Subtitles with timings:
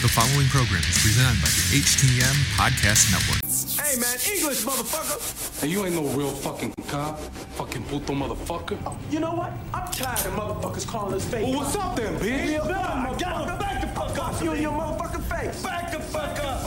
[0.00, 3.44] The following program is presented by the HTM Podcast Network.
[3.76, 5.60] Hey man, English motherfucker.
[5.60, 7.18] Hey, you ain't no real fucking cop.
[7.60, 8.78] Fucking puto motherfucker.
[9.10, 9.52] You know what?
[9.74, 11.48] I'm tired of motherfuckers calling us fake.
[11.48, 12.24] Well, what's up then, bitch?
[12.24, 14.42] Hey, nah, get him back the fuck up.
[14.42, 15.62] You and your motherfucking face.
[15.62, 16.62] Back the fuck up.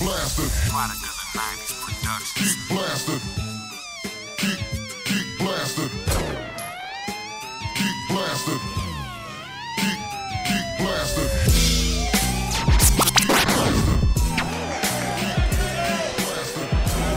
[0.00, 0.48] blasted.
[0.70, 2.42] Product of the 90s production.
[2.42, 3.45] Keep blasted.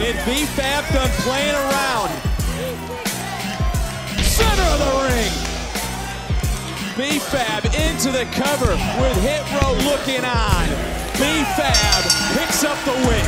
[0.10, 2.10] And B-Fab done playing around.
[4.24, 5.32] Center of the ring.
[6.98, 10.66] B-Fab into the cover with Hit Row looking on.
[11.14, 12.04] B-Fab
[12.36, 13.26] picks up the win.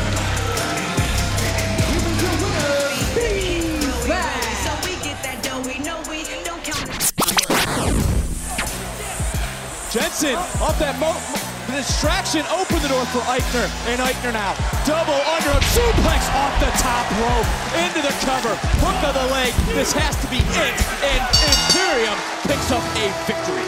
[9.92, 11.41] Jensen off that mo-
[11.72, 13.68] mo- distraction opened the door for Aichner.
[13.88, 14.54] And Aichner now
[14.86, 17.48] double under a suplex off the top rope
[17.80, 18.56] into the cover.
[18.84, 19.54] Hook of the leg.
[19.76, 20.76] This has to be it.
[21.04, 23.66] And Imperium picks up a victory.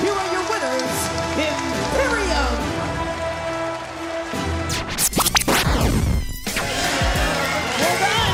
[0.00, 0.96] Here are your winners,
[1.36, 2.52] Imperium.
[7.80, 8.32] Hold on.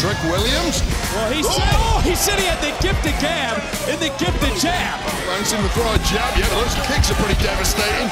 [0.00, 1.68] Trick Williams Well, he said,
[2.08, 4.96] he said he had the gifted gab and the gifted jab.
[5.28, 8.08] Don't seem to throw a jab yet, but those kicks are pretty devastating.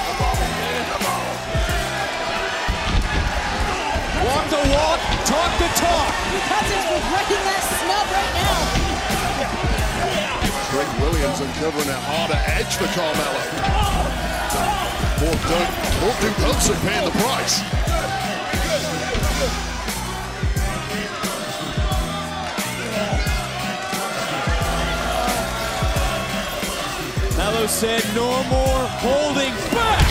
[4.21, 6.13] Walk the walk, talk the talk.
[6.45, 8.69] Cousins regretting that snub right now.
[10.69, 13.43] Trick Williams uncovering a harder edge for Carmelo.
[15.25, 15.73] Poor Duke,
[16.05, 17.65] poor Duke Hudson paying the price.
[27.61, 30.07] Mello said no more holding back.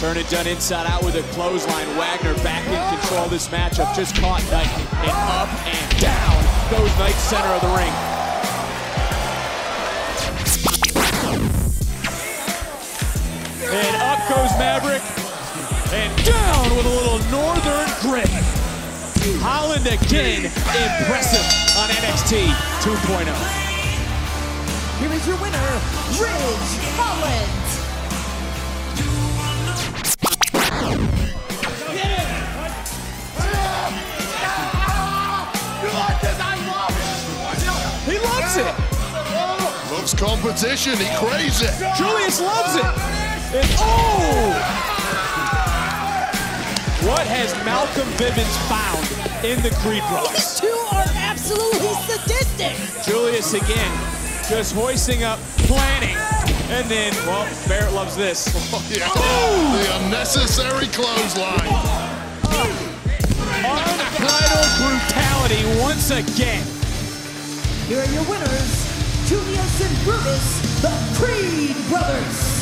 [0.00, 1.86] Turn it done inside out with a clothesline.
[1.98, 3.94] Wagner back in control this matchup.
[3.94, 4.68] Just caught Knight
[5.04, 7.92] and up and down goes Knight center of the ring.
[13.70, 15.17] And up goes Maverick.
[15.90, 18.28] And down with a little northern grit.
[19.40, 21.40] Holland again, impressive
[21.80, 22.52] on NXT
[22.84, 23.24] 2.0.
[25.00, 25.58] Here is your winner,
[26.20, 27.48] Ridge Holland.
[38.04, 38.74] He loves it.
[39.90, 41.72] Loves competition, he craves it.
[41.96, 42.84] Julius loves it.
[43.56, 44.87] And oh!
[47.08, 49.00] What has Malcolm Bivens found
[49.42, 50.28] in the Creed Bros?
[50.28, 52.76] These two are absolutely sadistic.
[53.02, 53.92] Julius again,
[54.46, 56.16] just hoisting up, planning,
[56.68, 58.52] and then, well, Barrett loves this.
[58.76, 59.08] Oh, yeah.
[59.16, 59.80] Boom!
[59.80, 61.72] The unnecessary clothesline.
[63.64, 66.62] Unbridled brutality once again.
[67.88, 68.84] Here are your winners,
[69.26, 72.58] Julius and Brutus, the Creed brothers.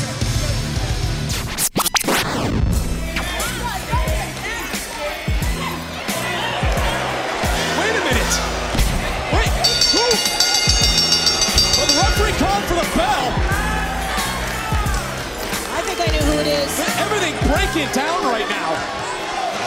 [12.37, 13.25] Well, the called for the bell.
[15.73, 16.69] I think I know who it is.
[17.01, 18.77] Everything breaking down right now.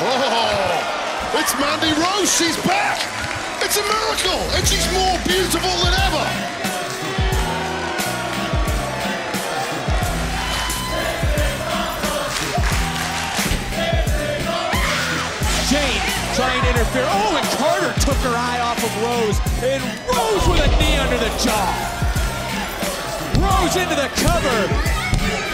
[0.03, 3.03] Oh, it's Mandy Rose, she's back.
[3.63, 6.25] It's a miracle, and she's more beautiful than ever.
[15.71, 16.03] Jayne
[16.35, 17.07] trying to interfere.
[17.07, 19.39] Oh, and Carter took her eye off of Rose.
[19.63, 22.00] And Rose with a knee under the jaw.
[23.51, 24.59] Rose into the cover.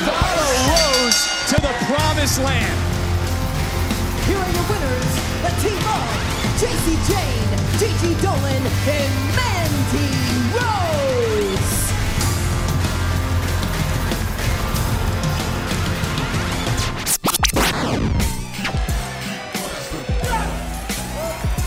[0.04, 2.78] Follow Rose to the promised land.
[4.26, 5.12] Here are your winners,
[5.42, 6.04] the team of
[6.60, 10.12] Jacy Jayne, Gigi Dolin, and Mandy
[10.52, 11.76] Rose.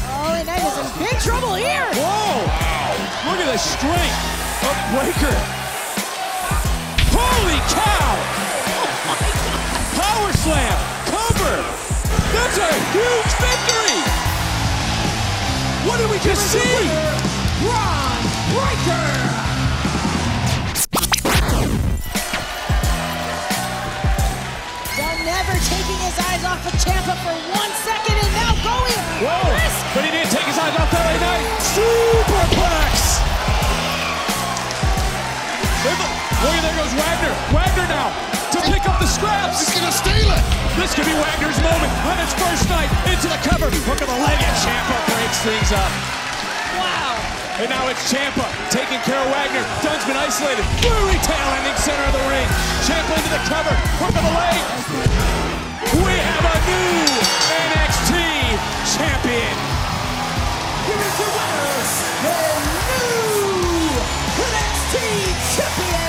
[0.06, 1.90] Oh, and that is in big trouble here.
[1.96, 3.32] Whoa!
[3.32, 5.59] Look at the strength of Breaker.
[7.40, 8.20] Holy cow!
[9.96, 10.76] Power slam!
[11.08, 11.56] Cover!
[12.36, 13.96] That's a huge victory!
[15.88, 16.84] What did we just see?
[17.64, 18.20] Bron
[18.52, 19.08] Breaker.
[25.24, 29.00] Never taking his eyes off the champ up for one second and now going.
[29.24, 29.48] Whoa!
[29.56, 29.96] Risk.
[29.96, 31.46] But he didn't take his eyes off LA Knight.
[31.72, 33.00] Superplex!
[36.40, 37.34] Look, at there goes Wagner.
[37.52, 38.08] Wagner now
[38.56, 39.60] to pick up the scraps.
[39.60, 40.44] He's gonna steal it.
[40.80, 43.68] This could be Wagner's moment on his first night into the cover.
[43.68, 45.92] Hook of the leg and Ciampa breaks things up.
[46.80, 47.20] Wow.
[47.60, 49.64] And now it's Ciampa taking care of Wagner.
[49.84, 50.64] Dunne's been isolated.
[50.80, 52.48] Blue tail ending center of the ring.
[52.88, 53.76] Ciampa into the cover.
[54.00, 54.64] Hook of the leg.
[55.92, 57.04] We have a new
[57.52, 58.16] NXT
[58.96, 59.56] champion.
[60.88, 61.84] Here is your winner,
[62.24, 62.40] the
[62.88, 63.92] new
[64.40, 64.96] NXT
[65.56, 66.09] champion,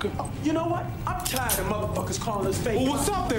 [0.00, 0.44] motherfucker.
[0.44, 0.84] You know what?
[1.06, 2.80] I'm tired of motherfuckers calling us fake.
[2.80, 3.29] Well, what's up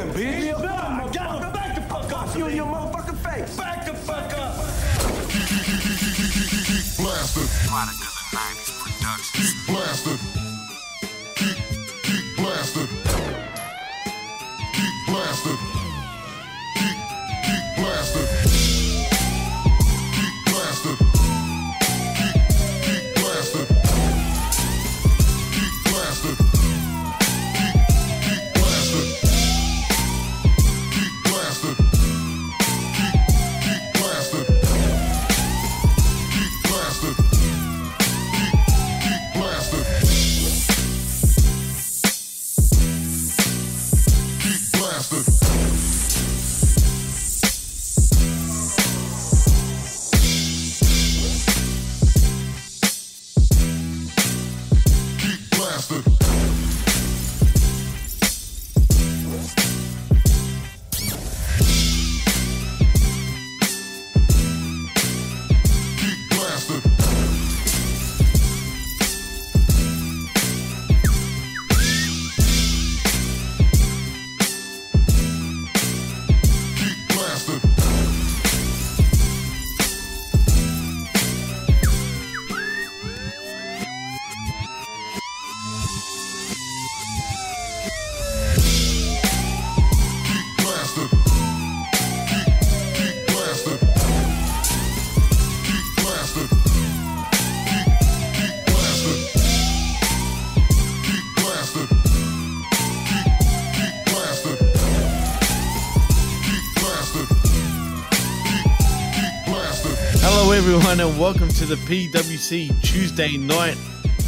[111.11, 113.77] and welcome to the PWC Tuesday night.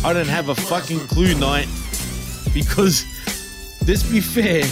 [0.03, 1.67] I don't have a fucking clue night
[2.53, 3.05] because,
[3.87, 4.63] let's be fair,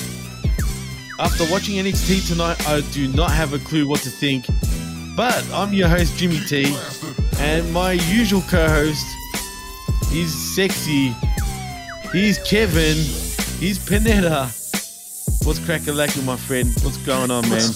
[1.20, 4.46] after watching NXT tonight, I do not have a clue what to think.
[5.16, 6.76] But I'm your host, Jimmy T,
[7.40, 9.06] and my usual co host,
[10.10, 11.16] he's sexy,
[12.12, 12.98] he's Kevin,
[13.60, 14.58] he's Panetta.
[15.46, 16.70] What's cracking lacking, my friend?
[16.82, 17.70] What's going on, man?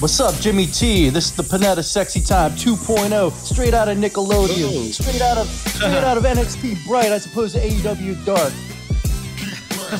[0.00, 1.10] What's up, Jimmy T?
[1.10, 4.90] This is the Panetta Sexy Time 2.0, straight out of Nickelodeon, Oh.
[4.92, 8.52] straight out of straight out of NXT Bright, I suppose to AEW Dark.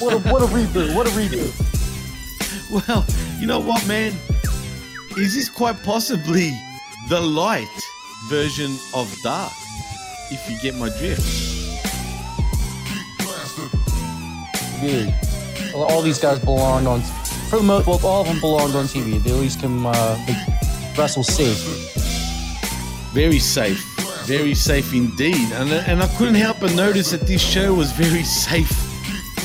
[0.01, 0.95] What a what a reboot!
[0.95, 1.53] What a reboot!
[2.71, 3.05] Well,
[3.39, 4.15] you know what, man?
[5.19, 6.51] Is this quite possibly
[7.11, 7.69] the light
[8.31, 9.53] version of dark?
[10.31, 11.21] If you get my drift.
[14.81, 15.13] Dude,
[15.75, 17.03] all these guys belong on
[17.51, 19.21] for the most, well, all of them belonged on TV.
[19.21, 20.27] They at least can uh,
[20.97, 21.59] wrestle safe.
[23.13, 23.85] Very safe.
[24.27, 25.51] Very safe indeed.
[25.55, 28.71] And, and I couldn't help but notice that this show was very safe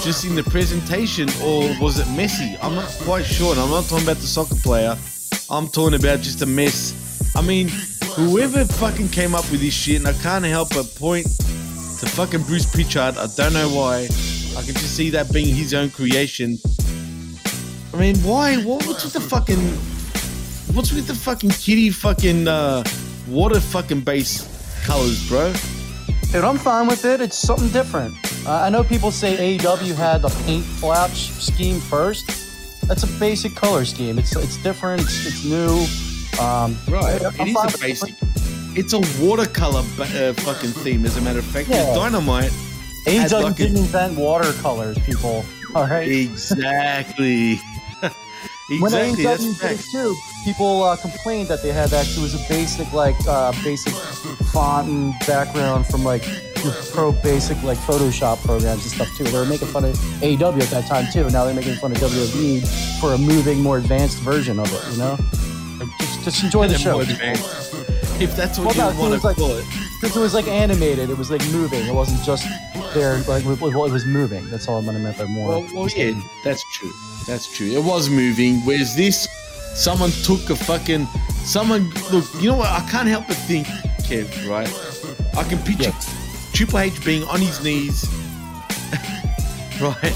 [0.03, 2.55] just in the presentation, or was it messy?
[2.62, 3.53] I'm not quite sure.
[3.53, 4.95] And I'm not talking about the soccer player,
[5.50, 6.93] I'm talking about just a mess.
[7.35, 7.69] I mean,
[8.13, 12.43] whoever fucking came up with this shit, and I can't help but point to fucking
[12.43, 13.17] Bruce Pritchard.
[13.17, 14.03] I don't know why.
[14.55, 16.59] I can just see that being his own creation.
[17.95, 18.57] I mean, why?
[18.57, 19.57] What, what's with the fucking.
[20.75, 22.83] What's with the fucking kitty fucking uh,
[23.29, 25.53] water fucking base colors, bro?
[26.33, 27.21] Dude, I'm fine with it.
[27.21, 28.13] It's something different.
[28.45, 32.25] Uh, I know people say AEW had the paint flash scheme first.
[32.85, 34.19] That's a basic color scheme.
[34.19, 35.01] It's it's different.
[35.03, 35.85] It's, it's new.
[36.43, 37.23] Um, Right.
[37.39, 38.13] I'm It is a basic.
[38.75, 41.69] It's a watercolor uh, fucking theme, as a matter of fact.
[41.69, 41.95] Yeah.
[41.95, 42.51] Dynamite.
[43.07, 45.45] AEW like didn't invent watercolors, people.
[45.73, 46.09] All right.
[46.09, 47.57] Exactly.
[48.67, 49.24] When exactly.
[49.24, 49.91] Did it fact.
[49.91, 53.93] too, people uh, complained that they had that it was a basic like uh, basic
[54.51, 56.24] font and background from like
[56.91, 59.24] pro basic like Photoshop programs and stuff too.
[59.25, 61.29] They were making fun of AEW at that time too.
[61.29, 64.91] Now they're making fun of WWE for a moving, more advanced version of it.
[64.93, 65.17] You know,
[66.00, 67.01] just, just enjoy the show.
[67.01, 69.65] If that's what Well, you want to like- call it.
[70.13, 71.85] It was like animated, it was like moving.
[71.88, 72.45] It wasn't just
[72.93, 74.50] there like it was- it was moving.
[74.50, 75.47] That's all I meant by more.
[75.50, 76.91] Well, well, yeah, that's true.
[77.27, 77.67] That's true.
[77.67, 78.59] It was moving.
[78.65, 79.27] Whereas this,
[79.75, 81.07] someone took a fucking.
[81.43, 82.25] Someone look.
[82.39, 82.69] You know what?
[82.69, 83.67] I can't help but think,
[84.07, 84.27] Kev.
[84.50, 84.69] Right?
[85.38, 85.91] I can picture
[86.53, 88.05] Triple H being on his knees,
[89.81, 90.13] right?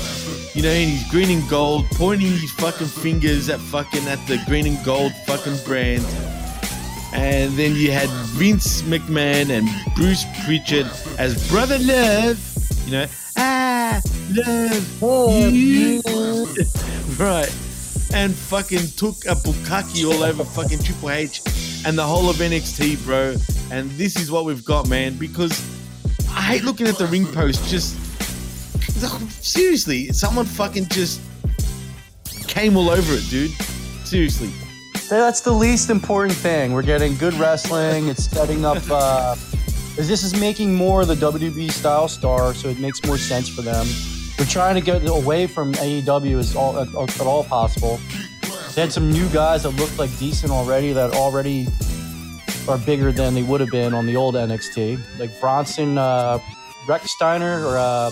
[0.56, 4.42] You know, and he's green and gold, pointing his fucking fingers at fucking at the
[4.48, 6.06] green and gold fucking brand.
[7.20, 12.40] And then you had Vince McMahon and Bruce Pritchard as Brother Love.
[12.86, 13.06] You know,
[13.38, 16.02] ah, love you.
[17.20, 17.54] right.
[18.14, 21.42] And fucking took a bukkake all over fucking Triple H
[21.86, 23.36] and the whole of NXT, bro.
[23.70, 25.18] And this is what we've got, man.
[25.18, 25.52] Because
[26.30, 27.68] I hate looking at the ring post.
[27.70, 27.98] Just
[29.44, 31.20] seriously, someone fucking just
[32.48, 33.52] came all over it, dude.
[34.06, 34.50] Seriously.
[35.10, 36.72] That's the least important thing.
[36.72, 38.10] We're getting good wrestling.
[38.10, 38.78] It's setting up.
[38.90, 39.36] Uh,
[39.96, 43.64] this is making more of the WWE style star, so it makes more sense for
[43.64, 43.88] them.
[44.38, 48.00] We're trying to get away from AEW as all at, at all possible.
[48.76, 50.94] They had some new guys that looked like decent already.
[50.94, 51.68] That already
[52.68, 56.38] are bigger than they would have been on the old NXT, like Bronson uh,
[56.86, 58.12] Rechsteiner or uh,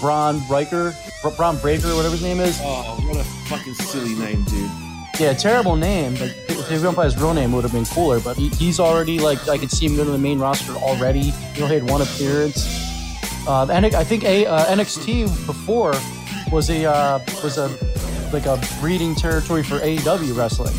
[0.00, 0.92] Braun Riker,
[1.36, 2.58] Bron Breaker, whatever his name is.
[2.62, 4.81] Oh, what a fucking silly name, dude.
[5.22, 6.14] Yeah, terrible name.
[6.14, 8.18] Like if they went by his real name, it would have been cooler.
[8.18, 11.30] But he, he's already like I could see him go to the main roster already.
[11.54, 12.66] He only had one appearance.
[13.46, 15.94] Um, and I think a uh, NXT before
[16.50, 17.68] was a uh, was a
[18.32, 20.74] like a breeding territory for AEW wrestling.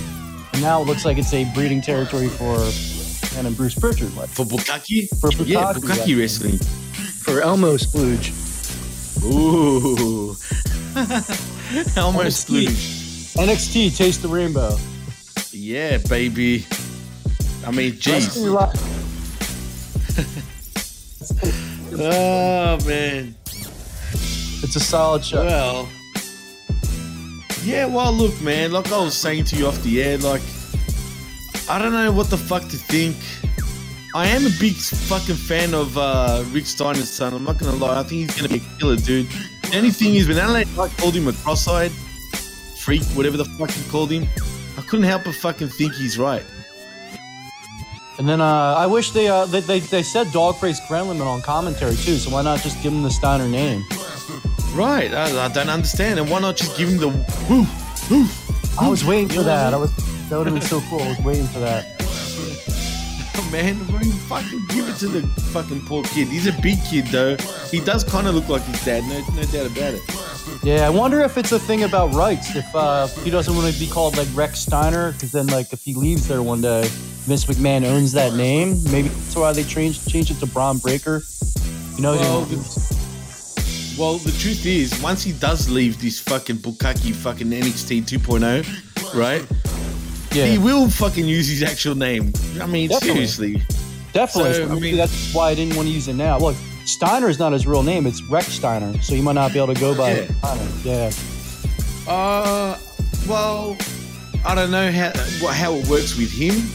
[0.51, 2.57] And now it looks like it's a breeding territory for
[3.38, 4.13] and and Bruce Pritchard.
[4.17, 5.07] Like For Bukaki?
[5.21, 6.19] For yeah, Bukaki, Bukaki yeah.
[6.19, 6.57] wrestling.
[6.57, 8.33] for Elmo Splooge.
[9.23, 10.35] Ooh.
[11.95, 12.67] Elmo NXT.
[12.67, 13.02] Splooge.
[13.35, 14.77] NXT Taste the Rainbow.
[15.51, 16.65] Yeah, baby.
[17.65, 18.37] I mean, jeez.
[21.95, 23.35] Oh, man.
[24.63, 25.45] It's a solid show.
[25.45, 25.89] Well,
[27.63, 30.41] yeah, well, look, man, like I was saying to you off the air, like,
[31.69, 33.15] I don't know what the fuck to think.
[34.15, 37.33] I am a big fucking fan of uh, Rick Steiner's son.
[37.33, 37.99] I'm not gonna lie.
[37.99, 39.27] I think he's gonna be a killer, dude.
[39.29, 41.91] The only thing is, when LA Knight called him a cross-eyed
[42.83, 44.27] freak, whatever the fuck he called him,
[44.77, 46.45] I couldn't help but fucking think he's right.
[48.19, 51.95] And then uh, I wish they, uh, they they they said Dogface Gremlin on commentary
[51.95, 52.17] too.
[52.17, 53.83] So why not just give him the Steiner name?
[54.75, 55.11] Right?
[55.13, 56.19] I, I don't understand.
[56.19, 57.07] And why not just give him the
[57.49, 57.65] woo,
[58.11, 58.27] woo?
[58.79, 59.73] I was waiting for that.
[59.73, 59.91] I was
[60.29, 61.01] that would have been so cool.
[61.01, 61.85] I was waiting for that.
[63.51, 66.27] Man, why you fucking give it to the fucking poor kid?
[66.27, 67.35] He's a big kid though.
[67.71, 70.32] He does kind of look like his dad, no, no doubt about it.
[70.63, 72.55] Yeah, I wonder if it's a thing about rights.
[72.55, 75.81] If uh, he doesn't want to be called like Rex Steiner, because then like if
[75.83, 76.88] he leaves there one day,
[77.25, 78.81] Vince McMahon owns that name.
[78.91, 81.21] Maybe that's why they changed changed it to Bron Breaker.
[81.95, 87.13] You know, Well, the, well, the truth is, once he does leave this fucking Bukaki
[87.13, 89.45] fucking NXT 2.0, right?
[90.33, 92.33] yeah, He will fucking use his actual name.
[92.59, 93.27] I mean, Definitely.
[93.27, 93.62] seriously.
[94.12, 94.53] definitely.
[94.53, 96.39] so, I mean- that's why I didn't want to use it now.
[96.39, 99.73] Look, Steiner is not his real name; it's Rechsteiner, so you might not be able
[99.73, 100.27] to go by Yeah.
[100.39, 100.67] Steiner.
[100.83, 101.11] Yeah.
[102.11, 102.77] Uh,
[103.27, 103.77] well,
[104.45, 105.11] I don't know how
[105.41, 106.67] what, how it works with him,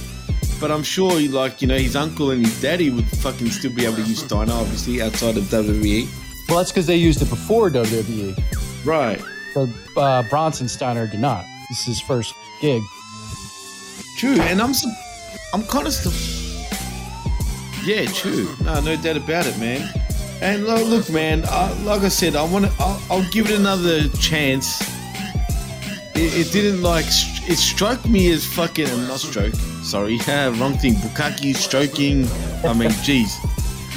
[0.60, 3.84] but I'm sure, like you know, his uncle and his daddy would fucking still be
[3.84, 6.08] able to use Steiner, obviously outside of WWE.
[6.48, 8.34] Well, that's because they used it before WWE.
[8.86, 9.20] Right.
[9.52, 11.44] So uh, Bronson Steiner did not.
[11.68, 12.82] this is his first gig.
[14.16, 14.72] True, and I'm
[15.52, 16.47] I'm kind of still.
[17.84, 18.48] Yeah, true.
[18.62, 19.88] No, no doubt about it, man.
[20.40, 22.72] And lo- look, man, uh, like I said, I want to.
[22.78, 24.80] I'll, I'll give it another chance.
[26.14, 27.06] It, it didn't like.
[27.06, 28.88] It struck me as fucking.
[28.88, 29.54] uh, Not stroke.
[29.82, 30.94] Sorry, wrong thing.
[30.94, 32.26] Bukaki stroking.
[32.64, 33.30] I mean, jeez.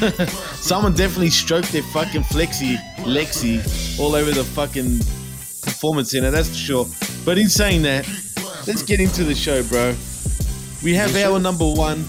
[0.55, 4.97] Someone definitely stroked their fucking flexi, Lexi, all over the fucking
[5.61, 6.31] performance center.
[6.31, 6.85] That's for sure.
[7.23, 8.07] But in saying that,
[8.67, 9.93] let's get into the show, bro.
[10.83, 12.03] We have our number one.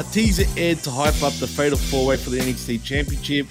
[0.00, 3.46] A teaser aired to hype up the fatal four way for the NXT Championship.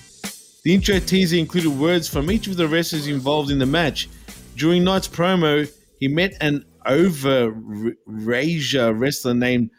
[0.63, 4.09] The intro teaser included words from each of the wrestlers involved in the match.
[4.55, 9.69] During Knight's promo, he met an over Rasia wrestler named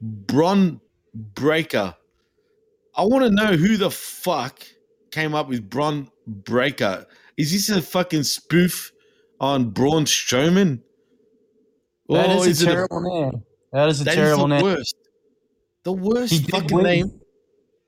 [0.00, 0.80] Bron
[1.12, 1.96] Breaker.
[2.94, 4.64] I want to know who the fuck
[5.10, 7.04] came up with Bron Breaker.
[7.36, 8.92] Is this a fucking spoof
[9.40, 10.82] on Braun Strowman?
[12.08, 13.42] That Or is is a terrible name.
[13.72, 14.62] That is a that is terrible the name.
[14.62, 14.94] worst.
[15.84, 16.84] The worst He fucking win.
[16.84, 17.20] name.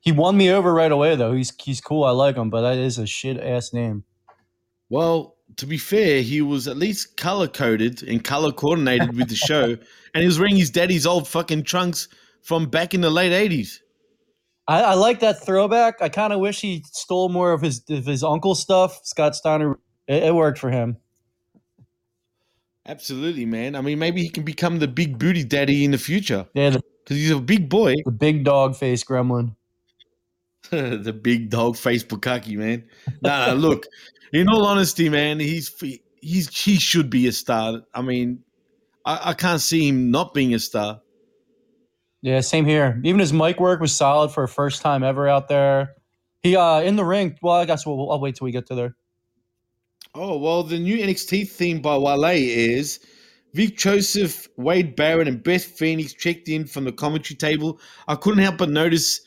[0.00, 1.32] He won me over right away though.
[1.32, 2.04] He's he's cool.
[2.04, 4.04] I like him, but that is a shit ass name.
[4.90, 9.36] Well, to be fair, he was at least color coded and color coordinated with the
[9.36, 9.64] show,
[10.14, 12.08] and he was wearing his daddy's old fucking trunks
[12.42, 13.80] from back in the late eighties.
[14.66, 16.00] I, I like that throwback.
[16.02, 19.00] I kind of wish he stole more of his of his uncle stuff.
[19.04, 20.96] Scott Steiner, it, it worked for him.
[22.86, 23.74] Absolutely, man.
[23.76, 26.82] I mean, maybe he can become the big booty daddy in the future Yeah, the,
[27.04, 27.94] because he's a big boy.
[28.04, 29.54] the big dog face gremlin.
[30.70, 32.84] the big dog face Bukaki, man.
[33.22, 33.86] Nah, nah, look.
[34.32, 35.72] In all honesty, man, he's
[36.20, 37.82] he's he should be a star.
[37.94, 38.42] I mean,
[39.04, 41.02] I, I can't see him not being a star.
[42.20, 43.00] Yeah, same here.
[43.04, 45.94] Even his mic work was solid for a first time ever out there.
[46.42, 47.38] He uh in the ring.
[47.42, 48.96] Well, I guess we'll, I'll wait till we get to there.
[50.14, 52.98] Oh well, the new NXT theme by Wale is
[53.54, 57.78] Vic Joseph, Wade Barrett, and Beth Phoenix checked in from the commentary table.
[58.08, 59.20] I couldn't help but notice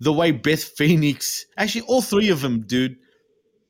[0.00, 2.96] the way Beth Phoenix, actually all three of them, dude,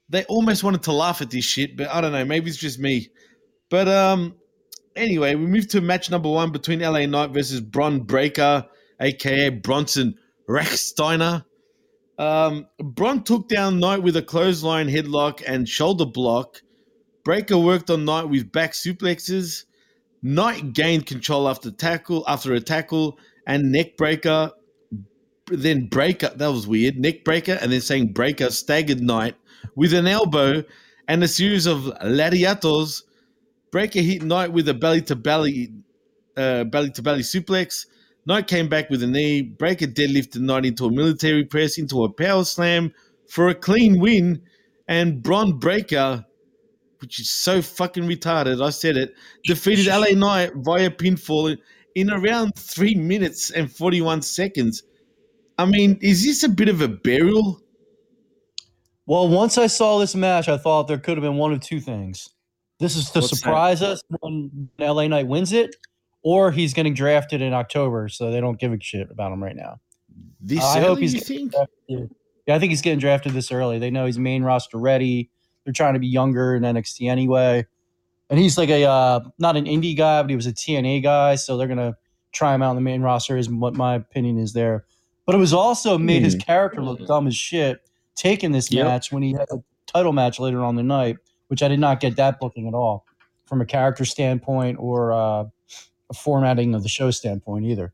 [0.08, 2.78] they almost wanted to laugh at this shit, but I don't know, maybe it's just
[2.78, 3.08] me.
[3.70, 4.36] But um,
[4.94, 8.66] anyway, we moved to match number one between LA Knight versus Bron Breaker,
[9.00, 10.14] aka Bronson
[10.48, 11.44] Rechsteiner.
[12.18, 16.62] Um, Bron took down Knight with a clothesline headlock and shoulder block.
[17.24, 19.64] Breaker worked on Knight with back suplexes.
[20.22, 24.50] Knight gained control after tackle after a tackle and neck breaker.
[25.46, 26.98] Then breaker that was weird.
[26.98, 29.36] Neck breaker and then saying breaker staggered Knight
[29.76, 30.64] with an elbow
[31.08, 33.02] and a series of lariatos.
[33.70, 35.72] Breaker hit Knight with a belly to belly,
[36.36, 37.86] uh, belly to belly suplex.
[38.26, 39.42] Knight came back with a knee.
[39.42, 42.92] Breaker deadlifted Knight into a military press, into a power slam
[43.28, 44.42] for a clean win.
[44.88, 46.25] And Bron Breaker,
[47.06, 49.14] which is so fucking retarded, I said it,
[49.44, 51.56] defeated LA Knight via pinfall
[51.94, 54.82] in around three minutes and 41 seconds.
[55.56, 57.60] I mean, is this a bit of a burial?
[59.06, 61.78] Well, once I saw this match, I thought there could have been one of two
[61.78, 62.28] things.
[62.80, 63.36] This is to What's that?
[63.36, 65.76] surprise us when LA Knight wins it,
[66.24, 69.54] or he's getting drafted in October, so they don't give a shit about him right
[69.54, 69.76] now.
[70.40, 71.52] This I early, hope he's you think?
[71.52, 72.10] drafted.
[72.48, 73.78] Yeah, I think he's getting drafted this early.
[73.78, 75.30] They know he's main roster ready.
[75.66, 77.66] They're trying to be younger in NXT anyway.
[78.30, 81.34] And he's like a uh, not an indie guy, but he was a TNA guy,
[81.34, 81.96] so they're gonna
[82.32, 83.36] try him out in the main roster.
[83.36, 84.84] Is what my opinion is there.
[85.26, 87.80] But it was also made his character look dumb as shit
[88.14, 88.86] taking this Yep.
[88.86, 91.16] match when he had a title match later on the night,
[91.48, 93.04] which I did not get that booking at all
[93.46, 95.44] from a character standpoint or uh,
[96.10, 97.92] a formatting of the show standpoint either.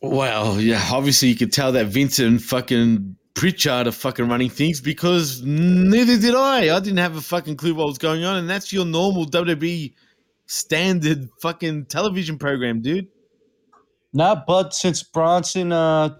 [0.00, 5.42] Well, yeah, obviously you could tell that Vincent fucking Pritchard are fucking running things because
[5.42, 6.74] neither did I.
[6.74, 9.94] I didn't have a fucking clue what was going on, and that's your normal WWE
[10.46, 13.06] standard fucking television program, dude.
[14.12, 16.16] Not but since Bronson uh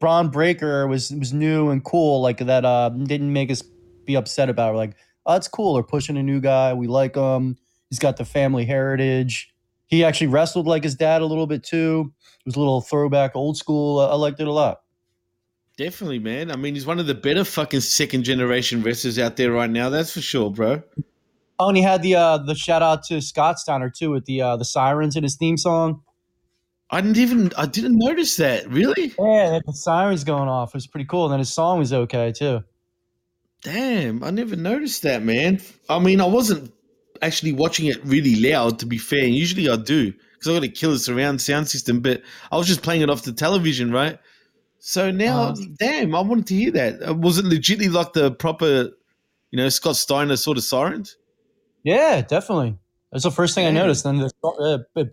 [0.00, 3.62] Bron Breaker was was new and cool, like that uh didn't make us
[4.04, 4.72] be upset about it.
[4.72, 6.74] We're like, oh it's cool, they're pushing a new guy.
[6.74, 7.56] We like him.
[7.90, 9.54] He's got the family heritage.
[9.86, 12.12] He actually wrestled like his dad a little bit too.
[12.18, 14.00] It was a little throwback old school.
[14.00, 14.79] I liked it a lot.
[15.76, 16.50] Definitely, man.
[16.50, 19.88] I mean, he's one of the better fucking second generation wrestlers out there right now.
[19.88, 20.82] That's for sure, bro.
[21.58, 24.42] Oh, and he had the uh the shout out to Scott Steiner too with the
[24.42, 26.02] uh the sirens in his theme song.
[26.90, 28.68] I didn't even I didn't notice that.
[28.68, 29.14] Really?
[29.18, 30.70] Yeah, the sirens going off.
[30.70, 31.26] It was pretty cool.
[31.26, 32.64] And then his song was okay too.
[33.62, 35.60] Damn, I never noticed that, man.
[35.88, 36.72] I mean, I wasn't
[37.20, 39.26] actually watching it really loud, to be fair.
[39.26, 42.82] Usually I do because I got a killer surround sound system, but I was just
[42.82, 44.18] playing it off the television, right?
[44.80, 45.62] So now, Uh-huh.
[45.78, 47.06] damn, I wanted to hear that.
[47.08, 48.90] Uh, Was it legitimately like the proper,
[49.50, 51.16] you know, Scott Steiner sort of sirens?
[51.84, 52.76] Yeah, definitely.
[53.12, 54.04] That's the first thing I noticed.
[54.04, 54.30] Then the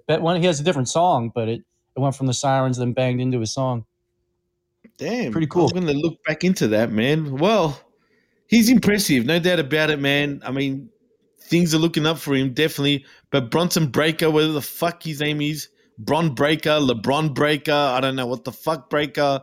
[0.10, 1.62] uh, one he has a different song, but it,
[1.96, 3.86] it went from the sirens then banged into his song.
[4.98, 5.68] Damn, Pretty cool.
[5.68, 7.38] I'm gonna look back into that, man.
[7.38, 7.80] Well,
[8.48, 10.42] he's impressive, no doubt about it, man.
[10.46, 10.90] I mean,
[11.40, 13.06] things are looking up for him, definitely.
[13.32, 18.16] But Bronson Breaker, whatever the fuck his name is, Bron Breaker, LeBron Breaker, I don't
[18.16, 19.42] know what the fuck Breaker.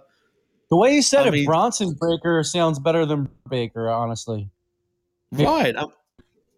[0.70, 4.48] The way you said I it, mean- Bronson Breaker sounds better than Baker, honestly.
[5.32, 5.74] Right.
[5.76, 5.86] I,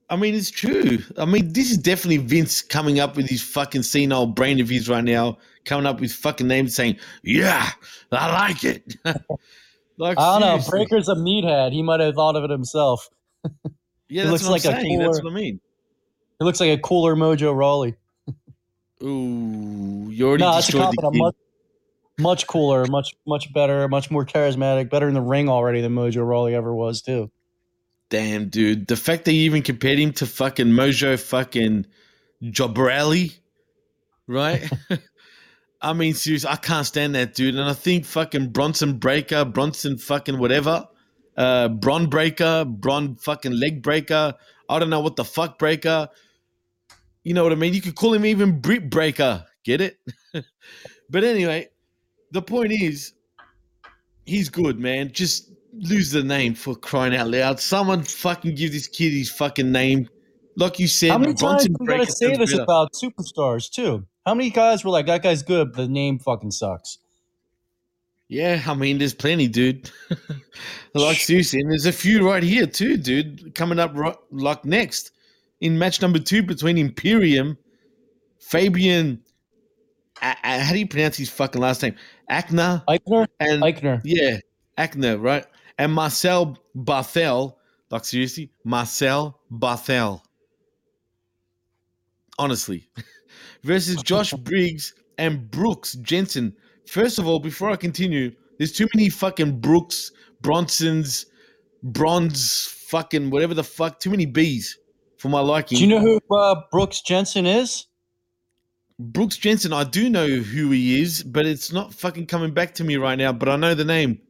[0.08, 0.98] I mean, it's true.
[1.18, 4.88] I mean, this is definitely Vince coming up with his fucking senile brain of his
[4.88, 7.68] right now, coming up with fucking names saying, "Yeah,
[8.12, 8.94] I like it."
[9.98, 10.70] like, I don't know.
[10.70, 11.72] Breaker's a meathead.
[11.72, 13.08] He might have thought of it himself.
[14.08, 14.98] Yeah, that's looks what like I'm a saying.
[15.00, 15.60] That's cooler- what I mean.
[16.38, 17.96] He looks like a cooler Mojo Rawley.
[19.02, 21.34] Ooh, you already No, that's a destroyed the kid.
[22.18, 26.26] Much, cooler, much much better, much more charismatic, better in the ring already than Mojo
[26.26, 27.30] Rawley ever was too.
[28.08, 28.86] Damn, dude.
[28.86, 31.86] The fact that you even compared him to fucking Mojo fucking
[32.42, 33.36] Jobrelli,
[34.26, 34.70] right?
[35.82, 37.54] I mean, seriously, I can't stand that dude.
[37.54, 40.88] And I think fucking Bronson Breaker, Bronson fucking whatever,
[41.36, 44.34] uh, Bron Breaker, Bron fucking leg breaker.
[44.68, 46.08] I don't know what the fuck breaker.
[47.24, 47.74] You know what I mean?
[47.74, 49.44] You could call him even Brit Breaker.
[49.64, 49.98] Get it?
[51.10, 51.68] but anyway,
[52.32, 53.12] the point is,
[54.24, 55.12] he's good, man.
[55.12, 57.60] Just lose the name for crying out loud.
[57.60, 60.08] Someone fucking give this kid his fucking name.
[60.56, 62.62] Like you said, How many times we gotta say this better.
[62.62, 64.06] about superstars too?
[64.24, 66.98] How many guys were like, "That guy's good, but the name fucking sucks"?
[68.28, 69.90] Yeah, I mean, there's plenty, dude.
[70.94, 73.54] like seriously, and there's a few right here too, dude.
[73.54, 75.12] Coming up right, like next
[75.60, 77.56] in match number two between Imperium,
[78.40, 79.22] Fabian.
[80.20, 81.94] How do you pronounce his fucking last name?
[82.30, 84.00] Akna Aichner, and Aichner.
[84.04, 84.38] yeah,
[84.78, 85.46] Akner, right?
[85.78, 87.54] And Marcel Barthel.
[87.90, 90.20] Like seriously, Marcel Barthel.
[92.38, 92.88] Honestly,
[93.62, 96.54] versus Josh Briggs and Brooks Jensen.
[96.86, 101.26] First of all, before I continue, there's too many fucking Brooks, Bronsons,
[101.82, 104.00] Bronze, fucking whatever the fuck.
[104.00, 104.78] Too many B's
[105.18, 105.78] for my liking.
[105.78, 107.86] Do you know who uh, Brooks Jensen is?
[108.98, 109.72] Brooks Jensen?
[109.72, 113.16] I do know who he is, but it's not fucking coming back to me right
[113.16, 113.32] now.
[113.32, 114.20] But I know the name,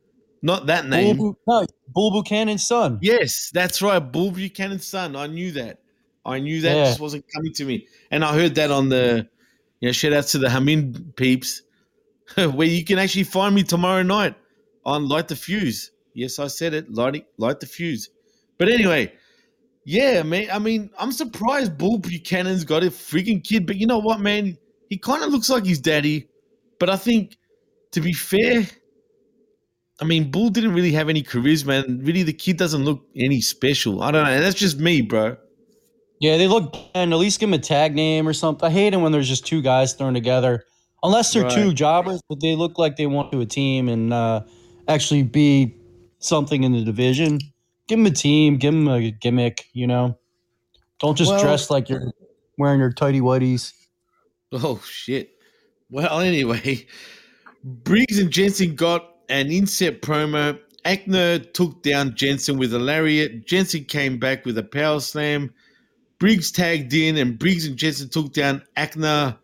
[0.43, 1.17] not that name.
[1.17, 2.99] Bull, no, Bull Buchanan's son.
[3.01, 4.01] Yes, that's right.
[4.01, 5.15] Bull Buchanan's son.
[5.15, 5.81] I knew that.
[6.25, 6.85] I knew that Yeah.
[6.87, 7.87] just wasn't coming to me.
[8.11, 9.29] And I heard that on the,
[9.81, 11.63] you know, shout out to the Hamin peeps,
[12.35, 14.35] where you can actually find me tomorrow night
[14.85, 15.93] on Light the Fuse.
[16.15, 16.93] Yes, I said it.
[16.93, 18.09] Light, light the Fuse.
[18.59, 19.13] But anyway,
[19.87, 20.49] yeah, man.
[20.53, 23.69] I mean, I'm surprised Bull Buchanan's got a freaking kid.
[23.69, 24.59] But you know what, man?
[24.91, 26.29] He kind of looks like his daddy.
[26.81, 27.37] But I think,
[27.93, 28.67] to be fair,
[30.01, 33.41] I mean, Bull didn't really have any charisma, and really the kid doesn't look any
[33.41, 34.03] special.
[34.03, 34.41] I don't know.
[34.41, 35.37] That's just me, bro.
[36.19, 38.69] Yeah, they look and at least give him a tag name or something.
[38.69, 40.65] I hate it when there's just two guys thrown together,
[41.05, 44.41] unless they're two jobbers, but they look like they want to a team and uh,
[44.89, 45.77] actually be
[46.19, 47.39] something in the division.
[47.89, 49.67] Give them a team, give them a gimmick.
[49.73, 50.19] You know,
[51.01, 52.13] don't just Well- dress like you're
[52.59, 53.73] wearing your tighty whities.
[54.53, 55.31] Oh shit.
[55.91, 56.87] Well, anyway,
[57.65, 60.59] Briggs and Jensen got an inset promo.
[60.85, 63.47] Ackner took down Jensen with a lariat.
[63.47, 65.53] Jensen came back with a power slam.
[66.19, 69.37] Briggs tagged in, and Briggs and Jensen took down Ackner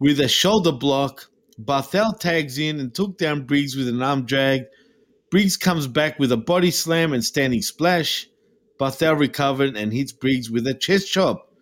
[0.00, 1.30] with a shoulder block.
[1.60, 4.62] Barthel tags in and took down Briggs with an arm drag.
[5.30, 8.28] Briggs comes back with a body slam and standing splash.
[8.80, 11.52] Barthel recovered and hits Briggs with a chest chop.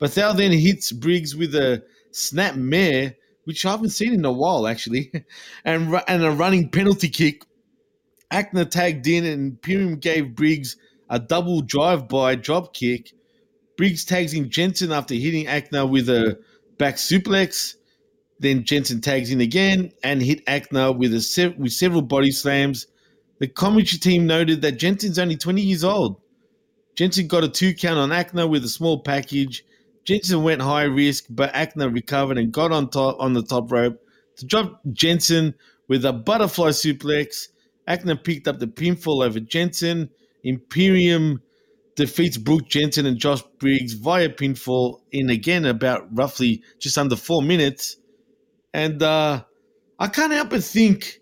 [0.00, 4.66] Barthel then hits Briggs with a snap mare, which I haven't seen in a while
[4.66, 5.12] actually,
[5.64, 7.42] and and a running penalty kick.
[8.32, 10.76] Ackner tagged in and Imperium gave Briggs
[11.10, 13.12] a double drive-by drop kick.
[13.76, 16.38] Briggs tags in Jensen after hitting Ackner with a
[16.78, 17.74] back suplex.
[18.38, 22.86] Then Jensen tags in again and hit Ackner with a with several body slams.
[23.40, 26.20] The commentary team noted that Jensen's only 20 years old.
[26.94, 29.64] Jensen got a two count on Akna with a small package.
[30.04, 33.98] Jensen went high risk, but Akna recovered and got on top on the top rope
[34.36, 35.54] to drop Jensen
[35.88, 37.48] with a butterfly suplex.
[37.88, 40.10] Akna picked up the pinfall over Jensen.
[40.44, 41.40] Imperium
[41.96, 47.40] defeats Brooke Jensen and Josh Briggs via pinfall in again about roughly just under four
[47.40, 47.96] minutes.
[48.74, 49.44] And uh,
[49.98, 51.19] I can't help but think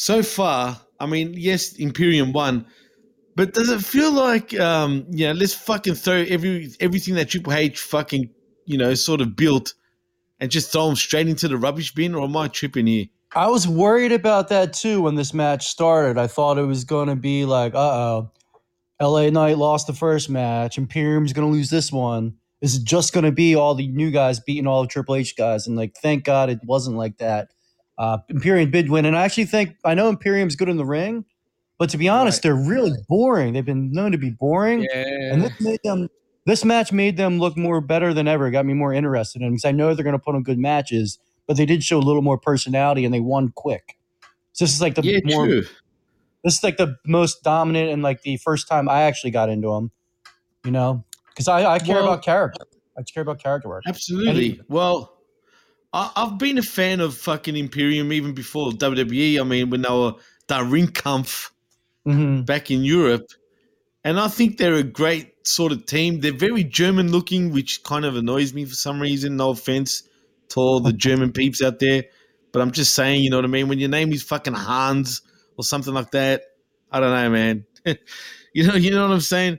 [0.00, 2.64] so far, I mean, yes, Imperium won,
[3.36, 7.52] but does it feel like, um, you know, let's fucking throw every everything that Triple
[7.52, 8.30] H fucking,
[8.64, 9.74] you know, sort of built
[10.40, 13.08] and just throw them straight into the rubbish bin, or am I tripping here?
[13.34, 16.16] I was worried about that too when this match started.
[16.16, 18.30] I thought it was to be like, uh oh,
[19.02, 22.36] LA Knight lost the first match, Imperium's to lose this one.
[22.62, 25.66] Is it just to be all the new guys beating all the Triple H guys?
[25.66, 27.50] And like, thank God it wasn't like that.
[28.00, 31.26] Uh, Imperium did win, and I actually think I know Imperium's good in the ring,
[31.78, 32.42] but to be honest, Right.
[32.44, 33.52] they're really boring.
[33.52, 36.08] They've been known to be boring, and this made them.
[36.46, 38.46] This match made them look more better than ever.
[38.46, 40.42] It got me more interested in them because I know they're going to put on
[40.42, 43.98] good matches, but they did show a little more personality and they won quick.
[44.54, 45.62] So this is like the Yeah, more true.
[46.42, 49.68] this is like the most dominant and like the first time I actually got into
[49.68, 49.90] them,
[50.64, 52.64] you know, because I, I care Well- about character.
[52.98, 53.84] I care about character work.
[53.86, 54.60] Absolutely.
[54.68, 55.19] Well,
[55.92, 59.40] I, I've been a fan of fucking Imperium even before WWE.
[59.40, 60.14] I mean, when they were
[60.46, 61.50] the Ringkampf
[62.04, 63.26] hmm back in Europe,
[64.04, 66.20] and I think they're a great sort of team.
[66.20, 69.36] They're very German looking, which kind of annoys me for some reason.
[69.36, 70.02] No offense
[70.50, 72.04] to all the German peeps out there,
[72.52, 73.68] but I'm just saying, you know what I mean.
[73.68, 75.22] When your name is fucking Hans
[75.56, 76.42] or something like that,
[76.90, 77.64] I don't know, man.
[78.54, 79.58] you know, you know what I'm saying.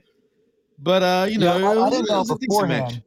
[0.79, 2.89] But uh, you know, Yeah, I, I didn't know a decent match.
[2.89, 3.03] beforehand.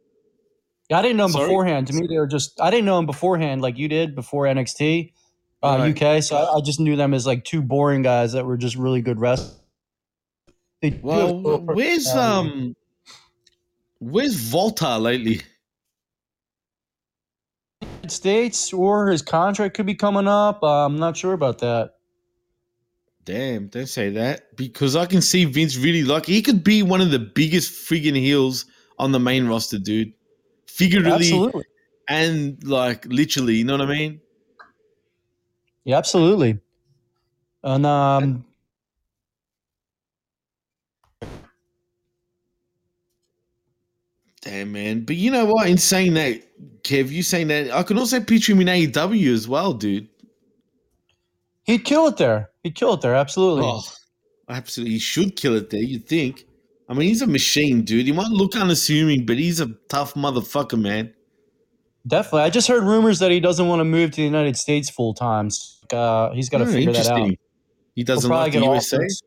[0.91, 1.49] Yeah, I didn't know them Sorry?
[1.49, 1.87] beforehand.
[1.89, 5.13] To me, they were just I didn't know them beforehand like you did before NXT
[5.63, 6.03] uh, Right.
[6.03, 6.23] UK.
[6.23, 9.01] So I, I just knew them as like two boring guys that were just really
[9.01, 9.59] good wrestlers.
[10.83, 12.77] They Well, where's um,
[13.99, 15.41] where's Walter lately?
[18.05, 20.63] United States or his contract could be coming up?
[20.63, 21.95] Uh, I'm not sure about that.
[23.25, 27.01] Damn, don't say that because I can see Vince really like he could be one
[27.01, 28.67] of the biggest friggin' heels
[28.99, 30.13] on the main roster, dude.
[30.75, 31.65] Figuratively Absolutely,
[32.09, 34.21] and like literally, you know what I mean?
[35.85, 36.59] yeah, absolutely.
[37.63, 38.45] And um,
[44.43, 45.05] Damn, man.
[45.05, 45.69] But you know what?
[45.69, 46.43] In saying that,
[46.83, 50.09] Kev, you saying that, I can also picture him in AEW as well, dude.
[51.63, 52.51] he'd kill it there.
[52.65, 53.15] He'd kill it there.
[53.15, 53.65] Absolutely.
[53.65, 53.81] Oh,
[54.49, 54.95] absolutely.
[54.95, 56.47] He should kill it there, you'd think.
[56.89, 58.07] I mean, he's a machine, dude.
[58.07, 61.15] He might look unassuming, but he's a tough motherfucker, man.
[62.07, 62.43] Definitely.
[62.43, 65.15] I just heard rumors that he doesn't want to move to the United States full
[65.15, 65.49] time.
[65.91, 67.31] Uh, he's got to Hmm, figure that out.
[67.95, 68.97] He doesn't like the USA.
[68.99, 69.23] offers.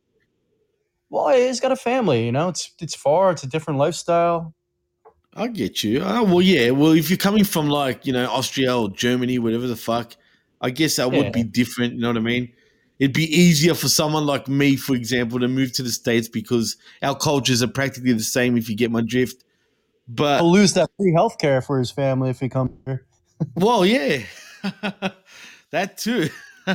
[1.09, 2.25] Well, he's got a family.
[2.25, 3.31] You know, it's it's far.
[3.31, 4.53] It's a different lifestyle.
[5.33, 6.01] I get you.
[6.03, 6.71] Oh, well, yeah.
[6.71, 10.15] Well, if you're coming from like, you know, Austria or Germany, whatever the fuck,
[10.61, 11.17] I guess that Yeah.
[11.17, 11.93] would be different.
[11.93, 12.51] You know what I mean?
[12.99, 16.77] It'd be easier for someone like me, for example, to move to the States because
[17.01, 19.43] our cultures are practically the same, if you get my drift.
[20.07, 23.05] But, He'll lose that free health care for his family if he comes here.
[23.55, 24.23] well, yeah.
[25.71, 26.29] that too.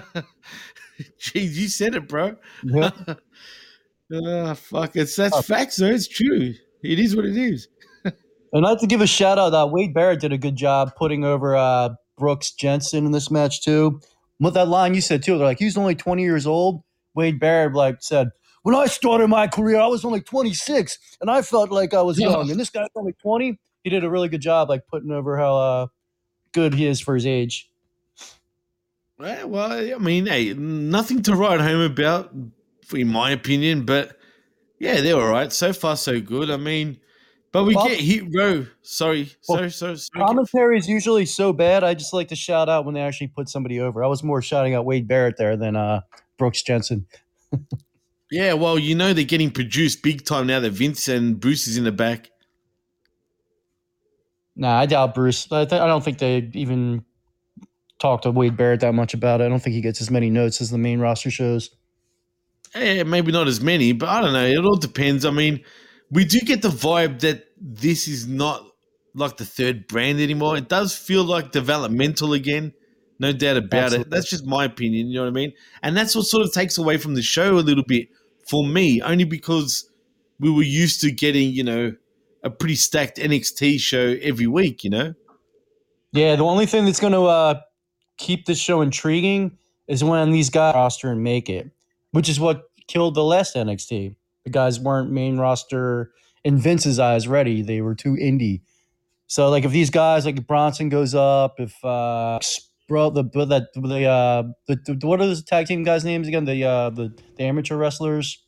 [1.19, 2.37] Jeez, you said it, bro.
[2.65, 2.91] Yeah.
[4.15, 4.95] Ah, fuck.
[4.95, 5.87] It's that's facts, though.
[5.87, 6.53] It's true.
[6.83, 7.67] It is what it is.
[8.05, 9.55] And I'd like to give a shout out.
[9.55, 13.63] Uh, Wade Barrett did a good job putting over uh, Brooks Jensen in this match
[13.63, 14.01] too.
[14.43, 16.83] With that line you said too, they're like he's only 20 years old.
[17.15, 18.31] Wade Barrett like said,
[18.63, 22.19] "When I started my career, I was only 26, and I felt like I was
[22.19, 22.51] young.
[22.51, 25.57] And this guy's only 20." He did a really good job, like putting over how
[25.57, 25.87] uh,
[26.53, 27.69] good he is for his age.
[29.19, 32.33] Right, well, I mean, hey, nothing to write home about,
[32.93, 33.85] in my opinion.
[33.85, 34.17] But
[34.81, 36.51] yeah, they're all right so far, so good.
[36.51, 36.99] I mean,
[37.53, 38.67] but we Well- get hit row.
[38.83, 39.97] Sorry, Well, sorry, sorry.
[39.99, 40.27] sorry.
[40.27, 41.85] Commentary is usually so bad.
[41.85, 44.03] I just like to shout out when they actually put somebody over.
[44.03, 46.01] I was more shouting out Wade Barrett there than uh,
[46.39, 47.07] Brooks Jensen.
[48.31, 51.77] Yeah, well, you know they're getting produced big time now that Vince and Bruce is
[51.77, 52.31] in the back.
[54.57, 55.51] Nah, I doubt Bruce.
[55.51, 57.05] I, th- I don't think they even
[57.99, 59.45] talk to Wade Barrett that much about it.
[59.45, 61.71] I don't think he gets as many notes as the main roster shows.
[62.75, 64.47] Eh, maybe not as many, but I don't know.
[64.47, 65.25] It all depends.
[65.25, 65.61] I mean,
[66.13, 68.65] we do get the vibe that this is not
[69.15, 70.57] like the third brand anymore.
[70.59, 72.75] It does feel like developmental again.
[73.19, 74.11] No doubt about it.
[74.11, 75.09] That's just my opinion.
[75.09, 75.53] You know what I mean?
[75.83, 78.09] And that's what sort of takes away from the show a little bit
[78.49, 79.91] for me, only because
[80.39, 81.95] we were used to getting, you know,
[82.45, 85.15] a pretty stacked NXT show every week, you know?
[86.13, 87.61] Yeah, the only thing that's going to uh,
[88.19, 89.57] keep this show intriguing
[89.89, 91.71] is when these guys roster and make it,
[92.11, 94.17] which is what killed the last NXT.
[94.45, 96.13] The guys weren't main roster
[96.45, 97.63] in Vince's eyes ready.
[97.63, 98.63] They were too indie.
[99.27, 102.39] So like if these guys like Bronson goes up, if uh
[102.89, 106.45] bro the that the uh the, the what are those tag team guys' names again?
[106.45, 108.45] The uh the, the amateur wrestlers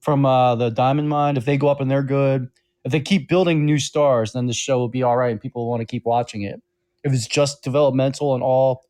[0.00, 2.48] from uh the Diamond Mine, if they go up and they're good,
[2.84, 5.68] if they keep building new stars, then the show will be all right and people
[5.68, 6.60] want to keep watching it.
[7.04, 8.84] If it's just developmental and all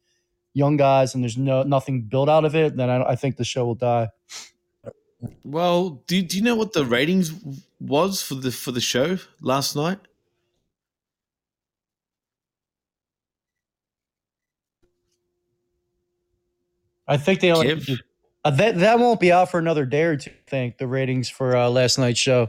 [0.55, 3.45] young guys and there's no nothing built out of it, then I, I think the
[3.45, 4.09] show will die.
[5.45, 7.33] Well, do, do you know what the ratings
[7.81, 9.99] was for the for the show last night?
[17.09, 17.99] I think they only Kev?
[18.45, 20.31] uh, that that won't be out for another day or two.
[20.31, 22.49] I think the ratings for uh, last night's show.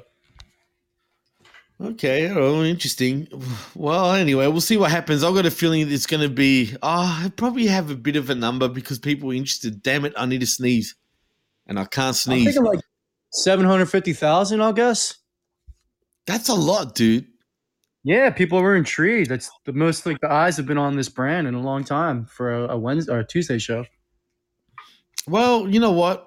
[1.82, 3.26] Okay, oh, interesting.
[3.74, 5.24] Well, anyway, we'll see what happens.
[5.24, 6.76] I've got a feeling it's going to be.
[6.84, 9.82] Oh, I probably have a bit of a number because people are interested.
[9.82, 10.96] Damn it, I need to sneeze,
[11.70, 12.48] and I can't sneeze.
[12.48, 12.84] I'm thinking like
[13.32, 14.62] seven hundred fifty thousand.
[14.62, 15.16] I'll guess.
[16.26, 17.28] That's a lot, dude.
[18.04, 19.30] Yeah, people were intrigued.
[19.30, 22.26] That's the most like the eyes have been on this brand in a long time
[22.26, 23.86] for a, a Wednesday or a Tuesday show.
[25.28, 26.26] Well, you know what?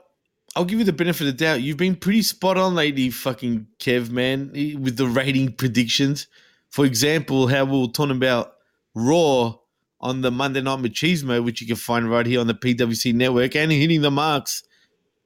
[0.54, 1.62] I'll give you the benefit of the doubt.
[1.62, 6.26] You've been pretty spot on lately, fucking Kev, man, with the rating predictions.
[6.68, 8.52] For example, how we were talking about
[8.94, 9.54] Raw
[9.98, 13.56] on the Monday Night Machismo, which you can find right here on the PWC Network
[13.56, 14.62] and Hitting the Marks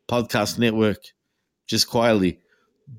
[0.08, 0.98] podcast network,
[1.66, 2.40] just quietly.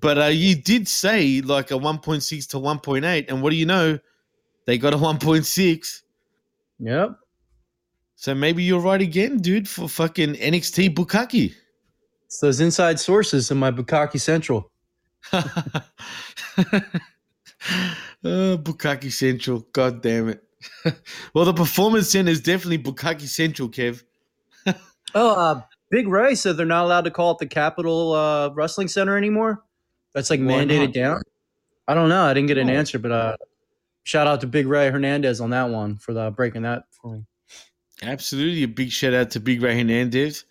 [0.01, 3.99] But uh, you did say like a 1.6 to 1.8, and what do you know?
[4.65, 6.01] They got a 1.6.
[6.79, 7.19] Yep.
[8.15, 11.51] So maybe you're right again, dude, for fucking NXT Bukaki.
[11.51, 11.55] So
[12.27, 14.71] it's those inside sources in my Bukaki Central.
[18.23, 19.59] Uh, Bukaki Central.
[19.71, 20.43] God damn it.
[21.33, 24.03] well, the Performance Center is definitely Bukaki Central, Kev.
[25.15, 28.87] Oh, uh, Big Ray said they're not allowed to call it the Capitol uh, Wrestling
[28.87, 29.63] Center anymore.
[30.13, 30.93] That's like Why mandated not?
[30.93, 31.21] down.
[31.87, 32.23] I don't know.
[32.25, 32.73] I didn't get an Oh.
[32.73, 33.37] answer, but uh,
[34.03, 37.25] shout out to Big Ray Hernandez on that one for the breaking that for me.
[38.03, 38.63] Absolutely.
[38.63, 40.43] A big shout out to Big Ray Hernandez,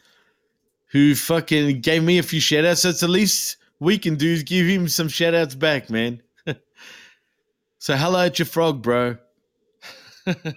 [0.86, 2.82] who fucking gave me a few shout outs.
[2.82, 6.22] So it's the least we can do is give him some shout outs back, man.
[7.78, 9.16] so hello at your frog, bro.
[10.24, 10.54] but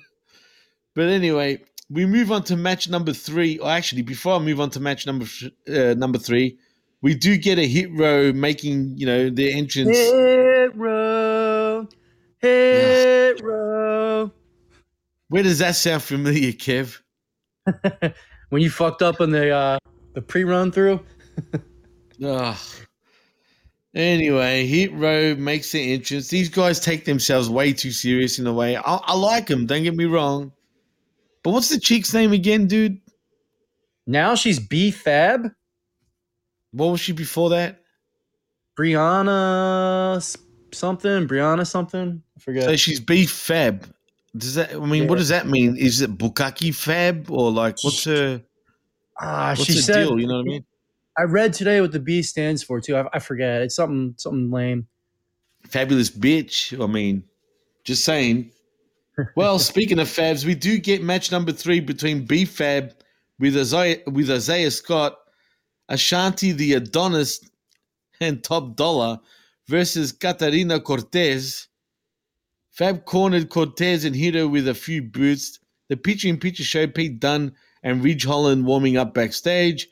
[0.97, 3.57] anyway, we move on to match number three.
[3.57, 5.25] Or actually, before I move on to match number
[5.67, 6.57] uh, number three,
[7.01, 9.97] we do get a hit row making you know their entrance.
[9.97, 11.87] Hit row,
[12.39, 14.31] hit row.
[15.29, 17.01] Where does that sound familiar, Kev?
[18.49, 19.77] when you fucked up in the uh,
[20.13, 20.99] the pre run through.
[22.23, 22.57] Ugh.
[23.95, 26.27] Anyway, Hit Row makes the entrance.
[26.27, 28.77] These guys take themselves way too serious in a way.
[28.77, 30.51] I, I like them, don't get me wrong.
[31.43, 32.99] But what's the chick's name again, dude?
[34.05, 35.51] Now she's B Fab,
[36.71, 37.81] What was she before that?
[38.77, 40.37] Brianna
[40.73, 42.23] something, Brianna something.
[42.37, 42.63] I forget.
[42.63, 43.87] So she's B Fab.
[44.35, 44.73] Does that?
[44.73, 45.75] I mean, what does that mean?
[45.75, 48.41] Is it Bukaki Fab or like what's her?
[49.19, 50.03] Ah, What's she said.
[50.05, 50.19] deal?
[50.19, 50.65] You know what I mean?
[51.17, 52.95] I read today what the B stands for too.
[52.95, 53.61] I, I forget.
[53.61, 54.87] It's something something lame.
[55.67, 56.81] Fabulous bitch.
[56.81, 57.23] I mean,
[57.83, 58.51] just saying.
[59.35, 62.93] Well, speaking of Fabs, we do get match number three between B Fab
[63.39, 65.17] with Isaiah with Isaiah Scott,
[65.89, 67.41] Ashante the Adonis,
[68.21, 69.19] and Top Dollar
[69.67, 71.67] versus Katarina Cortez.
[72.71, 75.59] Fab cornered Cortez and hit her with a few boots.
[75.89, 77.53] The picture in picture showed Pete Dunne
[77.83, 79.87] and Ridge Holland warming up backstage.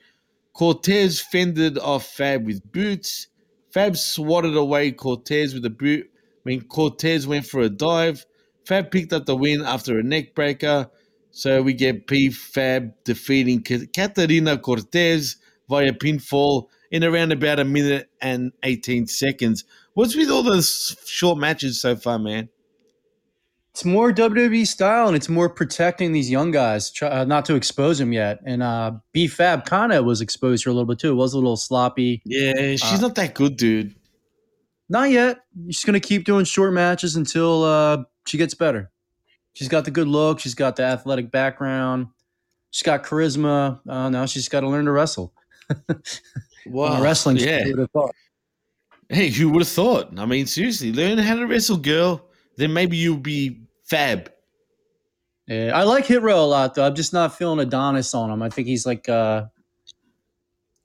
[0.53, 3.27] Cortez fended off Fab with boots.
[3.71, 6.09] Fab swatted away Cortez with a boot
[6.43, 8.25] when Cortez went for a dive.
[8.67, 10.89] Fab picked up the win after a neck breaker.
[11.31, 15.37] So we get B Fab defeating Katarina Cortez
[15.69, 19.63] via pinfall in around about a minute and 18 seconds.
[19.93, 22.49] What's with all those short matches so far, man?
[23.71, 27.53] It's more WWE style, and it's more protecting these young guys, try, uh, not to
[27.55, 28.39] expose them yet.
[28.43, 31.11] And uh, B Fab kind of was exposed here a little bit too.
[31.11, 32.21] It was a little sloppy.
[32.25, 33.93] Yeah, she's Uh, not that good, dude.
[34.89, 35.41] Not yet.
[35.67, 38.91] She's gonna keep doing short matches until uh, she gets better.
[39.53, 40.39] She's got the good look.
[40.39, 42.07] She's got the athletic background.
[42.69, 43.79] She's got charisma.
[43.87, 45.33] Uh, now she's got to learn to wrestle.
[46.69, 47.01] Wow.
[47.01, 47.37] wrestling.
[47.37, 47.63] Yeah.
[47.63, 48.15] who would've thought?
[49.09, 50.19] Hey, who would have thought?
[50.19, 52.29] I mean, seriously, learn how to wrestle, girl.
[52.57, 54.29] Then maybe you'll be fab.
[55.47, 56.85] Yeah, I like Hit Row a lot though.
[56.85, 58.41] I'm just not feeling Adonis on him.
[58.41, 59.45] I think he's like uh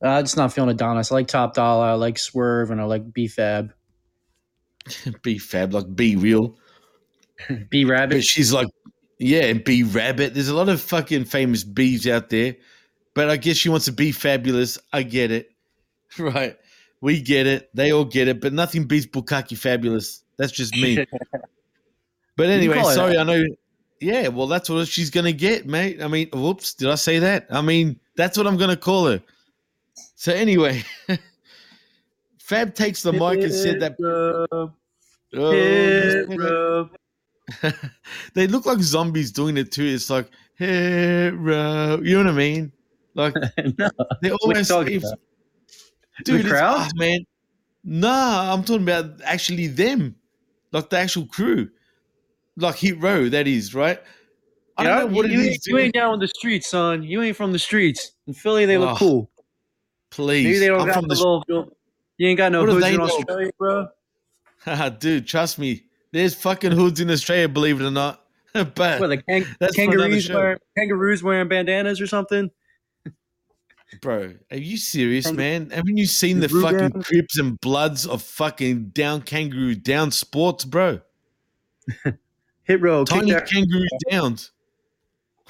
[0.02, 1.10] I'm just not feeling Adonis.
[1.10, 3.72] I like Top Dollar, I like Swerve, and I like B Fab.
[5.22, 6.56] be fab, like be real.
[7.70, 8.16] B Rabbit.
[8.16, 8.68] But she's like,
[9.22, 10.34] yeah, and be rabbit.
[10.34, 12.56] There's a lot of fucking famous bees out there.
[13.14, 14.78] But I guess she wants to be fabulous.
[14.92, 15.50] I get it.
[16.18, 16.58] Right.
[17.00, 17.70] We get it.
[17.74, 18.42] They all get it.
[18.42, 20.22] But nothing beats Bukaki fabulous.
[20.36, 21.06] That's just me.
[22.36, 23.20] But anyway, sorry, that.
[23.20, 23.44] I know.
[24.00, 26.02] Yeah, well, that's what she's gonna get, mate.
[26.02, 27.46] I mean, whoops, did I say that?
[27.50, 29.22] I mean, that's what I'm gonna call her.
[30.16, 30.82] So anyway,
[32.40, 33.96] Fab takes the mic and said that.
[35.34, 36.88] Oh, Hit Row.
[38.34, 39.84] they look like zombies doing it too.
[39.84, 42.72] It's like, hero, you know what I mean?
[43.14, 43.34] Like
[43.78, 43.90] no,
[44.22, 45.02] they always, if-
[46.24, 46.76] dude, The crowd?
[46.78, 47.24] ah, man.
[47.84, 50.14] Nah, I'm talking about actually them,
[50.70, 51.68] like the actual crew,
[52.56, 53.28] like Hit Row.
[53.28, 54.00] That is right.
[54.78, 55.48] I don't know what you, it is.
[55.48, 57.02] ain't, you ain't down with the streets, son.
[57.02, 58.12] You ain't from the streets.
[58.26, 59.30] In Philly, they look Oh, cool.
[60.10, 61.76] Please, Maybe they don't I'm got from the the little.
[62.18, 63.04] You ain't got no What hoods in know?
[63.04, 63.88] Australia, bro.
[64.98, 65.84] Dude, trust me.
[66.12, 68.22] There's fucking hoods in Australia, believe it or not.
[68.52, 72.50] but What the kangaroos wearing kangaroos wearing bandanas or something?
[74.00, 75.70] bro, are you serious, man?
[75.70, 81.00] Haven't you seen the fucking crips and bloods of fucking down kangaroo down sports, bro?
[82.64, 84.52] Hit row, Tiny kangaroo downs.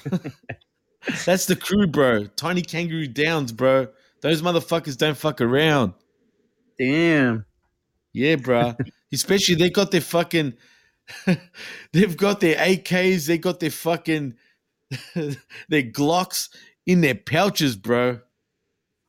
[1.25, 2.25] That's the crew, bro.
[2.25, 3.87] Tiny kangaroo downs, bro.
[4.21, 5.93] Those motherfuckers don't fuck around.
[6.79, 7.45] Damn.
[8.13, 8.75] Yeah, bro.
[9.13, 10.53] Especially they got their fucking,
[11.93, 14.33] they've got their AKs, they got their fucking,
[15.15, 16.49] their Glocks
[16.85, 18.19] in their pouches, bro.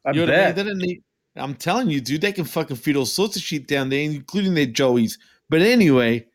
[0.04, 0.54] I You what I mean?
[0.54, 0.56] bet.
[0.56, 1.02] They don't need.
[1.36, 4.54] I'm telling you, dude, they can fucking fit all sorts of shit down there, including
[4.54, 5.18] their joeys.
[5.48, 6.26] But anyway,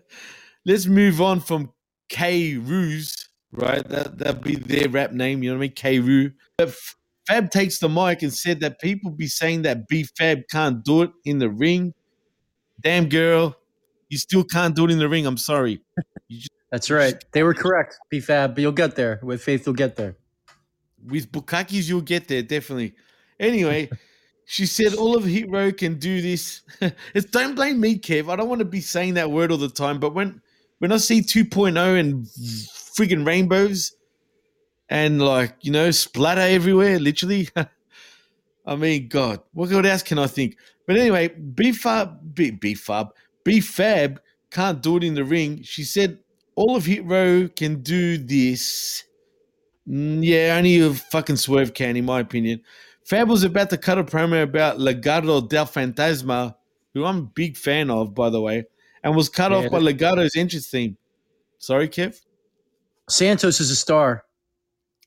[0.64, 1.72] let's move on from
[2.08, 3.86] K Ruse, right?
[3.88, 5.42] That that'd be their rap name.
[5.42, 5.72] You know what I mean?
[5.72, 6.30] K Roo.
[6.56, 6.74] But
[7.26, 11.02] Fab takes the mic and said that people be saying that B Fab can't do
[11.02, 11.92] it in the ring.
[12.82, 13.56] Damn girl,
[14.08, 15.26] you still can't do it in the ring.
[15.26, 15.80] I'm sorry.
[16.30, 17.22] Just, That's right.
[17.32, 17.98] They were correct.
[18.12, 19.20] BFAB, but you'll get there.
[19.22, 20.16] With faith, you'll get there.
[21.06, 22.94] with Bukakis, you'll get there definitely.
[23.40, 23.90] Anyway,
[24.46, 26.62] she said all of Hit Row can do this.
[27.14, 28.30] it's don't blame me, Kev.
[28.30, 30.40] I don't want to be saying that word all the time, but when
[30.78, 33.92] when I see 2.0 and friggin' rainbows
[34.88, 37.48] and like you know splatter everywhere, literally.
[38.66, 40.56] I mean, God, what else can I think?
[40.88, 43.08] But anyway, B Fab, B Fab,
[43.44, 44.20] B Fab
[44.50, 45.62] can't do it in the ring.
[45.62, 46.18] She said
[46.56, 49.04] all of Hit Row can do this.
[49.86, 52.62] Mm, Yeah, only a fucking swerve can, in my opinion.
[53.04, 56.54] Fab was about to cut a promo about Legado del Fantasma,
[56.94, 58.64] who I'm a big fan of, by the way,
[59.04, 60.96] and was cut Yeah, off by Legado's entrance theme.
[61.58, 62.18] Sorry, Kev?
[63.10, 64.24] Santos is a star.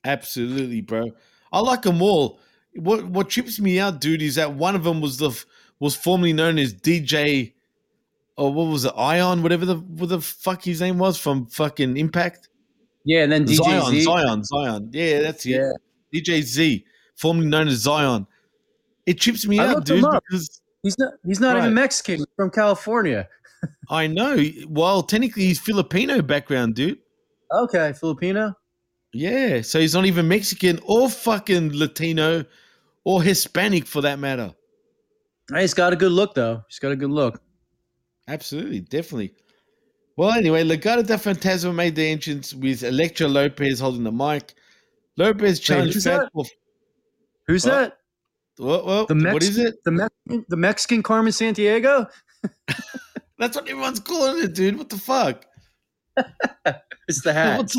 [0.03, 1.11] Absolutely, bro.
[1.51, 2.39] I like them all.
[2.75, 5.31] What what trips me out, dude, is that one of them was the
[5.81, 7.51] was formerly known as DJ,
[8.37, 11.47] or oh, what was it, Ion, whatever the what the fuck his name was from
[11.47, 12.47] fucking Impact.
[13.03, 14.01] Yeah, and then DJ Zion, Z.
[14.03, 14.89] Zion, Zion.
[14.93, 15.49] Yeah, that's it.
[15.49, 15.71] Yeah.
[16.13, 16.85] DJ Z,
[17.17, 18.25] formerly known as Zion.
[19.05, 21.13] It trips me I out, dude, because He's not.
[21.25, 22.17] He's not even Mexican.
[22.17, 23.27] He's from California.
[23.89, 24.43] I know.
[24.67, 26.99] Well, technically, he's Filipino background, dude.
[27.51, 28.55] Okay, Filipino.
[29.13, 32.45] Yeah, so he's not even Mexican or fucking Latino
[33.03, 34.53] or Hispanic for that matter.
[35.55, 36.63] He's got a good look though.
[36.67, 37.41] He's got a good look.
[38.27, 39.33] Absolutely, definitely.
[40.17, 44.53] Well, anyway, Legado del Fantasma made the entrance with Elektra Lopez holding the mic.
[45.17, 46.29] Lopez challenged who's that?
[46.33, 46.45] for
[47.47, 47.71] Who's What?
[47.71, 47.97] that?
[48.57, 49.75] what, what, The Mex- what is it?
[49.83, 52.09] The Mexican, the Mexican Carmen Sandiego.
[53.39, 54.77] That's what everyone's calling it, dude.
[54.77, 55.45] What the fuck?
[57.07, 57.73] It's the hat.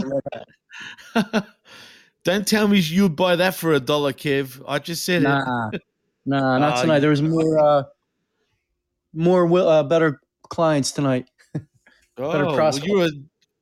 [2.24, 4.62] Don't tell me you'd buy that for a dollar, Kev.
[4.68, 5.82] I just said it.
[6.26, 7.00] Nah, nah, not Ah, tonight.
[7.00, 7.82] There was more, uh,
[9.12, 11.28] more wi- uh, better clients tonight.
[11.54, 11.66] better
[12.18, 12.86] Oh, well, prospect.
[12.86, 13.10] you're a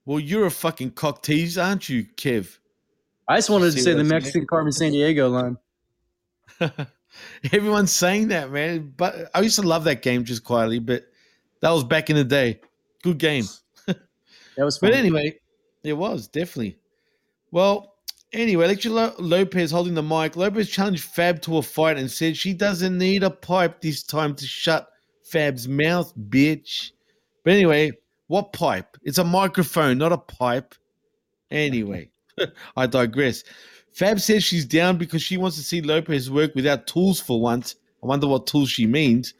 [0.06, 2.58] well, you're a fucking cock tease, aren't you, Kev?
[3.28, 5.56] I just wanted to say the Mexican Carmen Sandiego line.
[7.52, 8.92] Everyone's saying that, man.
[8.96, 11.04] But I used to love that game just quietly, but
[11.60, 12.60] that was back in the day.
[13.02, 13.44] Good game.
[14.56, 14.90] That was fun.
[14.90, 15.38] But anyway,
[15.84, 16.76] it was definitely.
[17.50, 17.89] Well,
[18.32, 20.36] anyway, Elektra Lo- Lopez holding the mic.
[20.36, 24.34] Lopez challenged Fab to a fight and said she doesn't need a pipe this time
[24.36, 24.88] to shut
[25.24, 26.90] Fab's mouth, bitch.
[27.44, 27.92] But anyway,
[28.26, 28.96] what pipe?
[29.02, 30.74] It's a microphone, not a pipe.
[31.50, 32.10] Anyway,
[32.76, 33.42] I digress.
[33.92, 37.74] Fab says she's down because she wants to see Lopez work without tools for once.
[38.02, 39.34] I wonder what tools she means.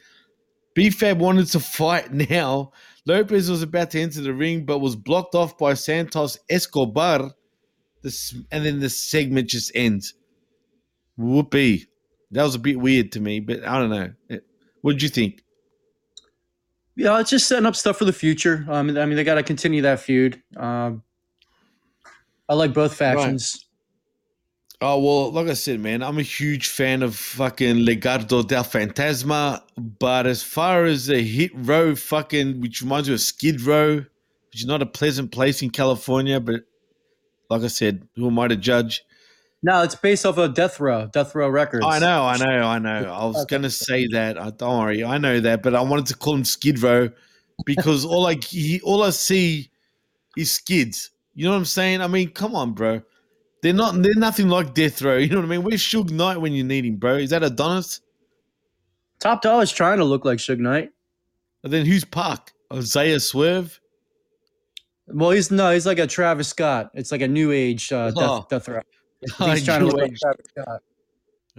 [0.75, 2.73] B Fab wanted to fight now.
[3.07, 7.33] Lopez was about to enter the ring, but was blocked off by Santos Escobar.
[8.03, 10.15] This, and then the segment just ends.
[11.17, 11.87] Whoopee.
[12.31, 14.41] That was a bit weird to me, but I don't know.
[14.83, 15.43] What did you think?
[16.97, 18.65] Yeah, it's just setting up stuff for the future.
[18.69, 20.43] Um, I mean, they got to continue that feud.
[20.57, 21.03] Um,
[22.49, 23.67] I like both factions.
[24.83, 29.63] Oh well, like I said, man, I'm a huge fan of fucking Legado del Fantasma.
[29.77, 34.61] But as far as the hit row, fucking, which reminds me of Skid Row, which
[34.61, 36.63] is not a pleasant place in California, but
[37.51, 39.05] like I said, who am I to judge?
[39.63, 41.85] No, it's based off of Death Row, Death Row Records.
[41.87, 43.13] I know, I know, I know.
[43.13, 44.41] I was gonna say that.
[44.41, 47.11] I don't worry, I know that, but I wanted to call him Skid Row
[47.67, 49.71] because all I he, all I see
[50.37, 51.11] is skids.
[51.35, 52.01] You know what I'm saying?
[52.01, 53.03] I mean, come on, bro.
[53.63, 54.03] They're not.
[54.03, 55.19] They're nothing like Death Row.
[55.19, 55.63] You know what I mean?
[55.63, 57.17] Where's Suge Knight when you need him, bro?
[57.17, 58.01] Is that Adonis?
[59.19, 60.91] Top Dollar's trying to look like Suge Knight.
[61.63, 62.53] And then who's Park?
[62.73, 63.79] Isaiah Swerve?
[65.13, 66.91] Well, he's no, he's like a Travis Scott.
[66.95, 68.41] It's like a new age uh, Oh.
[68.41, 68.81] Death, Death Row.
[69.39, 70.15] Oh, He's trying to look like.
[70.17, 70.83] Travis Scott.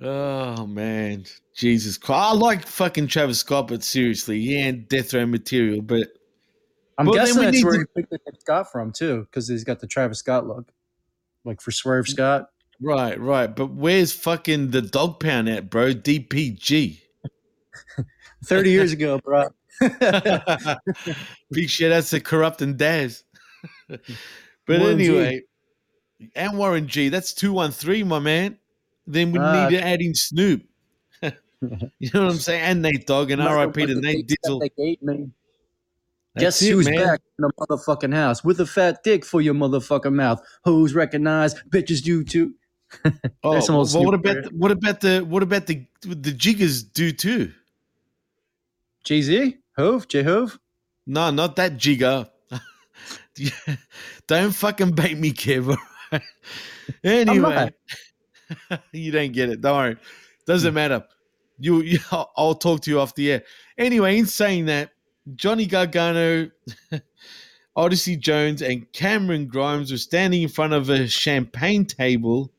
[0.02, 1.26] Oh man,
[1.56, 2.20] Jesus Christ!
[2.20, 5.82] I like fucking Travis Scott, but seriously, he ain't death row material.
[5.82, 6.08] But
[6.98, 9.48] I'm Well, guessing we that's need where to- he picked the Scott from too, because
[9.48, 10.72] he's got the Travis Scott look,
[11.46, 12.50] like for Swerve Scott.
[12.80, 13.54] right, right.
[13.56, 15.94] But where's fucking the dog pound at, bro?
[15.94, 17.00] DPG.
[18.46, 19.50] Thirty years ago, bro.
[21.52, 21.90] Big shit.
[21.90, 23.24] That's a Kurupt and Daz.
[24.66, 25.06] but Warren G.
[25.08, 25.42] anyway,
[26.36, 27.10] and Warren G.
[27.10, 28.58] That's two one three, my man.
[29.08, 29.68] Then we Ah.
[29.68, 30.64] need to add in Snoop.
[31.22, 31.30] you
[32.14, 32.62] know what I'm saying?
[32.64, 33.86] And Nate Dogg and R.I.P.
[33.86, 34.60] to Nate Dizzle.
[34.62, 35.30] They ate me.
[36.38, 36.96] Guess it, who's man.
[37.04, 40.42] back in the motherfucking house with a fat dick for your motherfucking mouth?
[40.64, 41.58] Who's recognized?
[41.70, 42.54] bitches do too.
[43.44, 46.32] Oh, There's some old well, what about the, what about the what about the the
[46.32, 47.54] jiggers do too?
[49.04, 50.60] Jay Z, Hove, J Hove.
[51.08, 52.30] No, not that jigger.
[54.28, 55.78] don't fucking bait me, Kev.
[57.04, 57.72] anyway,
[58.92, 59.62] you don't get it.
[59.62, 59.98] Don't worry.
[60.46, 61.04] Doesn't matter.
[61.60, 63.44] You, you I'll, I'll talk to you off the air.
[63.78, 64.92] Anyway, in saying that,
[65.36, 66.50] Johnny Gargano,
[67.76, 72.52] Odyssey Jones, and Cameron Grimes were standing in front of a champagne table.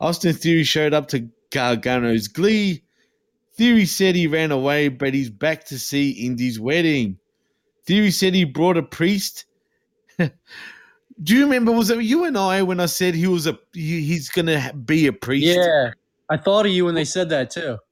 [0.00, 2.82] Austin Theory showed up to Gargano's glee.
[3.56, 7.18] Theory said he ran away, but he's back to see Indi's wedding.
[7.86, 9.46] Theory said he brought a priest.
[11.22, 11.72] Do you remember?
[11.72, 15.06] Was it you and I when I said he was a he, he's gonna be
[15.06, 15.46] a priest?
[15.46, 15.90] Yeah,
[16.30, 17.78] I thought of you when they said that too.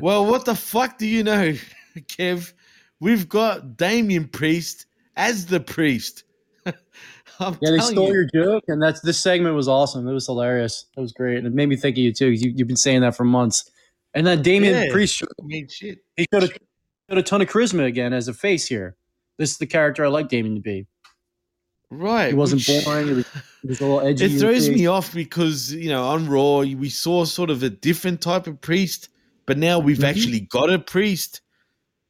[0.00, 1.54] Well, what the fuck do you know,
[1.96, 2.52] Kev?
[3.00, 4.86] We've got Damien Priest
[5.16, 6.22] as the priest.
[6.64, 6.72] Yeah,
[7.62, 8.12] they stole you.
[8.12, 10.06] your joke, and that's this segment was awesome.
[10.06, 10.86] It was hilarious.
[10.96, 12.30] It was great, and it made me think of you too.
[12.30, 13.68] You, you've been saying that for months.
[14.14, 14.92] And then Damien Yeah.
[14.92, 15.98] Priest, I mean, shit.
[16.16, 18.96] he showed a, showed a ton of charisma again as a face here.
[19.38, 20.86] This is the character I like Damien to be.
[21.94, 22.28] Right.
[22.28, 23.06] He wasn't which- boring.
[23.08, 23.26] He was,
[23.62, 24.24] he was edgy.
[24.36, 28.22] It throws me off because you know on Raw we saw sort of a different
[28.22, 29.10] type of priest,
[29.44, 30.04] but now we've Mhm.
[30.08, 31.42] actually got a priest.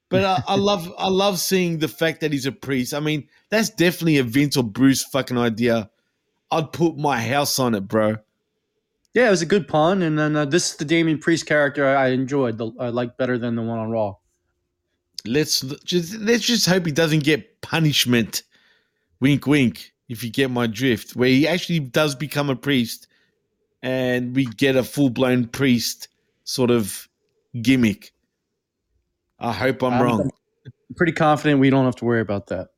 [0.08, 2.94] But I, I love I love seeing the fact that he's a priest.
[2.94, 5.90] I mean, that's definitely a Vince or Bruce fucking idea.
[6.52, 8.18] I'd put my house on it, bro.
[9.14, 11.84] Yeah, it was a good pun, and then uh, this is the Damien Priest character
[11.86, 12.56] I, I enjoyed.
[12.56, 14.14] The, I liked better than the one on Raw.
[15.26, 18.42] Let's just let's just hope he doesn't get punishment.
[19.22, 19.92] Wink, wink.
[20.08, 23.06] If you get my drift, where he actually does become a priest,
[23.80, 26.08] and we get a full blown priest
[26.42, 27.08] sort of
[27.62, 28.12] gimmick.
[29.38, 30.30] I hope I'm I'm- wrong.
[30.66, 32.70] I'm pretty confident we don't have to worry about that.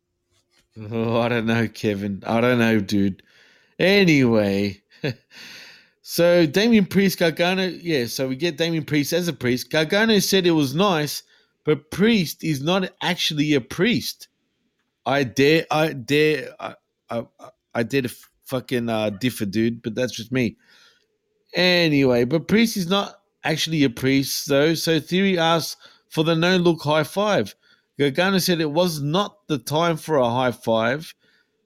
[0.78, 2.22] Oh, I don't know, Kevin.
[2.26, 3.22] I don't know, dude.
[3.78, 4.82] Anyway,
[6.02, 9.70] so Damien Priest, Gargano, yeah, so we get Damien Priest as a priest.
[9.70, 11.22] Gargano said it was nice,
[11.64, 14.28] but Priest is not actually a priest.
[15.06, 16.74] I dare, I dare, I,
[17.10, 17.24] I,
[17.74, 20.56] I dare to fucking uh, differ, dude, but that's just me.
[21.54, 24.74] Anyway, but Priest is not actually a priest, though.
[24.74, 25.76] So Theory asks
[26.08, 27.54] for the no look high five.
[27.98, 31.14] Gargano said it was not the time for a high five.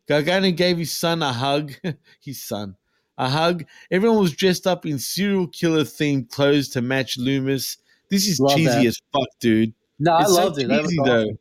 [0.08, 1.72] Gargano gave his son a hug.
[2.20, 2.76] his son.
[3.16, 3.64] A hug.
[3.90, 7.78] Everyone was dressed up in serial killer themed clothes to match Lumis.
[8.10, 8.86] This is Love cheesy that.
[8.86, 9.74] as fuck, dude.
[9.98, 10.68] No, I It's so loved it.
[10.68, 11.38] That was cheesy, awesome.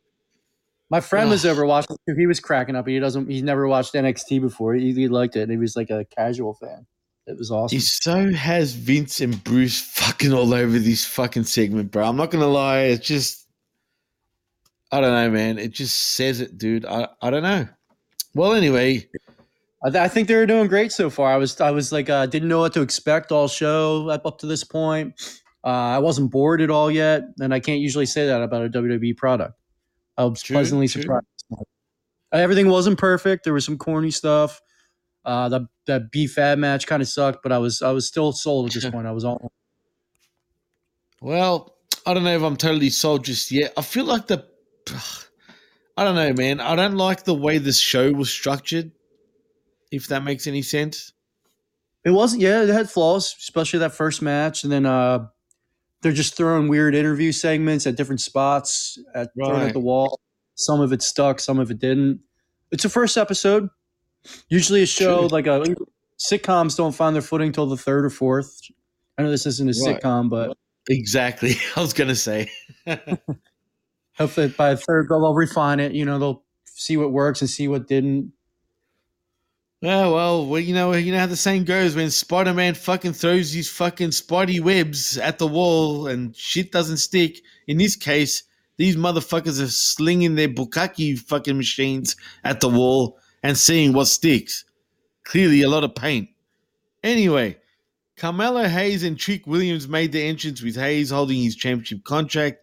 [0.90, 1.96] My friend was over watching.
[2.08, 2.14] too.
[2.16, 2.86] He was cracking up.
[2.88, 3.30] He doesn't.
[3.30, 4.74] He's never watched NXT before.
[4.74, 5.42] He, he liked it.
[5.42, 6.86] and He was like a casual fan.
[7.26, 7.76] It was awesome.
[7.76, 12.08] He so has Vince and Bruce fucking all over this fucking segment, bro.
[12.08, 13.46] I'm not gonna lie, it's just
[14.90, 15.58] I don't know, man.
[15.58, 16.86] It just says it, dude.
[16.86, 17.68] I, I don't know.
[18.34, 19.06] Well, anyway,
[19.84, 21.30] I, th- I think they were doing great so far.
[21.30, 24.38] I was I was like uh, didn't know what to expect all show up up
[24.38, 25.12] to this point.
[25.62, 28.70] Uh, I wasn't bored at all yet, and I can't usually say that about a
[28.70, 29.54] WWE product.
[30.18, 31.26] I was True, pleasantly surprised.
[32.32, 33.44] Everything wasn't perfect.
[33.44, 34.60] There was some corny stuff.
[35.24, 38.32] Uh, the that B Fab match kind of sucked, but I was I was still
[38.32, 39.06] sold at this point.
[39.06, 39.52] I was all
[41.22, 43.72] Well, I don't know if I'm totally sold just yet.
[43.76, 44.44] I feel like the
[45.96, 46.60] I don't know, man.
[46.60, 48.92] I don't like the way this show was structured.
[49.90, 51.12] If that makes any sense.
[52.04, 52.42] It wasn't.
[52.42, 55.28] Yeah, it had flaws, especially that first match, and then uh,
[56.02, 59.66] they're just throwing weird interview segments at different spots, at thrown Right.
[59.68, 60.20] at the wall.
[60.54, 62.20] Some of it stuck, some of it didn't.
[62.70, 63.68] It's a first episode.
[64.48, 65.28] Usually, a show True.
[65.28, 65.62] like a
[66.18, 68.60] sitcoms don't find their footing till the third or fourth.
[69.16, 70.00] I know this isn't a Right.
[70.02, 70.56] sitcom, but
[70.88, 71.54] Exactly.
[71.76, 72.50] I was gonna say.
[74.16, 75.92] hopefully by the third they'll refine it.
[75.92, 78.32] You know, they'll see what works and see what didn't.
[79.80, 83.12] Oh well, well, you know, you know how the saying goes when Spider Man fucking
[83.12, 87.40] throws his fucking spidey webs at the wall and shit doesn't stick.
[87.68, 88.42] In this case,
[88.76, 94.64] these motherfuckers are slinging their bukkake fucking machines at the wall and seeing what sticks.
[95.22, 96.28] Clearly, a lot of paint.
[97.04, 97.56] Anyway,
[98.16, 102.58] Carmelo Hayes and Trick Williams made their entrance with Hayes holding his championship contract.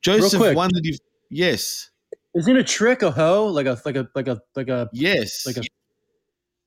[0.00, 0.56] Joseph quick.
[0.56, 1.90] wondered if yes,
[2.34, 3.46] Isn't a trick a hoe?
[3.46, 5.62] Like a like a like a like a yes, like a.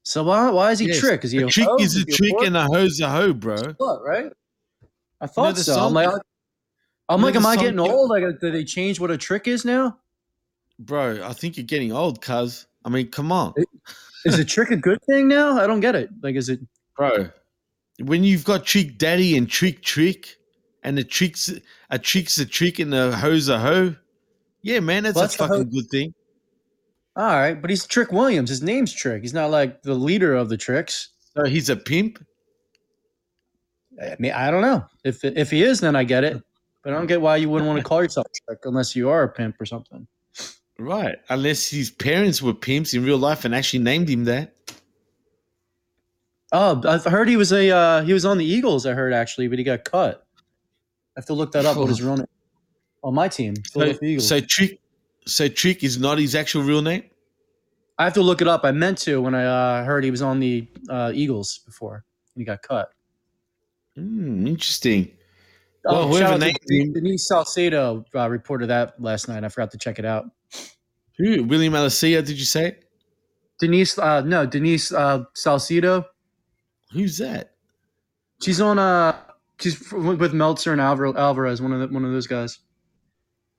[0.09, 0.99] So why why is he yes.
[0.99, 1.23] trick?
[1.23, 1.77] Is he a, a trick hoe?
[1.77, 2.47] is a trick whore?
[2.47, 3.57] and a hoe's a hoe, bro.
[3.77, 4.33] What, right?
[5.21, 5.75] I know thought the so.
[5.75, 5.87] song?
[5.89, 6.21] I'm like,
[7.09, 7.63] I'm know like, am I song?
[7.63, 8.09] getting old?
[8.09, 9.99] Like, did they change what a trick is now?
[10.79, 12.65] Bro, I think you're getting old, cuz.
[12.83, 13.53] I mean, come on.
[14.25, 15.59] Is a trick a good thing now?
[15.59, 16.09] I don't get it.
[16.23, 16.59] Like, is it?
[16.97, 17.29] Bro.
[17.99, 20.37] When you've got trick daddy and trick trick,
[20.81, 21.53] and the tricks
[21.91, 23.95] a trick's a trick and a hoe's a hoe.
[24.63, 26.13] Yeah, man, that's Well, a that's the fucking hoe- good thing.
[27.15, 28.49] All right, but he's Trick Williams.
[28.49, 29.21] His name's Trick.
[29.21, 31.09] He's not like the leader of the tricks.
[31.35, 32.23] So he's a pimp.
[34.01, 34.85] I mean, I don't know.
[35.03, 36.41] If if he is, then I get it.
[36.83, 39.23] But I don't get why you wouldn't want to call yourself Trick unless you are
[39.23, 40.07] a pimp or something.
[40.77, 41.17] Right.
[41.27, 44.55] Unless his parents were pimps in real life and actually named him that.
[46.53, 48.85] Oh, I've heard he was a uh, he was on the Eagles.
[48.85, 50.25] I heard actually, but he got cut.
[50.37, 51.75] I have to look that up.
[51.77, 52.25] What his real
[53.03, 54.79] on my team, So, so trick
[55.29, 57.03] trick is not his actual real name?
[57.97, 58.61] I have to look it up.
[58.63, 62.05] I meant to when I uh, heard he was on the uh, Eagles before
[62.35, 62.89] and he got cut.
[63.95, 65.11] Hmm, interesting.
[65.85, 69.43] Oh, Well, whoever out to named Denise, him- Denise Salcedo uh, reported that last night.
[69.43, 70.25] I forgot to check it out.
[71.17, 71.43] Who?
[71.43, 72.77] William Alasia, did you say?
[73.59, 76.05] Denise, uh, no, Denise uh, Salcedo.
[76.93, 77.51] Who's that?
[78.41, 78.79] She's on.
[78.79, 79.17] Uh,
[79.59, 81.61] she's with Meltzer and Alvarez.
[81.61, 82.59] One of the, one of those guys.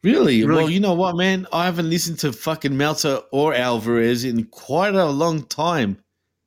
[0.03, 0.45] Really?
[0.45, 1.47] Really- Well, you know what, man?
[1.53, 5.99] I haven't listened to fucking Meltzer or Alvarez in quite a long time.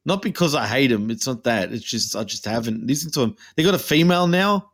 [0.06, 1.10] Not because I hate them.
[1.12, 1.72] It's not that.
[1.72, 3.36] It's just I just haven't listened to them.
[3.56, 4.70] They got a female now.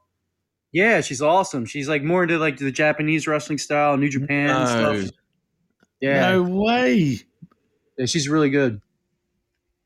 [0.71, 1.65] Yeah, she's awesome.
[1.65, 4.65] She's like more into like the Japanese wrestling style, New Japan No.
[5.01, 5.11] stuff.
[5.99, 7.19] Yeah, No way.
[7.97, 8.82] yeah, she's really good.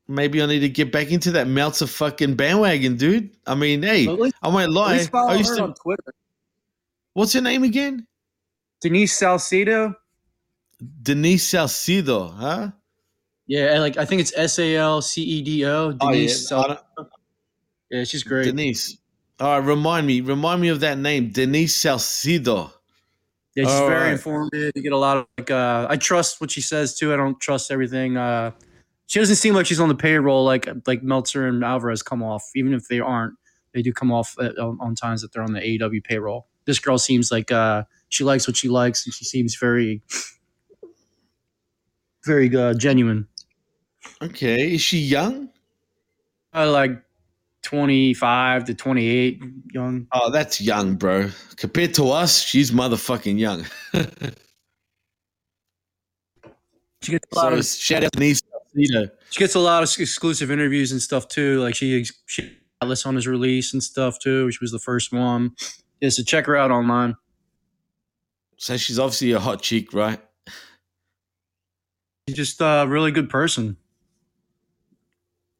[0.07, 3.31] Maybe I need to get back into that Meltzer fucking bandwagon, dude.
[3.47, 5.07] I mean, hey, least- I won't lie.
[5.13, 5.73] I used to.
[7.13, 8.05] What's her name again?
[8.83, 9.95] Denise Salcedo.
[11.01, 12.71] Denise Salcedo, huh?
[13.47, 15.93] Yeah, like I think it's S A L C E D O.
[15.93, 16.51] Denise.
[16.51, 17.09] Oh, I Sal-
[17.89, 18.43] yeah, she's great.
[18.43, 18.97] Denise.
[19.39, 20.19] All right, remind me.
[20.19, 22.73] Remind me of that name, Denise Salcedo.
[23.55, 24.11] Yeah, she's All very right.
[24.11, 24.73] informative.
[24.75, 25.49] You get a lot of like.
[25.49, 27.13] Uh, I trust what she says too.
[27.13, 28.17] I don't trust everything.
[28.17, 28.51] Uh,
[29.07, 32.43] she doesn't seem like she's on the payroll like like Meltzer and Alvarez come off.
[32.53, 33.35] Even if they aren't,
[33.73, 36.47] they do come off at, on, on times that they're on the AEW payroll.
[36.65, 40.01] This girl seems like uh, she likes what she likes, and she seems very,
[42.25, 43.27] very uh, genuine.
[44.21, 45.49] Okay, is she young?
[46.53, 46.91] Uh, like
[47.63, 49.41] twenty five to twenty eight,
[49.73, 50.05] young.
[50.13, 51.29] Oh, that's young, bro.
[51.55, 53.65] Compared to us, she's motherfucking young.
[57.01, 59.09] She gets a lot so of shout out Denise Salcedo.
[59.29, 61.59] she gets a lot of exclusive interviews and stuff too.
[61.59, 62.49] Like she she
[62.81, 64.49] Atlas on his release and stuff too.
[64.51, 65.51] She was the first one.
[65.99, 67.15] Yeah, so check her out online.
[68.63, 70.21] So she's obviously a hot chick, right?
[72.25, 73.75] She's just a really good person.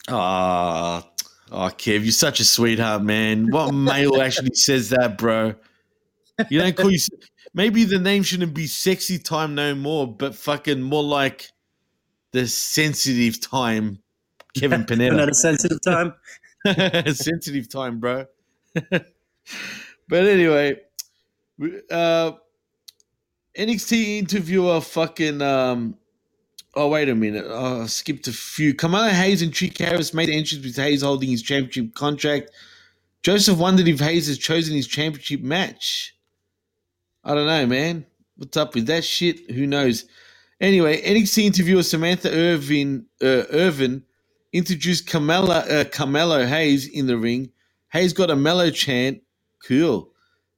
[0.07, 1.05] Ah,
[1.51, 3.51] oh, Kev, you're such a sweetheart, man.
[3.51, 5.53] What male actually says that, bro?
[6.49, 6.99] You don't call you.
[7.53, 11.51] Maybe the name shouldn't be sexy time no more, but fucking more like
[12.31, 13.99] the sensitive time,
[14.57, 15.29] Kevin Panetta.
[15.29, 16.13] a sensitive time?
[17.13, 18.27] sensitive time, bro.
[18.89, 20.79] but anyway,
[21.91, 22.31] uh,
[23.57, 25.97] NXT interviewer fucking um.
[26.75, 27.45] Oh wait a minute!
[27.47, 28.73] Oh, I skipped a few.
[28.73, 32.51] Kamala Hayes and Trick Harris made entrance with Hayes holding his championship contract.
[33.23, 36.15] Joseph wondered if Hayes has chosen his championship match.
[37.23, 38.05] I don't know, man.
[38.37, 39.51] What's up with that shit?
[39.51, 40.05] Who knows?
[40.61, 44.03] Anyway, NXT interviewer Samantha Irvin uh, Irvin
[44.53, 47.51] introduced Kamala uh, Carmelo Hayes in the ring.
[47.91, 49.21] Hayes got a mellow chant.
[49.67, 50.09] Cool.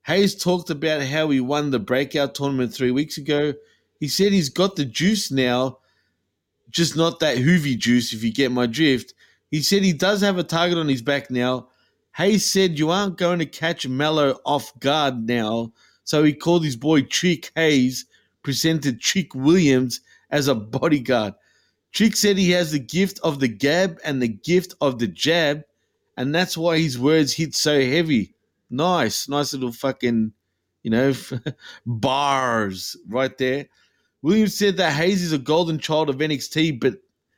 [0.06, 3.54] Hayes talked about how he won the breakout tournament three weeks ago.
[4.00, 5.80] He said he's got the juice now,
[6.70, 9.16] just not that hoovy juice, if you get my drift.
[9.50, 11.70] He said he does have a target on his back now.
[12.18, 16.76] Hayes said you aren't going to catch Mello off guard now, so he called his
[16.76, 18.06] boy Trick Hayes,
[18.44, 21.34] presented Trick Williams as a bodyguard.
[21.94, 25.64] Trick said he has the gift of the gab and the gift of the jab,
[26.16, 28.35] and that's why his words hit so heavy.
[28.76, 30.34] Nice, nice little fucking,
[30.84, 31.14] you know,
[31.86, 33.68] bars right there.
[34.22, 36.96] Williams said that Hayes is a golden child of NXT, but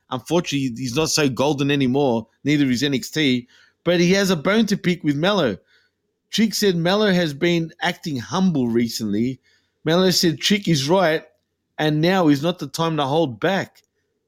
[0.09, 2.27] unfortunately, he's not so golden anymore.
[2.43, 3.47] Neither is NXT.
[3.83, 5.57] But he has a bone to pick with Mello.
[6.29, 9.39] Trick said Mello has been acting humble recently.
[9.85, 11.23] Mello said Trick is right,
[11.77, 13.81] and now is not the time to hold back.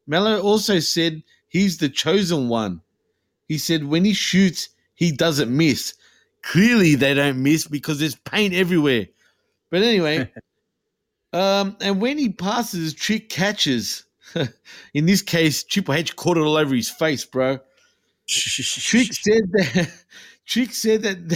[0.08, 2.82] Mello also said he's the chosen one.
[3.48, 5.94] He said when he shoots, he doesn't miss.
[6.44, 9.08] Clearly, they don't miss because there's paint everywhere.
[9.70, 10.32] But anyway,
[11.34, 14.06] um, and when he passes, Trick catches.
[14.94, 17.60] In this case, Triple H caught it all over his face, bro.
[18.28, 19.92] Trick said that.
[20.46, 21.30] Trick said that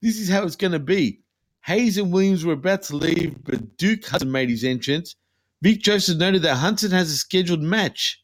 [0.00, 1.20] this is how it's going to be.
[1.64, 5.14] Hayes and Williams were about to leave, but Duke Hudson made his entrance.
[5.62, 8.20] Vic Joseph noted that Hudson has a scheduled match.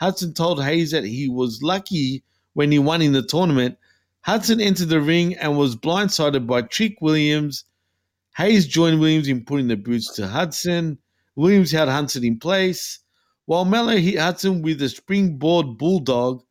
[0.00, 3.78] Hudson told Hayes that he was lucky when he won in the tournament.
[4.22, 7.64] Hudson entered the ring and was blindsided by Trick Williams.
[8.36, 10.98] Hayes joined Williams in putting the boots to Hudson.
[11.36, 13.00] Williams held Hudson in place,
[13.46, 16.42] while Mello hit Hudson with a springboard bulldog.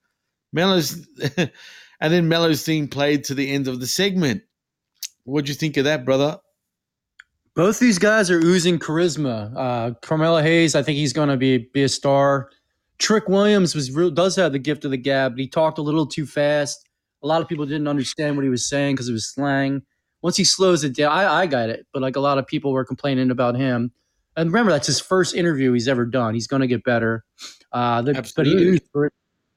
[0.53, 1.07] Mello's
[1.37, 4.43] and then Mello's theme played to the end of the segment.
[5.23, 6.39] What'd you think of that, brother?
[7.53, 9.53] Both these guys are oozing charisma.
[9.55, 12.49] Uh, Carmelo Hayes, I think he's going to be be a star.
[12.97, 15.81] Trick Williams was real, does have the gift of the gab, but he talked a
[15.81, 16.87] little too fast.
[17.23, 19.83] A lot of people didn't understand what he was saying because it was slang.
[20.21, 22.71] Once he slows it down, I, I got it, but like a lot of people
[22.71, 23.91] were complaining about him.
[24.35, 26.33] And remember, that's his first interview he's ever done.
[26.33, 27.25] He's going to get better.
[27.71, 28.83] Uh, the, but he, oozed,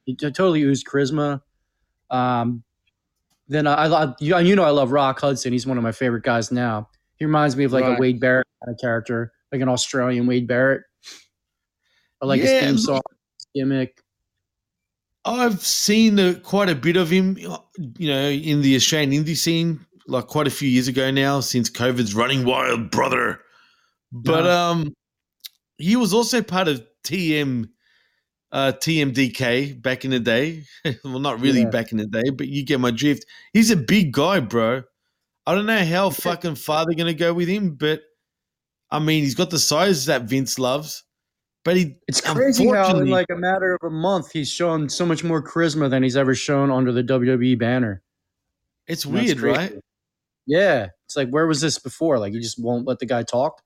[0.04, 1.40] he totally oozed charisma.
[2.10, 2.64] Um,
[3.48, 5.52] then I, I you, you know I love Rock Hudson.
[5.52, 6.88] He's one of my favorite guys now.
[7.16, 7.96] He reminds me of like Right.
[7.96, 10.82] a Wade Barrett kind of character, like an Australian Wade Barrett.
[12.22, 13.00] I like Yeah, his theme song,
[13.36, 14.00] his gimmick.
[15.24, 19.80] I've seen uh, quite a bit of him, you know, in the Australian indie scene,
[20.06, 23.40] like quite a few years ago now, since COVID's running wild, brother.
[24.12, 24.68] But Yeah.
[24.70, 24.92] um,
[25.78, 27.70] he was also part of TM,
[28.52, 30.64] uh, TMDK back in the day.
[31.04, 31.70] well, not really Yeah.
[31.70, 33.24] back in the day, but you get my drift.
[33.52, 34.82] He's a big guy, bro.
[35.46, 38.02] I don't know how fucking far they're gonna go with him, but
[38.90, 41.02] I mean, he's got the size that Vince loves.
[41.64, 44.88] But he, It's crazy how in unfortunately- like a matter of a month he's shown
[44.88, 48.02] so much more charisma than he's ever shown under the WWE banner.
[48.86, 49.58] it's And that's weird, crazy.
[49.58, 49.82] right?
[50.46, 52.18] Yeah, it's like where was this before?
[52.18, 53.62] Like you just won't let the guy talk.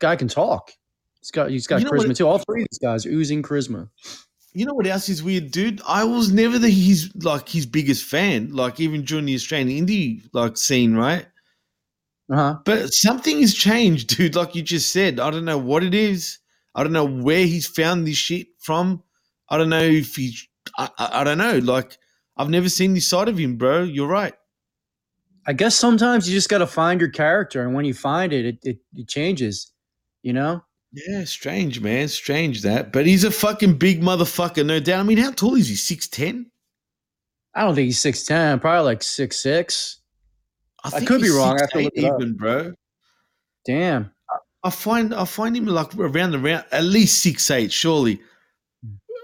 [0.00, 0.72] Guy can talk.
[1.20, 2.26] He's got he's got You know charisma what- too.
[2.28, 3.88] All three of these guys oozing charisma.
[4.52, 5.82] You know what else is weird, dude?
[5.86, 10.22] I was never the his like his biggest fan, like even during the Australian indie
[10.32, 11.26] like scene, right?
[12.28, 12.58] Uh huh.
[12.64, 14.34] But something has changed, dude.
[14.34, 16.38] Like you just said, I don't know what it is.
[16.76, 19.02] I don't know where he's found this shit from.
[19.48, 20.46] I don't know if he's.
[20.76, 21.58] I, I, I don't know.
[21.58, 21.96] Like
[22.36, 23.82] I've never seen this side of him, bro.
[23.82, 24.34] You're right.
[25.46, 28.44] I guess sometimes you just got to find your character, and when you find it,
[28.44, 29.72] it, it, it changes.
[30.22, 30.62] You know.
[30.92, 32.08] Yeah, strange, man.
[32.08, 32.92] Strange that.
[32.92, 35.00] But he's a fucking big motherfucker, no doubt.
[35.00, 35.76] I mean, how tall is he?
[35.76, 36.50] Six ten?
[37.54, 38.60] I don't think he's six ten.
[38.60, 40.00] Probably like six six.
[40.84, 41.56] I could be wrong.
[41.58, 42.74] I have to 6'8" look even, bro.
[43.64, 44.12] Damn.
[44.66, 48.20] I find I find him like around the round at least six eight, surely.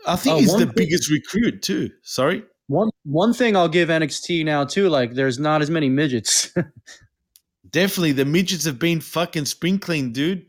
[0.07, 1.91] I think Oh, he's the thing- biggest recruit too.
[2.03, 2.43] Sorry.
[2.69, 6.53] One one thing I'll give NXT now too, like there's not as many midgets.
[7.71, 10.47] Definitely the midgets have been fucking spring clean, dude.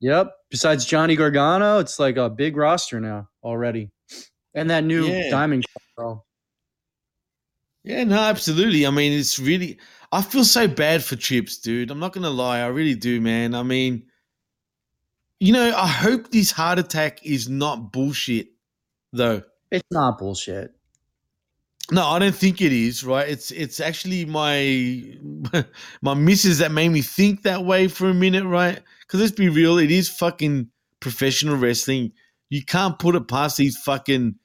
[0.00, 0.32] yep.
[0.50, 3.90] Besides Johnny Gargano, it's like a big roster now already.
[4.54, 5.30] And that new Yeah.
[5.30, 5.64] Diamond
[5.96, 6.26] girl.
[7.82, 8.86] Yeah, no, absolutely.
[8.86, 9.78] I mean, it's really
[10.12, 11.90] I feel so bad for Chips, dude.
[11.90, 13.54] I'm not gonna lie, I really do, man.
[13.54, 14.04] I mean,
[15.44, 18.46] you know, I hope this heart attack is not bullshit,
[19.12, 19.42] though.
[19.70, 20.70] It's not bullshit.
[21.90, 23.04] No, I don't think it is.
[23.04, 23.28] Right?
[23.28, 25.18] It's it's actually my
[26.00, 28.46] my missus that made me think that way for a minute.
[28.46, 28.80] Right?
[29.00, 30.70] Because let's be real, it is fucking
[31.00, 32.12] professional wrestling.
[32.48, 34.36] You can't put it past these fucking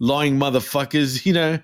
[0.00, 1.24] lying motherfuckers.
[1.24, 1.58] You know,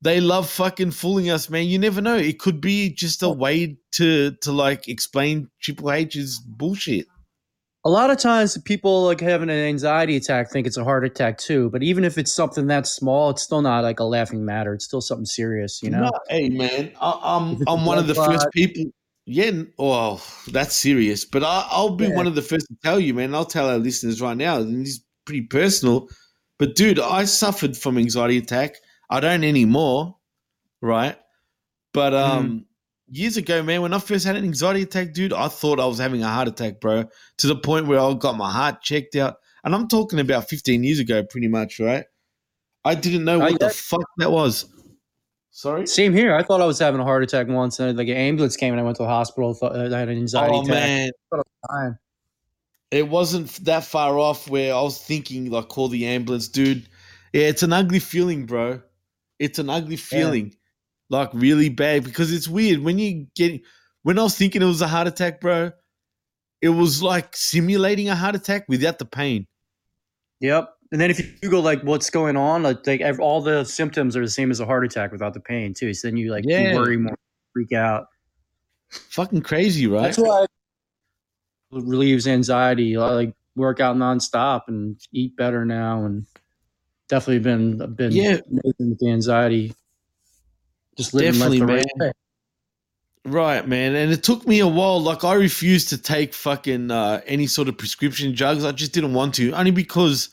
[0.00, 1.66] they love fucking fooling us, man.
[1.66, 2.16] You never know.
[2.16, 7.06] It could be just a way to to like explain Triple H's bullshit.
[7.84, 11.38] A lot of times people like having an anxiety attack think it's a heart attack
[11.38, 11.68] too.
[11.70, 14.72] But even if it's something that small, it's still not like a laughing matter.
[14.74, 16.02] It's still something serious, you know?
[16.02, 18.84] No, hey man, I, I'm If it's a I'm one of the first people.
[19.24, 22.16] Yeah, well, that's serious, but I, I'll be Yeah.
[22.16, 23.34] one of the first to tell you, man.
[23.34, 26.08] I'll tell our listeners right now, and it's pretty personal.
[26.58, 28.76] But dude, I suffered from anxiety attack.
[29.10, 30.16] I don't anymore,
[30.80, 31.16] right?
[31.92, 32.38] But Mm-hmm.
[32.38, 32.66] um,
[33.12, 35.98] years ago, man, when I first had an anxiety attack, dude, I thought I was
[35.98, 37.04] having a heart attack, bro.
[37.38, 40.82] To the point where I got my heart checked out, and I'm talking about 15
[40.82, 42.04] years ago, pretty much, right?
[42.84, 43.72] I didn't know Oh, what the yeah.
[43.72, 44.66] fuck that was.
[45.50, 45.86] Sorry.
[45.86, 46.34] Same here.
[46.34, 48.80] I thought I was having a heart attack once, and like an ambulance came and
[48.80, 49.52] I went to the hospital.
[49.54, 50.74] Thought I had an anxiety Oh attack.
[51.70, 51.98] man,
[52.90, 56.88] it wasn't that far off where I was thinking like call the ambulance, dude.
[57.32, 58.80] Yeah, it's an ugly feeling, bro.
[59.38, 60.54] It's an ugly feeling,
[61.12, 63.60] like really bad because it's weird when you get.
[64.02, 65.70] When I was thinking it was a heart attack, bro,
[66.60, 69.46] it was like simulating a heart attack without the pain.
[70.40, 70.70] Yep.
[70.90, 74.22] And then if you Google like what's going on, like, like all the symptoms are
[74.22, 75.94] the same as a heart attack without the pain too.
[75.94, 76.74] So then you like you Yeah.
[76.74, 77.16] worry more,
[77.52, 78.06] freak out.
[78.90, 80.02] Fucking crazy, right?
[80.02, 80.50] That's why it
[81.70, 82.96] relieves anxiety.
[82.96, 86.26] I, Like work out nonstop and eat better now, and
[87.08, 88.40] definitely been been Yeah.
[88.48, 89.74] with the anxiety.
[90.96, 91.84] Just Definitely, right man.
[91.98, 92.12] way.
[93.24, 93.94] Right, man.
[93.94, 95.00] And it took me a while.
[95.00, 98.64] Like I refused to take fucking uh, any sort of prescription drugs.
[98.64, 100.30] I just didn't want to, only because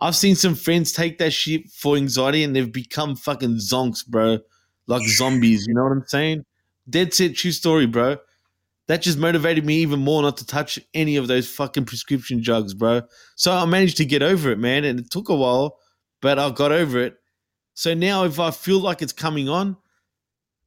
[0.00, 4.38] I've seen some friends take that shit for anxiety and they've become fucking zonks, bro.
[4.86, 5.66] Like zombies.
[5.66, 6.44] You know what I'm saying?
[6.88, 8.16] Dead set true story, bro.
[8.88, 12.74] That just motivated me even more not to touch any of those fucking prescription drugs,
[12.74, 13.02] bro.
[13.36, 14.84] So I managed to get over it, man.
[14.84, 15.78] And it took a while,
[16.20, 17.18] but I got over it.
[17.74, 19.76] So now if I feel like it's coming on,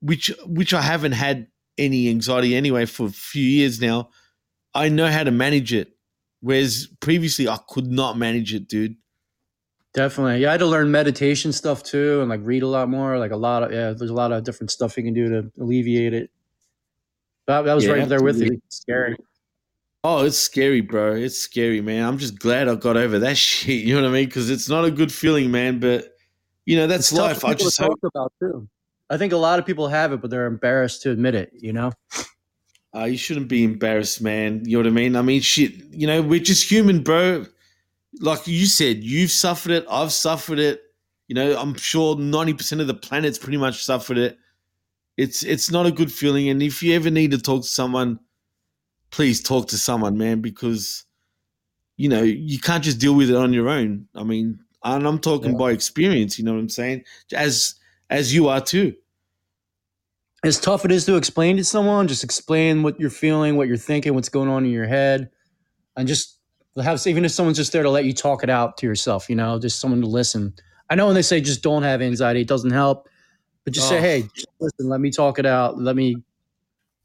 [0.03, 1.47] which which I haven't had
[1.77, 4.09] any anxiety anyway for a few years now,
[4.75, 5.95] I know how to manage it.
[6.41, 8.97] Whereas previously I could not manage it, dude.
[9.93, 10.41] Definitely.
[10.41, 13.17] Yeah, I had to learn meditation stuff too and like read a lot more.
[13.17, 15.51] Like a lot of yeah, there's a lot of different stuff you can do to
[15.61, 16.29] alleviate it.
[17.47, 18.59] That, that was Yeah, right there with you.
[18.67, 19.15] It's scary.
[20.03, 21.15] Oh, it's scary, bro.
[21.15, 22.05] It's scary, man.
[22.05, 23.83] I'm just glad I got over that shit.
[23.85, 24.25] You know what I mean?
[24.25, 25.79] Because it's not a good feeling, man.
[25.79, 26.17] But
[26.65, 27.45] you know that's It's life.
[27.45, 27.99] I just hope.
[28.03, 28.67] about too.
[29.13, 31.51] I think a lot of people have it, but they're embarrassed to admit it.
[31.53, 31.91] You know.
[32.95, 34.61] Uh, you shouldn't be embarrassed, man.
[34.65, 35.15] You know what I mean?
[35.15, 35.73] I mean, shit.
[35.91, 37.45] You know, we're just human, bro.
[38.19, 39.85] Like you said, you've suffered it.
[39.89, 40.81] I've suffered it.
[41.27, 44.37] You know, I'm sure ninety percent of the planet's pretty much suffered it.
[45.17, 48.19] It's it's not a good feeling, and if you ever need to talk to someone,
[49.11, 51.05] please talk to someone, man, because
[51.97, 54.07] you know you can't just deal with it on your own.
[54.15, 55.57] I mean, and I'm talking Yeah.
[55.57, 56.37] by experience.
[56.37, 57.03] You know what I'm saying?
[57.33, 57.75] As
[58.09, 58.93] as you are too.
[60.43, 63.77] As tough it is to explain to someone, just explain what you're feeling, what you're
[63.77, 65.29] thinking, what's going on in your head,
[65.95, 66.39] and just
[66.81, 69.35] have even if someone's just there to let you talk it out to yourself, you
[69.35, 70.53] know, just someone to listen.
[70.89, 73.07] I know when they say just don't have anxiety, it doesn't help,
[73.63, 74.01] but just say, Oh.
[74.01, 76.17] hey, just listen, let me talk it out, let me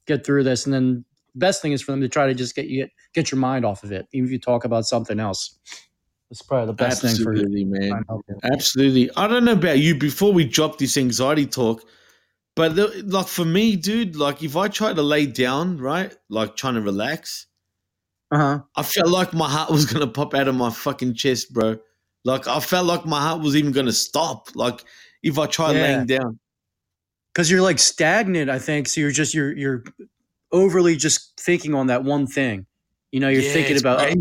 [0.07, 2.57] get through this, and then the best thing is for them to try to just
[2.57, 5.20] get you get, get your mind off of it, even if you talk about something
[5.20, 5.59] else.
[6.30, 7.89] That's probably the best thing for you, man.
[7.89, 8.36] trying to help you.
[8.53, 9.11] Absolutely.
[9.16, 11.84] I don't know about you before we drop this anxiety talk,
[12.59, 16.57] but the, like for me, dude, like if I try to lay down, right, like
[16.57, 17.47] trying to relax,
[18.31, 18.59] Uh huh.
[18.77, 21.79] I felt like my heart was gonna pop out of my fucking chest, bro.
[22.25, 24.49] Like I felt like my heart was even gonna stop.
[24.57, 24.85] Like
[25.23, 25.83] if I tried Yeah.
[25.83, 26.39] laying down.
[27.33, 29.85] because you're like stagnant i think so you're just you're you're
[30.51, 32.67] overly just thinking on that one thing
[33.13, 34.15] you know you're Yeah, thinking about oh,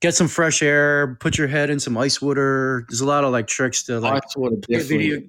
[0.00, 3.32] get some fresh air put your head in some ice water there's a lot of
[3.32, 5.08] like tricks to like Ice water, definitely.
[5.08, 5.20] video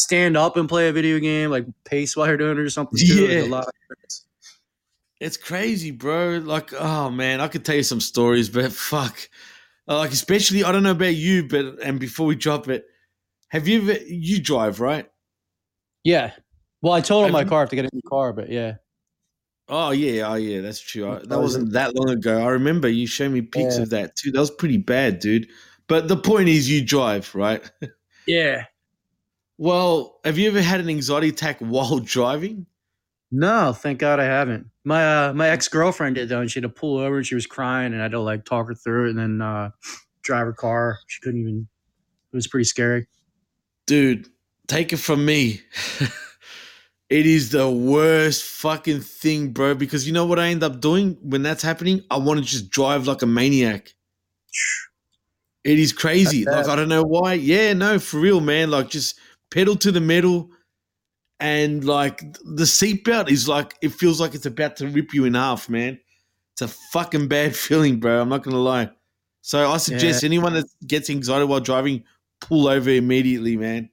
[0.00, 2.98] stand up and play a video game like pace while you're doing it or something
[2.98, 3.26] too.
[3.26, 3.44] Yeah.
[3.44, 3.68] lot.
[5.20, 6.38] It's crazy, bro.
[6.42, 9.18] Like, oh man, I could tell you some stories, but fuck.
[9.86, 12.86] Uh, Like, especially, I don't know about you, but and before we drop it,
[13.48, 15.06] have you ever you drive right?
[16.02, 16.32] yeah
[16.80, 18.76] well i told Have my car to get a new car but yeah
[19.72, 21.08] Oh yeah, oh yeah, that's true.
[21.08, 22.42] I, that was wasn't that long ago.
[22.42, 23.82] I remember you showed me pics Yeah.
[23.82, 24.32] of that too.
[24.32, 25.46] That was pretty bad, dude.
[25.86, 27.62] But the point is, you drive, right?
[28.26, 28.64] yeah
[29.60, 32.66] well, have you ever had an anxiety attack while driving?
[33.32, 36.68] no thank god i haven't my uh my ex-girlfriend did though and she had to
[36.68, 39.10] pull over and she was crying and i had to like talk her through it
[39.10, 39.70] and then uh
[40.22, 41.68] drive her car she couldn't even
[42.32, 43.06] it was pretty scary
[43.90, 44.28] Dude,
[44.68, 45.62] take it from me.
[47.10, 49.74] it is the worst fucking thing, bro.
[49.74, 52.04] Because you know what I end up doing when that's happening?
[52.08, 53.92] I want to just drive like a maniac.
[55.62, 56.46] It is crazy.
[56.46, 56.68] Like.
[56.68, 57.34] I don't know why.
[57.34, 58.70] Yeah, no, for real, man.
[58.70, 59.18] Like just
[59.50, 60.50] pedal to the metal,
[61.38, 65.34] and like the seatbelt is like it feels like it's about to rip you in
[65.34, 65.98] half, man.
[66.52, 68.20] It's a fucking bad feeling, bro.
[68.20, 68.90] I'm not gonna lie.
[69.42, 72.04] So I suggest anyone that gets anxiety while driving,
[72.40, 73.88] pull over immediately, man.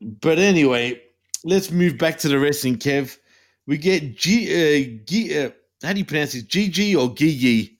[0.00, 1.00] But anyway,
[1.44, 3.18] let's move back to the wrestling, Kev.
[3.66, 5.50] We get G, uh, G uh,
[5.82, 6.48] how do you pronounce it?
[6.48, 7.78] GG or Gigi?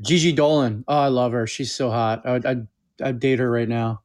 [0.00, 0.84] Gigi Dolin.
[0.88, 1.46] Oh, I love her.
[1.46, 2.26] She's so hot.
[2.26, 2.66] I'd, I'd,
[3.02, 4.02] I'd date her right now.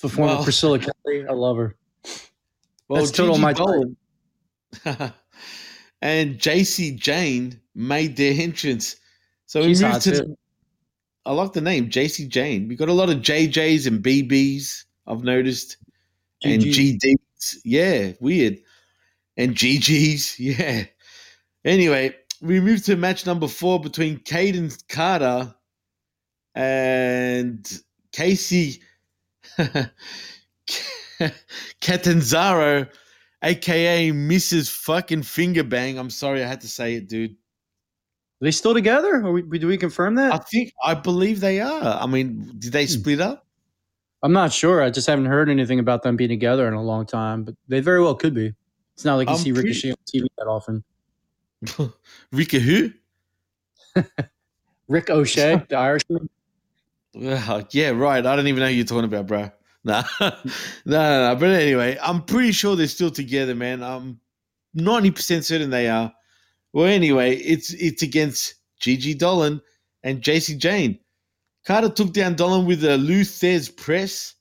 [0.00, 1.26] The former Well- Priscilla Kelly.
[1.28, 1.76] I love her.
[2.88, 3.54] Well, That's total my.
[3.54, 3.94] Dolin
[6.02, 8.96] and Jacy Jayne made their entrance.
[9.46, 10.36] So we moved to the,
[11.24, 12.66] I like the name Jacy Jayne.
[12.66, 14.84] We got a lot of JJs and BBs.
[15.06, 15.76] I've noticed,
[16.42, 17.58] and GDs.
[17.64, 18.58] Yeah, weird.
[19.36, 20.36] And GGs.
[20.58, 20.84] Yeah.
[21.64, 25.54] Anyway, we moved to match number four between Kayden Carter
[26.54, 27.62] and
[28.12, 28.80] Kacy
[31.80, 32.86] Catanzaro,
[33.42, 34.70] aka Mrs.
[34.70, 35.98] Fucking Finger Bang.
[35.98, 37.32] I'm sorry I had to say it, dude.
[37.32, 39.16] Are they still together?
[39.24, 40.32] Or we, do we confirm that?
[40.32, 41.98] I think I believe they are.
[42.00, 42.90] I mean, did they hmm.
[42.90, 43.46] split up?
[44.22, 44.82] I'm not sure.
[44.82, 47.80] I just haven't heard anything about them being together in a long time, but they
[47.80, 48.52] very well could be.
[48.94, 50.84] It's not like you I'm see pretty- Ricochet on TV that often.
[52.32, 52.90] Rika who?
[54.88, 56.28] Rick O'Shea, the Irishman.
[57.72, 58.24] Yeah, right.
[58.24, 59.50] I don't even know who you're talking about, bro.
[59.82, 60.02] Nah.
[60.20, 60.30] no,
[60.84, 61.36] no, no.
[61.40, 63.82] But anyway, I'm pretty sure they're still together, man.
[63.82, 64.20] I'm
[64.76, 66.12] 90% certain they are.
[66.74, 69.62] Well, anyway, it's it's against Gigi Dolin
[70.02, 70.98] and Jacy Jayne.
[71.66, 74.34] Carter took down Dolin with a Lou Thesz press.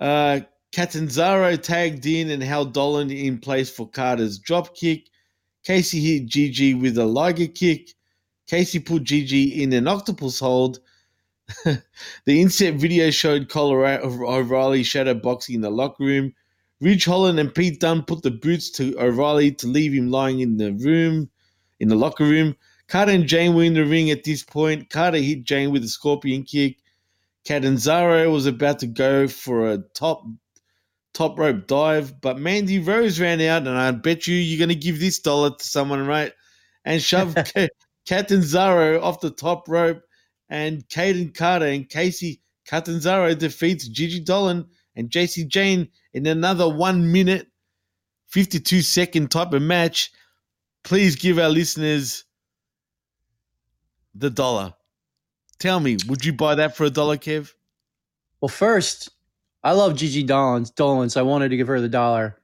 [0.00, 0.40] Uh,
[0.72, 5.08] Catanzaro tagged in and held Dolin in place for Carter's drop kick.
[5.64, 7.90] Kacy hit Gigi with a Liger kick.
[8.50, 10.80] Kacy put Gigi in an octopus hold.
[11.64, 11.82] the
[12.40, 16.32] inset video showed Colorado O'Reilly shadow boxing in the locker room.
[16.80, 20.56] Ridge Holland and Pete Dunne put the boots to O'Reilly to leave him lying in
[20.56, 21.30] the room,
[21.78, 22.56] in the locker room.
[22.88, 24.90] Carter and Jayne were in the ring at this point.
[24.90, 26.78] Carter hit Jayne with a scorpion kick.
[27.44, 30.24] Catanzaro was about to go for a top
[31.14, 34.74] top rope dive, but Mandy Rose ran out, and I bet you you're going to
[34.74, 36.32] give this dollar to someone, right?
[36.84, 37.68] And shove Ca-
[38.06, 40.02] Catanzaro off the top rope,
[40.52, 47.10] and Kayden Carter and Kacy Catanzaro defeats Gigi Dolin and Jacy Jayne in another one
[47.10, 47.46] minute,
[48.28, 50.12] 52 second type of match.
[50.84, 52.24] Please give our listeners
[54.14, 54.74] the dollar.
[55.58, 57.54] Tell me, would you buy that for a dollar, Kev?
[58.42, 59.08] Well, first,
[59.64, 62.38] I love Gigi Dolin, Dolin, so I wanted to give her the dollar.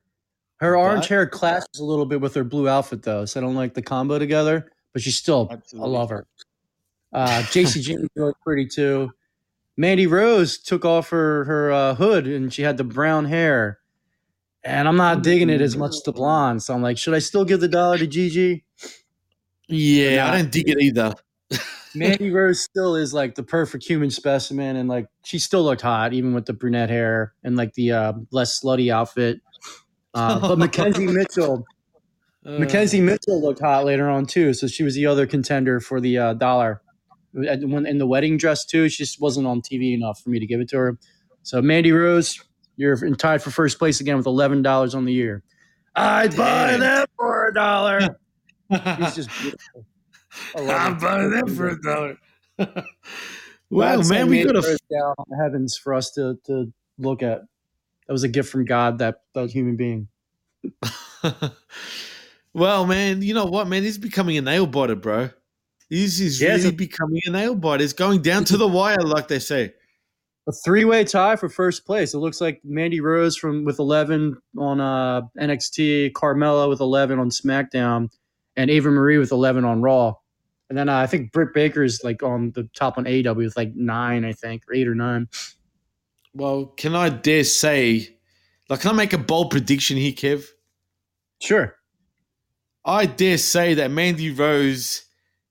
[0.61, 3.43] Her orange But- hair clashes a little bit with her blue outfit, though, so I
[3.43, 4.73] don't like the combo together.
[4.95, 5.91] But she's still, Absolutely.
[5.91, 6.27] I love her.
[7.13, 9.11] Uh, Jacy Jayne looked pretty too.
[9.77, 13.79] Mandy Rose took off her her uh, hood and she had the brown hair,
[14.65, 16.63] and I'm not digging it as much as the blonde.
[16.63, 18.65] So I'm like, should I still give the dollar to Gigi?
[19.69, 21.15] Yeah, I don't dig it either.
[21.95, 26.13] Mandy Rose still is like the perfect human specimen, and like she still looked hot
[26.13, 29.41] even with the brunette hair and like the uh, less slutty outfit.
[30.15, 31.65] Uh, but Mackenzie Mitchell,
[32.45, 36.01] Uh, Mackenzie Mitchell looked hot later on too, so she was the other contender for
[36.01, 36.83] the uh, dollar.
[37.33, 40.47] When in the wedding dress too, she just wasn't on TV enough for me to
[40.47, 40.99] give it to her.
[41.43, 42.43] So Mandy Rose,
[42.77, 45.43] you're tied for first place again with eleven dollars on the year.
[45.95, 48.01] I'd buy that for a dollar.
[48.69, 49.85] He's just beautiful.
[50.57, 52.19] I love I'm buying that for a dollar.
[52.59, 57.43] Glad well, man, we got a down heavens for us to to look at.
[58.07, 58.99] That was a gift from God.
[58.99, 60.09] That that human being.
[62.55, 63.83] well, man, you know what, man?
[63.83, 65.31] He's becoming a nail biter, bro.
[65.91, 67.83] This is Yeah, really becoming a nail biter.
[67.83, 69.73] It's going down to the wire, like they say.
[70.47, 72.15] A three way tie for first place.
[72.15, 77.31] It looks like Mandy Rose from with eleven on uh, NXT, Carmella with eleven on
[77.31, 78.09] SmackDown,
[78.57, 80.15] and Ava Marie with eleven on Raw.
[80.69, 83.57] And then uh, I think Britt Baker is like on the top on AEW with
[83.57, 85.29] like nine, I think, or eight or nine.
[86.35, 88.17] Well, can I dare say,
[88.69, 90.47] like, can I make a bold prediction here, Kev?
[91.41, 91.75] Sure.
[92.85, 95.05] I dare say that Mandy Rose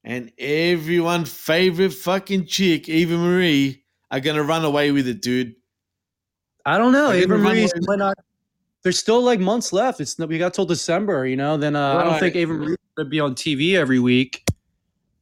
[0.07, 5.53] and everyone's favorite fucking chick, Eva Marie, are gonna run away with it, dude.
[6.65, 7.07] I don't know.
[7.07, 8.17] Are they Ava gonna run Marie's might not.
[8.83, 9.99] There's still like months left.
[9.99, 11.57] It's we got till December, you know.
[11.57, 14.47] Then uh, I don't think Ava Marie's gonna be on TV every week.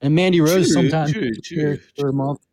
[0.02, 2.46] And Mandy Rose sometimes true, here true, for a month.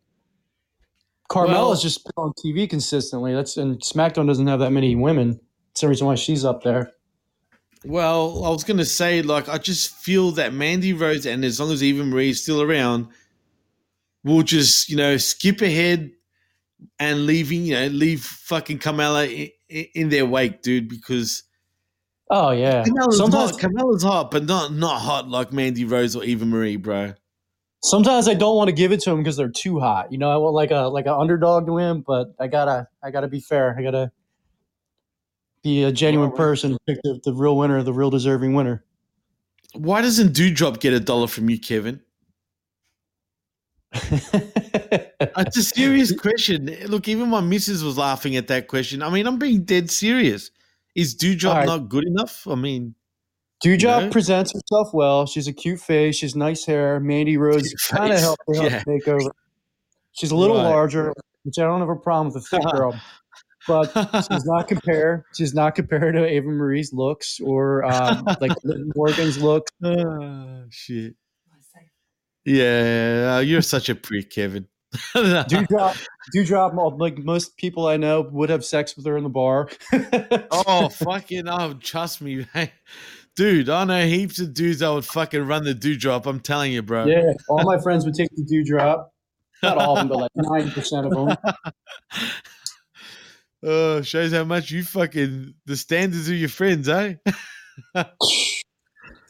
[1.29, 3.35] Carmella's Well- just on TV consistently.
[3.35, 5.39] That's and SmackDown doesn't have that many women.
[5.69, 6.93] That's the reason why she's up there.
[7.85, 11.71] Well, I was gonna say, like, I just feel that Mandy Rose, and as long
[11.71, 13.07] as Eva Marie is still around,
[14.23, 16.11] we'll just, you know, skip ahead
[16.99, 21.43] and leaving, you know, leave fucking Carmella in, in their wake, dude, because
[22.29, 22.83] Oh yeah.
[22.83, 23.59] Carmella's Sometimes hot.
[23.59, 27.13] Carmella's hot, but not not hot like Mandy Rose or Eva Marie, bro.
[27.83, 30.11] sometimes I don't want to give it to them because they're too hot.
[30.11, 33.11] You know, I want like a like an underdog to win, but I gotta I
[33.11, 33.75] gotta be fair.
[33.77, 34.11] I gotta
[35.63, 38.83] be a uh, genuine person and pick the, the real winner, the real deserving winner.
[39.73, 42.01] Why doesn't Dewdrop get a dollar from you, Kevin?
[45.37, 46.65] It's a serious question.
[46.87, 49.01] Look, even my missus was laughing at that question.
[49.01, 50.51] I mean, I'm being dead serious.
[50.95, 51.65] Is Dewdrop right.
[51.65, 52.45] not good enough?
[52.47, 52.95] I mean,
[53.61, 54.09] Dewdrop know?
[54.09, 55.25] presents herself well.
[55.25, 56.15] She's a cute face.
[56.17, 56.99] She's nice hair.
[56.99, 58.83] Mandy Rose kind of helped her yeah.
[58.85, 59.31] make over.
[60.11, 60.69] She's a little Right.
[60.69, 62.99] larger, which I don't have a problem with a thick girl.
[63.67, 63.91] But
[64.31, 65.25] she's not compare.
[65.35, 69.71] She's not compare to Ava Marie's looks or um, like Liv Morgan's looks.
[69.83, 71.15] oh, shit.
[72.45, 74.67] Yeah, you're such a prick, Kevin.
[75.15, 75.95] Dewdrop,
[76.33, 79.69] Dewdrop, like most people I know, would have sex with her in the bar.
[80.51, 82.69] oh, fucking, oh, trust me, man.
[83.35, 86.27] dude, I know heaps of dudes that would fucking run the dewdrop.
[86.27, 87.05] I'm telling you, bro.
[87.05, 89.11] Yeah, all my friends would take the dewdrop.
[89.63, 91.37] Not all of them, but like ninety percent of them.
[93.63, 97.15] Oh, shows how much you fucking the standards of your friends, eh?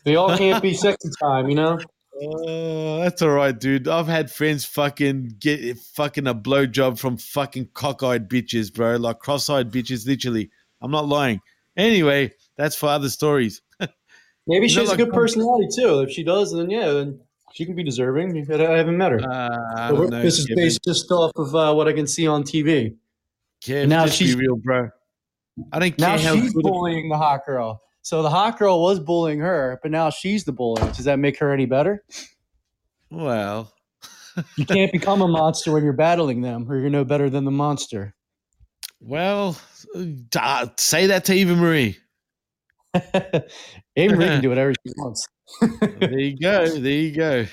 [0.06, 1.80] They all can't be sexy time, you know.
[2.22, 3.88] Oh, that's all right, dude.
[3.88, 8.98] I've had friends fucking get fucking a blowjob from fucking cockeyed bitches, bro.
[8.98, 10.52] Like cross-eyed bitches, literally.
[10.82, 11.40] I'm not lying.
[11.76, 13.62] Anyway, that's for other stories.
[14.48, 16.02] Maybe she has like- a good personality too.
[16.02, 17.22] If she does, then yeah, then
[17.54, 18.46] she can be deserving.
[18.52, 19.22] I I haven't met her.
[19.22, 20.22] Uh, know.
[20.22, 22.96] this is based just off of uh, what I can see on TV.
[23.64, 24.90] Kev, now just she's- be real, bro.
[25.72, 27.82] I don't Now how she's bullying the hot girl.
[28.02, 30.82] So the hot girl was bullying her, but now she's the bully.
[30.94, 32.04] Does that make her any better?
[33.12, 33.72] well,
[34.58, 37.52] You can't become a monster when you're battling them, or you're no better than the
[37.52, 38.16] monster.
[39.00, 39.56] well,
[40.36, 41.98] uh, say that to Eva Marie.
[42.96, 45.28] Ava Marie can do whatever she wants.
[46.00, 46.66] there you go.
[46.68, 47.46] There you go.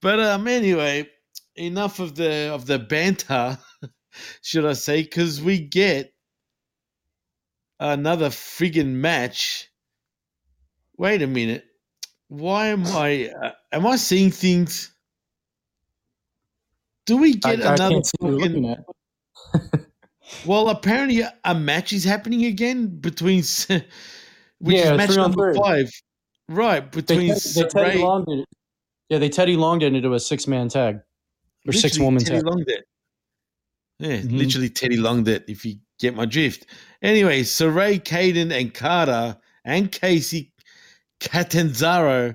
[0.00, 1.08] but um, anyway,
[1.56, 3.56] enough of the of the banter,
[4.42, 5.02] should I say?
[5.02, 6.12] Because we get
[7.80, 9.70] another friggin' match.
[10.96, 11.64] Wait a minute.
[12.28, 13.30] Why am I?
[13.42, 14.90] Uh, am I seeing things?
[17.06, 17.94] Do we get I another?
[17.94, 18.76] can't see fucking-
[20.46, 23.38] well, apparently a match is happening again between,
[24.58, 25.90] which Yeah, is match number five,
[26.48, 26.90] right?
[26.90, 27.34] Between
[27.74, 28.48] they Long did it.
[29.08, 31.00] Yeah, they Teddy Long did it into a six man tag
[31.66, 32.46] or six woman Teddy tag.
[32.46, 32.84] Longed it.
[34.02, 34.36] Yeah, Mhm.
[34.38, 36.66] literally Teddy Longed it, if you get my drift.
[37.02, 40.50] Anyway, Sarray, Kayden, and Carter and Kacy
[41.20, 42.34] Catanzaro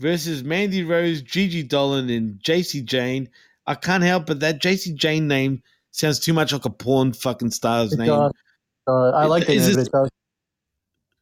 [0.00, 3.28] versus Mandy Rose, Gigi Dolin, and Jacy Jayne.
[3.66, 5.62] I can't help but that Jacy Jayne name
[5.92, 8.08] sounds too much like a porn fucking star's It name.
[8.08, 8.32] does.
[8.86, 10.08] Uh, I Is- like the name, but it- it does.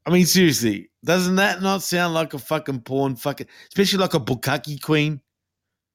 [0.06, 4.20] I mean, seriously, doesn't that not sound like a fucking porn fucking, especially like a
[4.20, 5.20] Bukaki queen?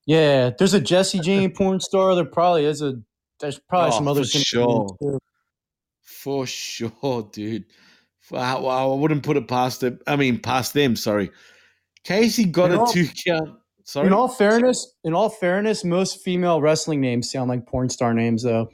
[0.06, 2.16] Yeah, there's a Jesse Jane porn star.
[2.16, 2.94] There probably is a.
[3.40, 4.32] There's probably Oh, some others.
[4.32, 4.98] for sure.
[5.02, 5.20] too.
[6.02, 7.66] For sure, dude.
[8.32, 10.02] Wow, I wouldn't put it past it.
[10.08, 10.96] I mean, past them.
[10.96, 11.30] Sorry,
[12.06, 13.60] Kacy got In a all- two count.
[13.84, 18.14] Sorry, In all fairness, in all fairness, most female wrestling names sound like porn star
[18.14, 18.68] names, though.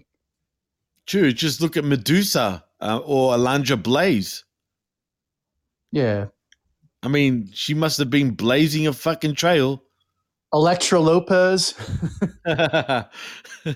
[1.05, 1.31] true.
[1.31, 4.43] Just look at Medusa uh, or Alundra Blaze.
[5.91, 6.27] Yeah,
[7.03, 9.83] I mean, she must have been blazing a fucking trail.
[10.51, 11.75] Elektra Lopez.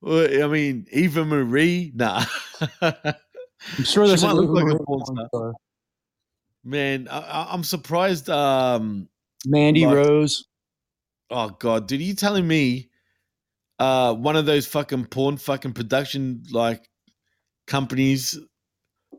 [0.00, 1.92] well, I mean, Eva Marie.
[1.94, 2.24] Nah,
[2.82, 2.94] I'm
[3.84, 5.26] sure there's She might a look like a porn star.
[5.28, 5.52] star.
[6.64, 8.28] man, I, I- I'm surprised.
[8.30, 9.08] Um,
[9.46, 10.46] Mandy Like- Rose.
[11.30, 12.88] Oh god, dude, are you telling me
[13.78, 16.88] uh one of those fucking porn fucking production like
[17.66, 18.38] companies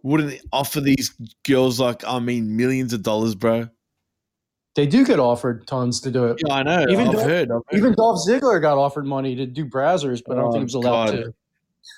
[0.04, 1.16] wouldn't offer these
[1.46, 3.70] girls like I mean millions of dollars, bro?
[4.76, 6.42] They do get offered tons to do it.
[6.48, 6.86] Yeah, I know.
[6.90, 7.52] Even I've Dolph- heard.
[7.52, 7.78] I've heard.
[7.78, 10.64] Even Dolph Ziggler got offered money to do Brazzers, but I don't Oh, think he
[10.66, 11.12] was allowed God.
[11.12, 11.34] to.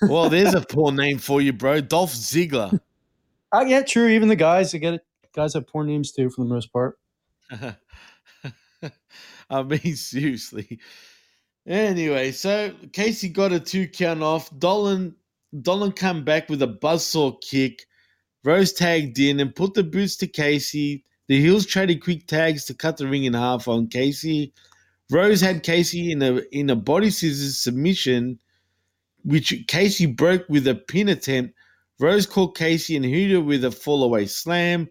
[0.08, 1.80] well, there's a poor name for you, bro.
[1.80, 2.78] Dolph Ziggler.
[3.52, 4.08] Uh, yeah, true.
[4.08, 5.06] Even the guys, that get it.
[5.32, 6.98] Guys have poor names too, for the most part.
[9.50, 10.80] I mean, seriously.
[11.66, 14.50] Anyway, so Kacy got a two count off.
[14.58, 15.14] Dolin
[15.54, 17.86] Dolin come back with a buzzsaw kick.
[18.42, 21.04] Rose tagged in and put the boots to Kacy.
[21.28, 24.52] The heels traded quick tags to cut the ring in half on Kacy.
[25.10, 28.38] Rose had Kacy in a in a body scissors submission,
[29.24, 31.54] which Kacy broke with a pin attempt.
[32.00, 34.88] Rose caught Kacy and her with a fallaway slam.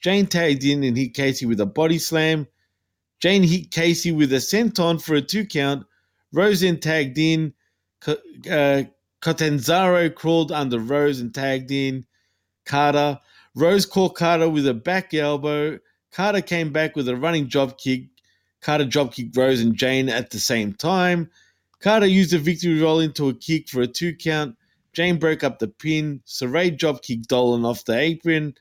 [0.00, 2.46] Jayne tagged in and hit Kacy with a body slam.
[3.20, 5.86] Jayne hit Kacy with a senton for a two count.
[6.32, 7.52] Rose then tagged in.
[8.00, 8.18] Co-
[8.50, 8.84] Uh,
[9.22, 12.06] Catanzaro crawled under Rose and tagged in
[12.64, 13.18] Carter.
[13.56, 15.78] Rose caught Carter with a back elbow.
[16.12, 18.04] Carter came back with a running drop kick.
[18.60, 21.30] Carter drop kicked Rose and Jayne at the same time.
[21.80, 24.56] Carter used a victory roll into a kick for a two count.
[24.92, 26.20] Jayne broke up the pin.
[26.26, 28.54] Sarray drop kicked Dolin off the apron.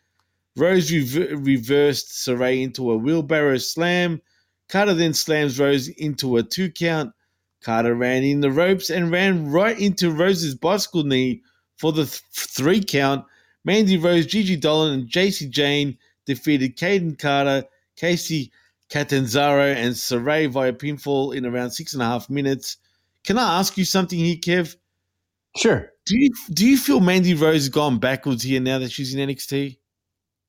[0.56, 4.22] Rose rever- reversed Sarray into a wheelbarrow slam.
[4.70, 7.14] Carter then slams Rose into a two count.
[7.62, 11.42] Carter ran in the ropes and ran right into Rose's bicycle knee
[11.78, 13.26] for the th- three count.
[13.66, 17.66] Mandy Rose, Gigi Dolin, and Jacy Jayne defeated Kayden Carter,
[17.98, 18.52] Kacy
[18.90, 22.78] Catanzaro, and Sarray via pinfall in around six and a half minutes.
[23.24, 24.76] Can I ask you something here, Kev?
[25.58, 25.92] Sure.
[26.06, 29.28] Do you do you feel Mandy Rose has gone backwards here now that she's in
[29.28, 29.78] NXT?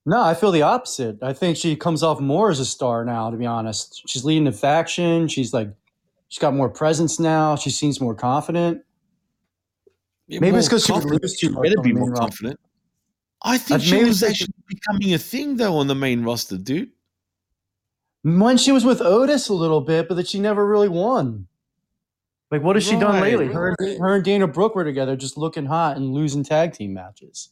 [0.04, 1.18] No, I feel the opposite.
[1.22, 4.02] I think she comes off more as a star now, to be honest.
[4.06, 5.26] She's leading the faction.
[5.26, 5.68] She's like,
[6.28, 7.56] she's got more presence now.
[7.56, 8.82] She seems more confident.
[10.28, 11.22] Maybe it's 'cause she would confident.
[11.22, 12.60] lose too much better be more confident.
[13.46, 16.90] I think she was actually becoming a thing though on the main roster, dude.
[18.22, 21.46] When she was with Otis a little bit, but that she never really won.
[22.50, 23.46] Like, what has she done lately?
[23.46, 26.92] Her, and- her and Dana Brooke were together, just looking hot and losing tag team
[26.94, 27.50] matches.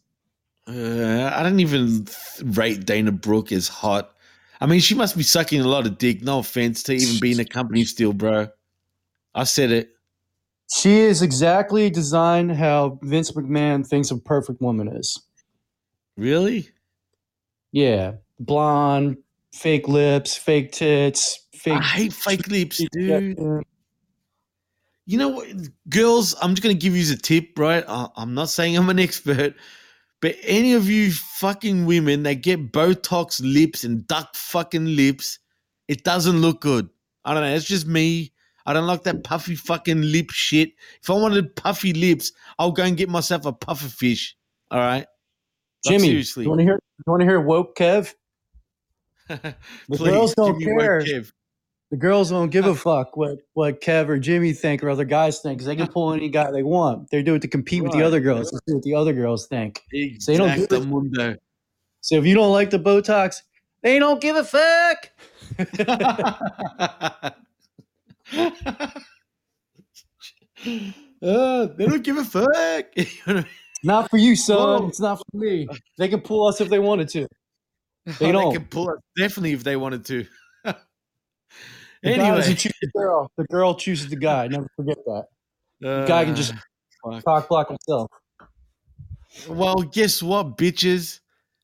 [0.67, 2.07] Uh, I don't even
[2.43, 4.15] rate Dana Brooke as hot.
[4.61, 6.23] I mean, she must be sucking a lot of dick.
[6.23, 8.49] No offense to even being a company still, bro.
[9.35, 9.91] I said it.
[10.75, 15.21] She is exactly designed how Vince McMahon thinks a perfect woman is.
[16.17, 16.69] Really?
[17.73, 19.17] Yeah, blonde,
[19.53, 21.75] fake lips, fake tits, fake.
[21.79, 23.37] I hate fake lips, dude.
[23.39, 23.61] Yeah.
[25.07, 25.49] You know what,
[25.89, 26.35] girls?
[26.41, 27.85] I'm just gonna give you a tip, right?
[27.87, 29.55] I- I'm not saying I'm an expert,
[30.21, 35.39] but any of you fucking women that get Botox lips and duck fucking lips,
[35.89, 36.89] it doesn't look good.
[37.25, 37.55] I don't know.
[37.55, 38.33] It's just me.
[38.67, 40.71] I don't like that puffy fucking lip shit.
[41.03, 44.35] If I wanted puffy lips, I'll go and get myself a puffer fish.
[44.71, 45.07] All right,
[45.87, 46.45] Jimmy, seriously.
[46.45, 46.79] you want to hear?
[46.99, 48.15] You want to hear woke Kev?
[49.29, 49.55] The
[49.89, 51.25] Please, girls don't give me one, care.
[51.91, 55.41] The girls don't give a fuck what what Kev or Jimmy think or other guys
[55.41, 57.11] think because they can pull any guy they want.
[57.11, 58.51] They do it to compete with the other girls.
[58.51, 59.81] They see what the other girls think.
[60.19, 61.37] So they don't give a- Exactamundo.
[62.01, 63.43] So if you don't like the Botox,
[63.83, 65.11] they don't give a fuck.
[71.23, 72.87] Uh, they don't give a fuck.
[73.85, 74.57] Not for you, son.
[74.83, 74.89] Whoa.
[74.89, 75.69] It's not for me.
[75.99, 77.29] They can pull us if they wanted to.
[78.19, 78.53] They Oh, don't.
[78.53, 80.27] can pull it definitely if they wanted to.
[80.65, 80.77] The
[82.03, 83.31] anyway, choose the girl.
[83.39, 84.47] The girl chooses the guy.
[84.47, 85.25] Never forget that.
[85.81, 87.25] The guy can just uh, fuck.
[87.25, 88.11] cock block himself.
[89.49, 91.21] Well, guess what, bitches?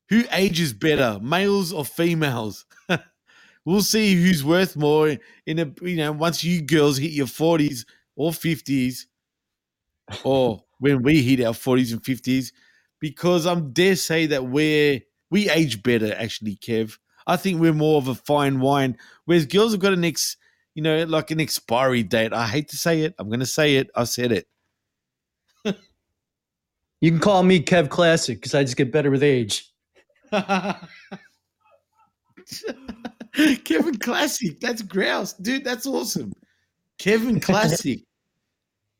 [0.09, 2.65] Who ages better, males or females?
[3.65, 5.15] we'll see who's worth more
[5.45, 7.85] in a you know once you girls hit your forties
[8.15, 9.05] or fifties,
[10.23, 12.51] or when we hit our forties and fifties,
[12.99, 14.99] because I'm dare say that we're
[15.29, 16.97] we age better actually, Kev.
[17.27, 20.35] I think we're more of a fine wine, whereas girls have got an ex,
[20.73, 22.33] you know, like an expiry date.
[22.33, 23.91] I hate to say it, I'm going to say it.
[23.95, 24.47] I said it.
[27.01, 29.71] You can call me Kev Classic because I just get better with age.
[33.65, 34.59] Kevin Classic.
[34.59, 35.33] That's grouse.
[35.33, 36.31] Dude, that's awesome.
[36.99, 38.01] Kevin Classic.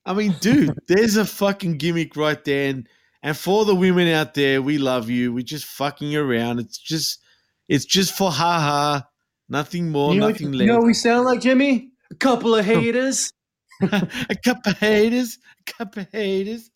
[0.05, 2.69] I mean, dude, there's a fucking gimmick right there.
[2.69, 2.87] And,
[3.23, 5.33] and for the women out there, we love you.
[5.33, 6.59] We're just fucking around.
[6.59, 7.19] It's just
[7.67, 9.01] it's just for haha.
[9.49, 10.61] Nothing more, you know, nothing less.
[10.61, 11.89] you know we sound like, Jimmy?
[12.09, 13.31] A couple of haters.
[13.81, 15.37] a couple of haters.
[15.67, 16.69] A couple of haters.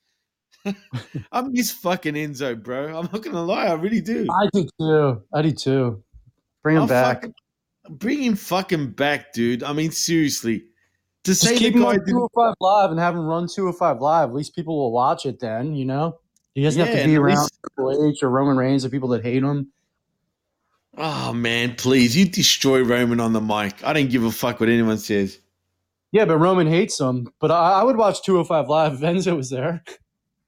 [1.32, 2.88] I miss fucking Enzo, bro.
[2.98, 4.26] I'm not gonna lie, I really do.
[4.32, 5.22] I do too.
[5.34, 6.04] I do too.
[6.64, 7.18] Bring him I'll back.
[7.22, 7.34] fucking-
[7.92, 9.62] bring him fucking back, dude.
[9.64, 10.66] I mean, seriously.
[11.26, 14.30] To Just say keep guy on 205 Live and have him run 205 Live.
[14.30, 16.20] At least people will watch it then, you know?
[16.54, 19.10] He doesn't Yeah, have to be around least- Triple H or Roman Reigns or people
[19.10, 19.70] that hate him.
[20.98, 23.84] Oh man, please, you destroy Roman on the mic.
[23.84, 25.40] I don't give a fuck what anyone says.
[26.14, 27.28] Yeah, but Roman hates him.
[27.42, 29.84] But I, I would watch 205 Live if Enzo was there.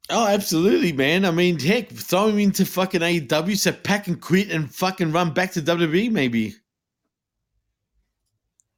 [0.09, 1.25] Oh, absolutely, man.
[1.25, 5.33] I mean, heck, throw him into fucking AEW, so pack and quit and fucking run
[5.33, 6.55] back to WWE, maybe.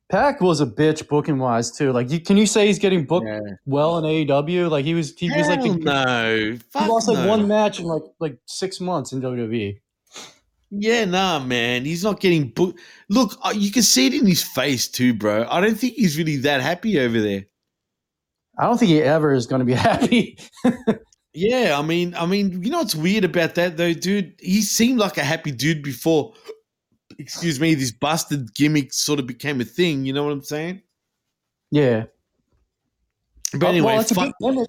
[0.10, 1.92] Pac was a bitch booking wise too.
[1.92, 3.30] Like, you, can you say he's getting booked
[3.66, 4.70] well in AEW?
[4.70, 6.58] Like he was, he was like, Hell no.
[6.74, 9.22] he lost like one match in like like six months in.
[9.22, 9.78] WWE.
[10.72, 11.86] Yeah, nah, man.
[11.86, 12.80] He's not getting booked.
[13.10, 15.46] Look, uh, you can see it in his face too, bro.
[15.50, 17.46] I don't think he's really that happy over there.
[18.58, 20.38] I don't think he ever is going to be happy.
[21.34, 24.34] Yeah, I mean, I mean, you know what's weird about that though, dude?
[24.40, 26.34] He seemed like a happy dude before.
[27.20, 30.06] Excuse me, this busted gimmick sort of became a thing.
[30.06, 30.82] You know what I'm saying?
[31.72, 32.06] yeah.
[33.54, 34.68] But Uh, anyway, well, it's fuck, good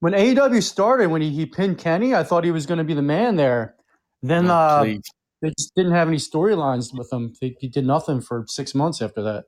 [0.00, 2.92] when AEW started, when he, he pinned Kenny, I thought he was going to be
[2.94, 3.76] the man there.
[4.22, 7.32] Then Oh, uh, they just didn't have any storylines with him.
[7.40, 9.44] He, he did nothing for six months after that.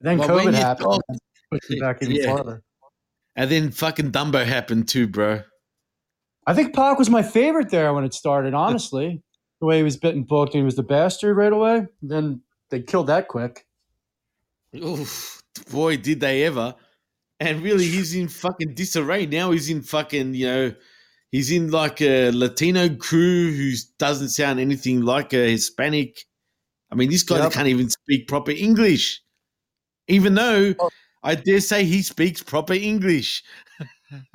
[0.00, 0.84] Then Well, COVID happened.
[0.84, 1.18] talk- and
[1.50, 2.26] pushed him back even Yeah.
[2.26, 2.62] farther.
[3.34, 5.42] and then fucking Dumbo happened too, bro.
[6.46, 9.22] I think Pac was my favorite there when it started, honestly.
[9.60, 11.86] The way he was bitten booked and he was the bastard right away.
[12.02, 13.66] Then they killed that quick.
[14.76, 16.74] Oof, boy, did they ever.
[17.40, 19.52] And really, he's in fucking disarray now.
[19.52, 20.74] He's in fucking, you know,
[21.32, 26.26] he's in like a Latino crew who doesn't sound anything like a Hispanic.
[26.90, 27.52] I mean, this guy Yep.
[27.52, 29.22] can't even speak proper English,
[30.08, 30.74] even though
[31.22, 33.44] I dare say he speaks proper English.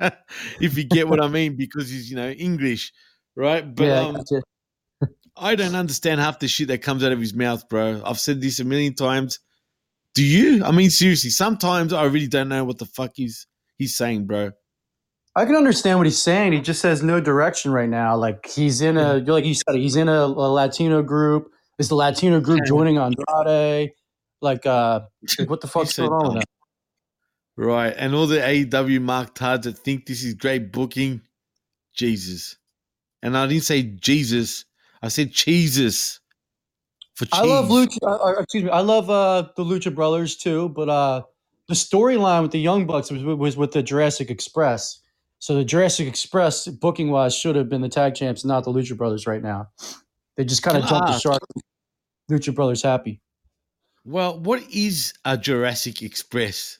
[0.60, 2.92] if you get what I mean, because he's, you know, English,
[3.36, 3.74] right?
[3.74, 4.24] But yeah, um.
[5.36, 8.02] I don't understand half the shit that comes out of his mouth, bro.
[8.04, 9.40] I've said this a million times.
[10.14, 10.64] Do you?
[10.64, 13.46] I mean, seriously, sometimes I really don't know what the fuck he's
[13.76, 14.52] he's saying, bro.
[15.36, 16.52] I can understand what he's saying.
[16.52, 18.16] He just has no direction right now.
[18.16, 21.50] Like he's in a, like you said, he's in a, a Latino group.
[21.78, 23.90] Is the Latino group joining Andrade?
[24.40, 25.00] Like, uh,
[25.38, 26.34] like, what the fuck's going on with dumb.
[26.36, 26.46] that?
[27.56, 27.94] Right.
[27.96, 31.22] And all the AEW mark tards that think this is great booking,
[31.94, 32.56] Jesus.
[33.22, 34.66] And I didn't say Jesus,
[35.04, 36.18] I said cheeses.
[37.14, 37.32] For cheese.
[37.34, 37.98] I love Lucha.
[38.02, 38.70] Uh, uh, excuse me.
[38.70, 41.22] I love uh, the Lucha Brothers too, but uh,
[41.68, 45.00] the storyline with the Young Bucks was, was with the Jurassic Express.
[45.40, 48.96] So the Jurassic Express booking wise should have been the tag champs, not the Lucha
[48.96, 49.68] Brothers right now.
[50.36, 51.42] They just kind of jumped the shark.
[52.30, 53.20] Lucha Brothers happy.
[54.06, 56.78] Well, what is a Jurassic Express?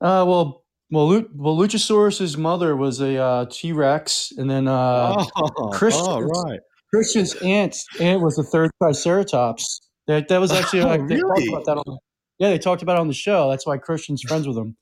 [0.00, 1.06] Uh, well, well,
[1.36, 6.60] well, Luchasaurus's mother was a uh, T Rex, and then uh, oh, Christian's, oh, right.
[6.92, 9.80] Christian's aunt aunt was the third Triceratops.
[10.06, 11.98] That that was actually Oh, like they talked about that on.
[12.38, 13.50] Yeah, they talked about it on the show.
[13.50, 14.76] That's why Christian's friends with him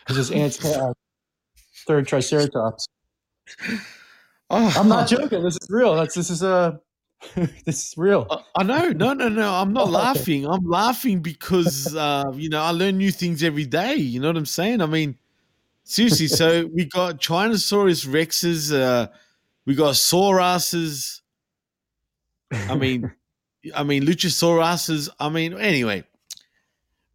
[0.00, 0.92] because his aunt's uh,
[1.86, 2.86] third Triceratops.
[4.50, 5.42] Oh, I'm not joking.
[5.42, 5.94] This is real.
[5.94, 6.76] That's this is uh,
[7.34, 8.26] this is real.
[8.54, 8.90] I know.
[8.90, 9.52] No, no, no.
[9.52, 10.46] I'm not laughing.
[10.46, 13.94] I'm laughing because, uh, you know, I learn new things every day.
[13.94, 14.80] You know what I'm saying?
[14.80, 15.16] I mean,
[15.84, 16.28] seriously.
[16.28, 18.74] So we got Chinosaurus Rexes.
[18.74, 19.08] Uh,
[19.66, 21.20] we got Saurasses.
[22.52, 23.12] I mean,
[23.74, 25.08] I mean, Luchasauruses.
[25.18, 26.04] I mean, anyway,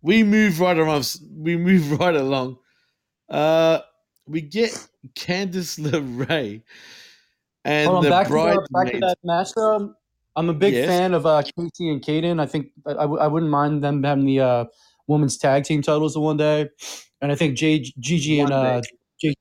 [0.02, 1.04] we move right along.
[1.32, 2.58] We move right along.
[3.30, 3.80] Uh,
[4.28, 4.72] we get
[5.16, 6.62] Candice LeRae
[7.66, 8.58] and Hold on, the back to, bride.
[8.72, 9.94] back to that match though.
[10.36, 10.88] I'm a big Yes.
[10.88, 12.40] fan of uh, Kacy and Kayden.
[12.40, 14.66] I think I, w- I wouldn't mind them having the uh,
[15.08, 16.70] women's tag team titles one day,
[17.22, 18.82] and I think J, Gigi and uh,
[19.20, 19.34] J,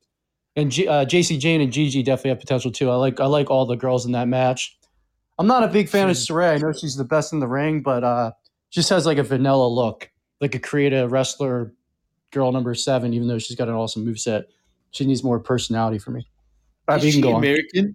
[0.57, 2.91] and G, uh, Jacy Jayne and Gigi definitely have potential too.
[2.91, 4.78] I like I like all the girls in that match.
[5.39, 6.55] I'm not a big fan of Sarray.
[6.55, 8.33] I know she's the best in the ring, but uh,
[8.71, 10.11] just has like a vanilla look,
[10.41, 11.73] like a creative wrestler
[12.33, 13.15] girl number seven.
[13.15, 14.45] Even though she's got an awesome moveset,
[14.91, 16.27] she needs more personality for me.
[16.89, 17.37] All right, Is she go on.
[17.37, 17.95] American?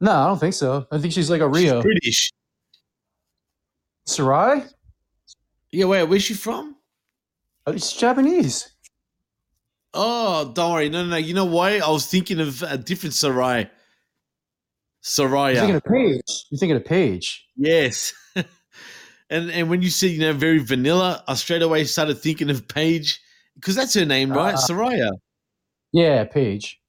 [0.00, 0.86] No, I don't think so.
[0.90, 1.76] I think she's like a Rio.
[1.76, 2.32] She's British.
[4.04, 4.64] Sarai?
[5.70, 6.76] Yeah, wait, where's she from?
[7.66, 8.72] Oh, she's Japanese.
[9.94, 10.88] Oh, don't worry.
[10.88, 11.16] No, no, no.
[11.16, 11.78] You know why?
[11.78, 13.70] I was thinking of a different Sarai.
[15.04, 16.44] You're thinking of Paige.
[16.50, 17.46] You're thinking of Paige.
[17.56, 18.12] Yes.
[19.30, 22.68] and and when you said, you know, very vanilla, I straight away started thinking of
[22.68, 23.20] Paige
[23.56, 24.54] because that's her name, right?
[24.54, 24.58] Ah.
[24.58, 25.10] Saraya.
[25.92, 26.80] Yeah, Paige.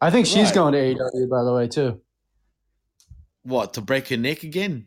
[0.00, 0.54] I think she's Right.
[0.54, 2.00] going to AEW, by the way, too.
[3.42, 4.86] What, to break her neck again?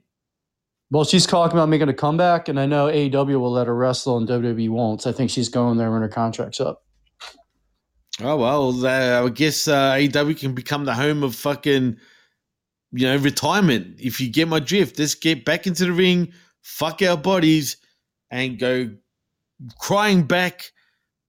[0.92, 4.18] Well, she's talking about making a comeback, and I know AEW will let her wrestle
[4.18, 5.02] and WWE won't.
[5.02, 6.84] So I think she's going there when her contract's up.
[8.22, 11.98] Oh, well, uh, I guess uh, AEW can become the home of fucking,
[12.98, 14.00] you know, retirement.
[14.00, 16.34] If you get my drift, let's get back into the ring,
[16.64, 17.78] fuck our bodies,
[18.32, 18.90] and go
[19.80, 20.72] crying back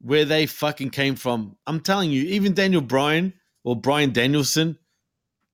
[0.00, 1.56] where they fucking came from.
[1.66, 3.34] I'm telling you, even Daniel Bryan
[3.64, 4.78] or Bryan Danielson,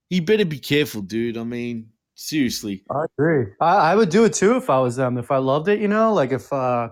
[0.09, 1.37] he better be careful, dude.
[1.37, 2.85] I mean, seriously.
[2.91, 3.53] I agree.
[3.61, 5.19] I, I would do it too if I was them.
[5.19, 6.91] If I loved it, you know, like if uh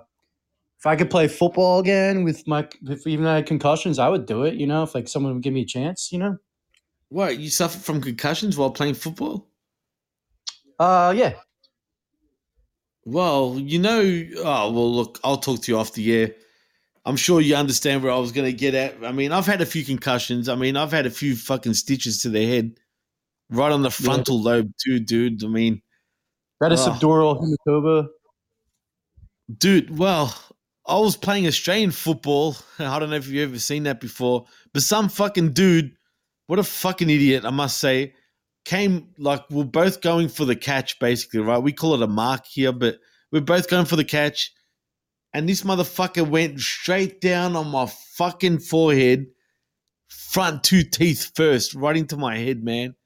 [0.80, 4.26] if I could play football again with my if even I had concussions, I would
[4.26, 4.54] do it.
[4.54, 6.38] You know, if like someone would give me a chance, you know.
[7.12, 9.46] What, you suffered from concussions while playing football?
[10.78, 11.34] Uh, yeah.
[13.04, 14.00] Well, you know,
[14.38, 16.34] oh, well, look, I'll talk to you off the air.
[17.04, 19.04] I'm sure you understand where I was going to get at.
[19.04, 20.48] I mean, I've had a few concussions.
[20.48, 22.78] I mean, I've had a few fucking stitches to the head,
[23.50, 25.44] right on the frontal lobe, too, dude.
[25.44, 25.82] I mean,
[26.60, 26.92] That is Oh.
[26.92, 28.08] subdural hematoma.
[29.58, 30.34] dude, well,
[30.86, 32.56] I was playing Australian football.
[32.78, 35.96] I don't know if you've ever seen that before, but some fucking dude,
[36.52, 38.12] what a fucking idiot, I must say,
[38.66, 41.56] came like we're both going for the catch, basically, right?
[41.56, 42.98] We call it a mark here, but
[43.30, 44.52] we're both going for the catch.
[45.32, 49.28] And this motherfucker went straight down on my fucking forehead,
[50.10, 52.96] front two teeth first, right into my head, man.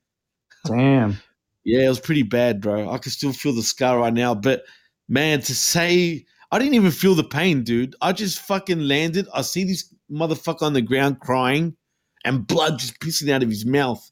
[0.65, 1.19] Damn.
[1.65, 2.89] Yeah, it was pretty bad, bro.
[2.91, 4.37] I can still feel the scar right now.
[4.37, 4.63] But
[5.09, 7.97] man, to say I didn't even feel the pain, dude.
[8.01, 9.27] I just fucking landed.
[9.35, 11.77] I see this motherfucker on the ground crying,
[12.27, 14.11] and blood just pissing out of his mouth,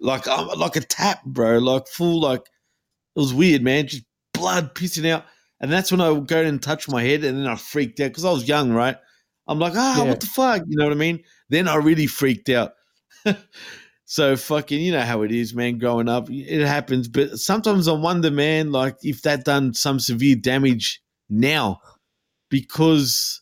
[0.00, 1.58] like um, like a tap, bro.
[1.58, 3.86] Like full, like it was weird, man.
[3.86, 5.24] Just blood pissing out,
[5.60, 8.08] and that's when I would go and touch my head, and then I freaked out
[8.08, 8.96] because I was young, right?
[9.46, 10.08] I'm like, ah, Yeah.
[10.10, 10.62] what the fuck?
[10.66, 11.24] You know what I mean?
[11.48, 12.72] Then I really freaked out.
[14.10, 15.78] So fucking, you know how it is, man.
[15.78, 17.06] Growing up, it happens.
[17.06, 21.78] But sometimes I wonder, man, like if that done some severe damage now,
[22.48, 23.40] because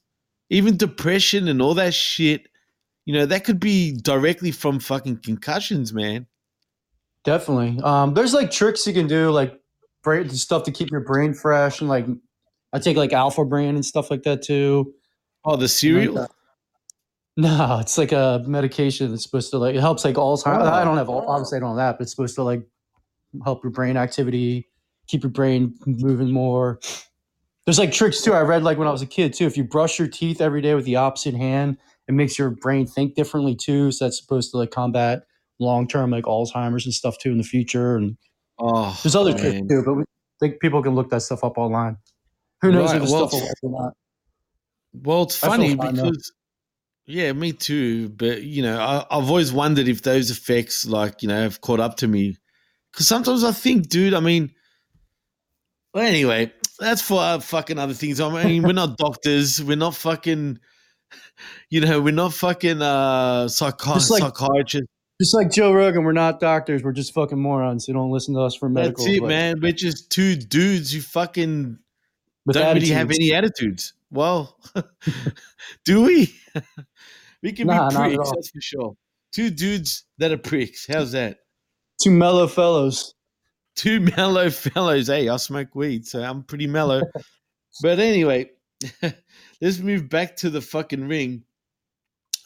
[0.51, 2.49] even depression and all that shit,
[3.09, 6.27] you know, that could be directly from fucking concussions, man.
[7.25, 7.81] Definitely.
[7.83, 9.59] Um, there's like tricks you can do, like
[10.03, 12.05] brain stuff to keep your brain fresh, and like
[12.75, 14.93] I take like Alpha Brain and stuff like that too.
[15.43, 16.29] Oh, the cereal.
[17.39, 20.69] No, it's like a medication that's supposed to like it helps like Alzheimer's.
[20.69, 20.71] Oh.
[20.71, 22.63] I don't have obviously I don't have that, but it's supposed to like
[23.43, 24.69] help your brain activity,
[25.07, 26.79] keep your brain moving more.
[27.65, 28.35] There's like tricks too.
[28.35, 29.47] I read like when I was a kid too.
[29.47, 31.79] If you brush your teeth every day with the opposite hand,
[32.09, 33.93] it makes your brain think differently too.
[33.93, 35.23] So that's supposed to like combat
[35.61, 37.97] long term like Alzheimer's and stuff too in the future.
[37.97, 38.17] And
[38.59, 40.05] Oh, there's other tricks too, but we
[40.41, 41.97] think people can look that stuff up online.
[42.63, 43.93] Who knows Right, if well, stuff will or not?
[44.93, 45.93] Well, it's I funny now.
[45.93, 46.33] because,
[47.07, 48.09] yeah, me too.
[48.09, 51.79] But you know, I, I've always wondered if those effects, like you know, have caught
[51.79, 52.37] up to me.
[52.93, 54.53] Because sometimes I think, dude, I mean,
[55.95, 58.21] well, anyway, that's for uh, fucking other things.
[58.21, 59.63] I mean, we're not doctors.
[59.63, 60.59] We're not fucking,
[61.71, 64.89] you know, we're not fucking uh, psychi- Just like- psychiatrists.
[65.21, 66.85] Just like Joe Rogan, we're not doctors.
[66.85, 69.03] We're just fucking morons who don't listen to us for medical.
[69.05, 69.29] That's it, advice.
[69.29, 69.61] man.
[69.61, 71.77] We're just two dudes who fucking
[72.47, 73.95] With don't really have any attitudes.
[74.13, 74.57] Well,
[75.85, 76.33] do we?
[77.43, 78.95] we can Nah, be pricks, that's for sure.
[79.33, 80.87] Two dudes that are pricks.
[80.87, 81.39] How's that?
[82.01, 83.15] Two mellow fellows.
[83.75, 85.09] Two mellow fellows.
[85.09, 87.03] Hey, I smoke weed, so I'm pretty mellow.
[87.83, 88.51] but anyway,
[89.61, 91.45] let's move back to the fucking ring.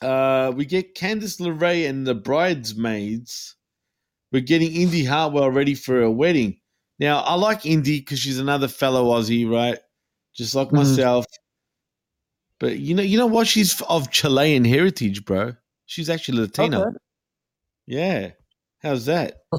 [0.01, 3.57] Uh, we get Candice LeRae and the bridesmaids.
[4.33, 6.59] We're getting Indi Hartwell ready for a wedding.
[6.99, 9.79] Now, I like Indi because she's another fellow Aussie, right?
[10.35, 10.73] Just like Mhm.
[10.79, 11.27] myself.
[12.59, 13.47] But you know, you know what?
[13.47, 15.55] She's of Chilean heritage, bro.
[15.87, 16.81] She's actually Latino.
[16.87, 16.97] Okay.
[17.87, 18.31] Yeah.
[18.83, 19.43] How's that?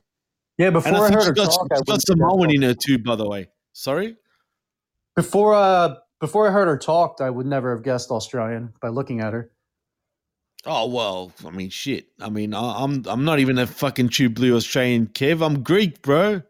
[0.59, 2.99] Yeah, before I I, heard she's her got, talk, she's got Samoan in her too,
[2.99, 3.49] by the way.
[3.73, 4.15] Sorry?
[5.15, 9.19] Before uh before I heard her talk, I would never have guessed Australian by looking
[9.19, 9.51] at her.
[10.65, 12.07] Oh well, I mean, shit.
[12.21, 15.45] I mean, I, I'm I'm not even a fucking true blue Australian Kev.
[15.45, 16.41] I'm Greek, bro.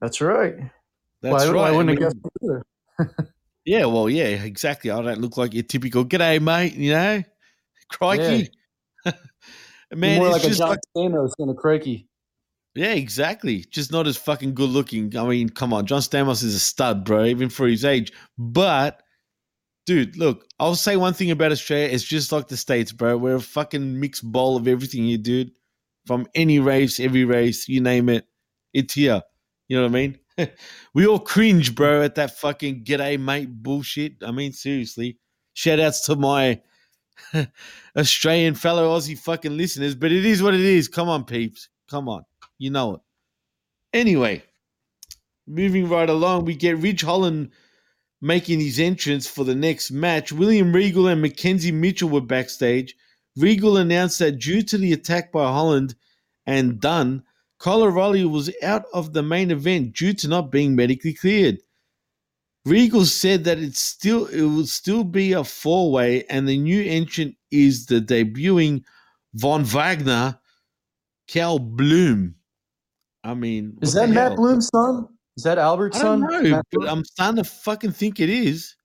[0.00, 0.54] That's right.
[1.20, 1.68] That's why, right.
[1.68, 3.32] I wouldn't mean, have guessed either?
[3.66, 4.90] yeah, well, yeah, exactly.
[4.90, 7.22] I don't look like your typical "G'day, mate." You know,
[7.90, 8.48] crikey,
[9.04, 9.14] You're
[9.94, 10.20] man.
[10.20, 12.08] more it's like a John like Stamos than a Craigie.
[12.74, 13.64] Yeah, exactly.
[13.70, 15.16] Just not as fucking good looking.
[15.16, 18.12] I mean, come on, John Stamos is a stud, bro, even for his age.
[18.38, 19.02] But
[19.86, 21.88] dude, look, I'll say one thing about Australia.
[21.88, 23.16] It's just like the states, bro.
[23.16, 25.52] We're a fucking mixed bowl of everything here, dude.
[26.06, 28.26] From any race, every race, you name it,
[28.72, 29.22] it's here.
[29.68, 30.18] You know what I mean?
[30.94, 34.14] we all cringe, bro, at that fucking g'day mate bullshit.
[34.24, 35.18] I mean, seriously.
[35.54, 36.60] Shout outs to my
[37.96, 40.88] Australian fellow Aussie fucking listeners, but it is what it is.
[40.88, 41.68] Come on, peeps.
[41.88, 42.24] Come on.
[42.60, 43.00] You know it.
[43.94, 44.42] Anyway,
[45.46, 47.52] moving right along, we get Ridge Holland
[48.20, 50.30] making his entrance for the next match.
[50.30, 52.94] William Regal and Mackenzie Mitchell were backstage.
[53.34, 55.94] Regal announced that due to the attack by Holland
[56.44, 57.22] and Dunne,
[57.58, 61.60] Kyle O'Reilly was out of the main event due to not being medically cleared.
[62.66, 66.82] Regal said that it's still it will still be a four way, and the new
[66.82, 68.84] entrant is the debuting
[69.32, 70.38] Von Wagner,
[71.26, 72.34] Cal Bloom.
[73.24, 74.36] I mean, Is that Matt hell?
[74.36, 75.08] Bloom's son?
[75.36, 76.50] Is that Albert's I don't son?
[76.50, 78.76] Know, but I'm starting to fucking think it is.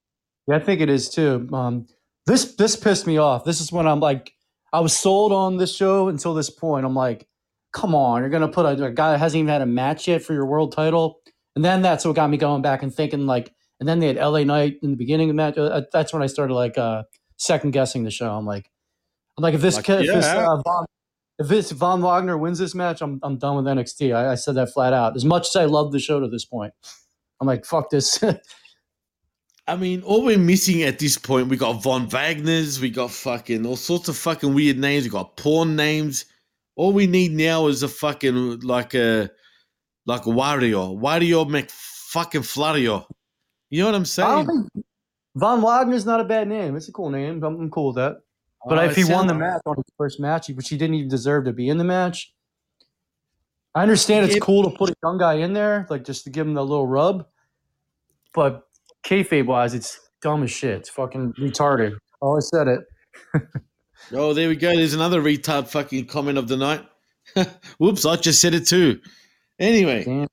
[0.48, 1.48] Yeah, I think it is too.
[1.52, 1.88] Um,
[2.28, 3.46] this this pissed me off.
[3.46, 4.34] This is when I'm like,
[4.74, 6.86] I was sold on this show until this point.
[6.86, 7.28] I'm like,
[7.74, 10.22] come on, you're gonna put a, a guy that hasn't even had a match yet
[10.22, 11.22] for your world title,
[11.56, 14.18] and then that's what got me going back and thinking like, and then they had
[14.18, 15.58] LA Knight in the beginning of the match.
[15.58, 17.04] Uh, that's when I started like uh,
[17.38, 18.32] second guessing the show.
[18.32, 18.70] I'm like,
[19.38, 20.86] I'm like, if this Like, kid, if this uh, Von,
[21.40, 24.16] if this Von Wagner wins this match, I'm I'm done with NXT.
[24.16, 25.16] I, I said that flat out.
[25.16, 26.74] As much as I love the show to this point,
[27.42, 28.24] I'm like, fuck this.
[29.68, 33.66] I mean, all we're missing at this point, we got Von Wagner's, we got fucking
[33.66, 36.26] all sorts of fucking weird names, we got porn names.
[36.76, 39.30] All we need now is a fucking like a
[40.06, 43.06] like a Wario, Wario Mc fucking Flario.
[43.70, 44.70] You know what I'm saying?
[45.36, 46.76] Von Wagner's not a bad name.
[46.76, 47.44] It's a cool name.
[47.44, 48.18] I'm, I'm cool with that.
[48.68, 51.10] But Oh, if he won the match on his first match, which he didn't even
[51.10, 52.34] deserve to be in the match,
[53.76, 54.42] I understand it's Yeah.
[54.42, 56.88] cool to put a young guy in there, like just to give him the little
[56.88, 57.28] rub.
[58.34, 58.64] But
[59.06, 60.80] kayfabe wise, it's dumb as shit.
[60.80, 61.98] It's fucking retarded.
[62.22, 62.80] Oh, I said it.
[64.14, 64.76] Oh, there we go.
[64.76, 66.86] There's another retard fucking comment of the night.
[67.80, 69.00] Whoops, I just said it too.
[69.58, 70.28] Anyway,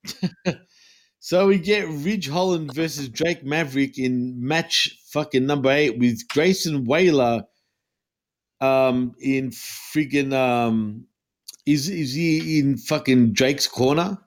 [1.21, 6.85] so we get Ridge Holland versus Drake Maverick in match fucking number eight with Grayson
[6.85, 7.45] Waller
[8.63, 11.07] um in friggin' um
[11.67, 14.19] is is he in fucking Drake's corner?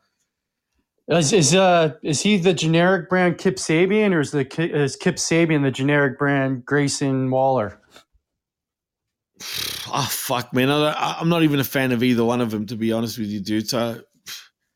[1.08, 5.16] Is, is uh is he the generic brand Kip Sabian, or is the is Kip
[5.16, 7.80] Sabian the generic brand Grayson Waller?
[9.88, 10.70] Oh fuck, man!
[10.72, 13.28] I I'm not even a fan of either one of them, to be honest with
[13.28, 13.70] you, dude.
[13.70, 14.02] So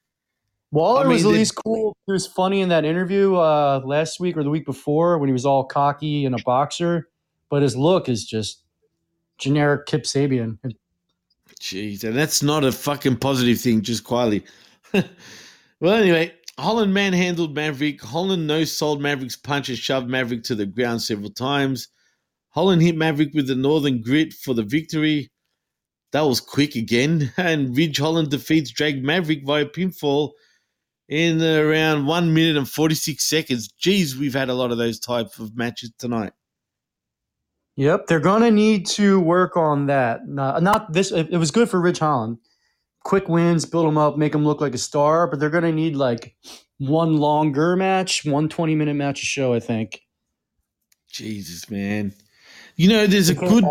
[0.71, 1.97] Waller I mean, was at least cool.
[2.05, 5.33] He was funny in that interview uh, last week or the week before when he
[5.33, 7.09] was all cocky and a boxer,
[7.49, 8.63] but his look is just
[9.39, 10.57] generic Kip Sabian.
[11.59, 14.43] Jeez, and that's not a fucking positive thing, just quietly.
[14.93, 18.01] well, anyway, Holland manhandled Maverick.
[18.01, 21.87] Holland no sold Maverick's punch and shoved Maverick to the ground several times.
[22.49, 25.31] Holland hit Maverick with the Northern Grit for the victory.
[26.11, 27.31] That was quick again.
[27.37, 30.31] And Ridge Holland defeats Drake Maverick via pinfall
[31.07, 33.69] in around 1 minute and 46 seconds.
[33.81, 36.33] Jeez, we've had a lot of those type of matches tonight.
[37.79, 40.27] Yep, they're gonna need to work on that.
[40.27, 41.13] Not, not this.
[41.13, 42.37] It, it was good for Ridge Holland.
[43.05, 45.27] Quick wins, build him up, make him look like a star.
[45.27, 46.35] But they're gonna need like
[46.79, 49.53] one longer match, one 20 minute match a show.
[49.53, 50.01] I think.
[51.09, 52.13] Jesus, man.
[52.75, 53.63] You know, there's a good.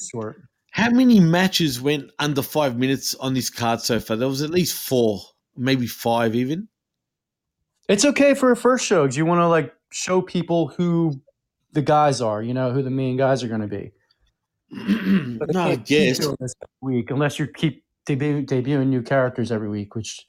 [0.00, 0.42] short.
[0.72, 4.16] How many matches went under five minutes on this card so far?
[4.16, 5.20] There was at least four,
[5.56, 6.66] maybe five even.
[7.88, 11.22] It's okay for a first show because you want to like show people who
[11.74, 12.42] the guys are.
[12.42, 13.92] You know who the main guys are going to be.
[15.38, 16.18] But no, I can't guess.
[16.40, 20.26] this week unless you keep debu- debuting new characters every week, which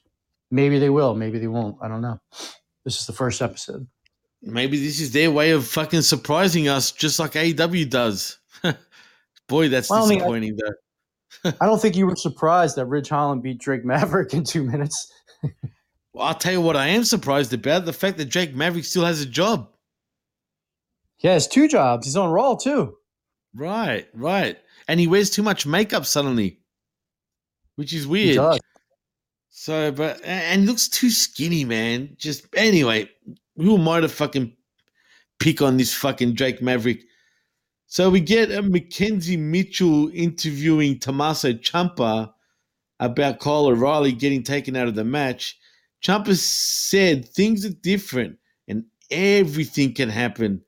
[0.50, 1.76] maybe they will, maybe they won't.
[1.82, 2.20] I don't know.
[2.84, 3.86] This is the first episode.
[4.42, 8.38] Maybe this is their way of fucking surprising us, just like AEW does.
[9.48, 11.52] Boy, that's Well, I mean, I- disappointing, though.
[11.60, 15.12] I don't think you were surprised that Ridge Holland beat Drake Maverick in two minutes.
[16.12, 19.04] Well, I'll tell you what I am surprised about the fact that Drake Maverick still
[19.04, 19.68] has a job.
[21.18, 22.06] He has two jobs.
[22.06, 22.96] He's on Raw too.
[23.54, 24.58] Right, right.
[24.88, 26.60] And he wears too much makeup suddenly,
[27.76, 28.36] which is He weird.
[28.36, 28.60] does.
[29.48, 32.14] So, but and he looks too skinny, man.
[32.18, 33.08] Just anyway,
[33.56, 34.54] who I to fucking
[35.38, 37.02] pick on this fucking Drake Maverick?
[37.86, 42.32] So we get a Mackenzie Mitchell interviewing Tommaso Ciampa
[43.00, 45.58] about Kyle O'Reilly getting taken out of the match.
[46.04, 48.36] Ciampa said things are different
[48.68, 50.62] and everything can happen.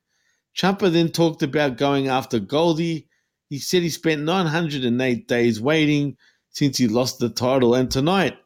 [0.59, 3.09] Ciampa then talked about going after Goldie.
[3.49, 6.17] He said he spent 908 days waiting
[6.51, 8.37] since he lost the title, and tonight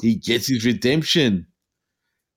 [0.00, 1.48] he gets his redemption.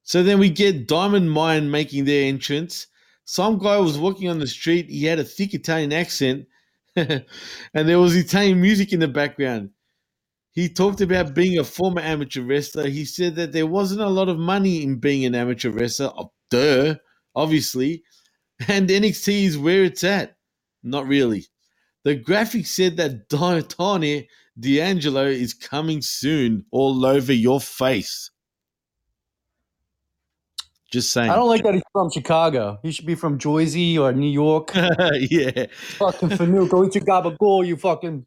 [0.03, 2.87] So then we get Diamond Mine making their entrance.
[3.25, 4.89] Some guy was walking on the street.
[4.89, 6.47] He had a thick Italian accent,
[6.95, 7.23] and
[7.73, 9.69] there was Italian music in the background.
[10.53, 12.87] He talked about being a former amateur wrestler.
[12.87, 16.11] He said that there wasn't a lot of money in being an amateur wrestler.
[16.17, 16.95] Oh, duh,
[17.35, 18.01] obviously.
[18.67, 20.35] And NXT is where it's at.
[20.83, 21.45] Not really.
[22.03, 23.29] The graphic said that
[23.69, 24.27] Tony
[24.59, 28.31] D'Angelo is coming soon, all over your face.
[30.91, 31.29] Just saying.
[31.29, 32.79] I don't like that he's from Chicago.
[32.81, 34.71] He should be from Jersey or New York.
[34.75, 35.65] yeah.
[35.69, 38.25] fucking Fanuco, eat your gabagool, you fucking.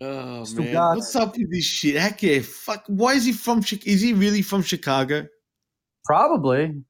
[0.00, 1.96] Oh man, what's up with this shit?
[1.96, 2.84] Heck yeah, fuck.
[2.86, 3.62] Why is he from?
[3.62, 5.26] Chi- Is he really from Chicago?
[6.04, 6.84] Probably.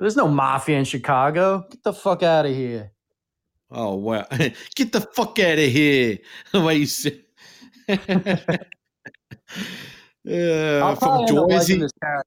[0.00, 1.66] There's no mafia in Chicago.
[1.70, 2.92] Get the fuck out of here.
[3.70, 4.26] Oh wow!
[4.74, 6.18] Get the fuck out of here!
[6.54, 6.86] Way you
[7.88, 7.96] uh,
[10.82, 11.72] I'll from probably, end up Jersey.
[11.74, 12.26] liking this character.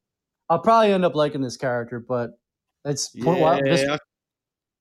[0.50, 2.32] I'll probably end up liking this character, but
[2.86, 3.98] it's wow, this- Yeah.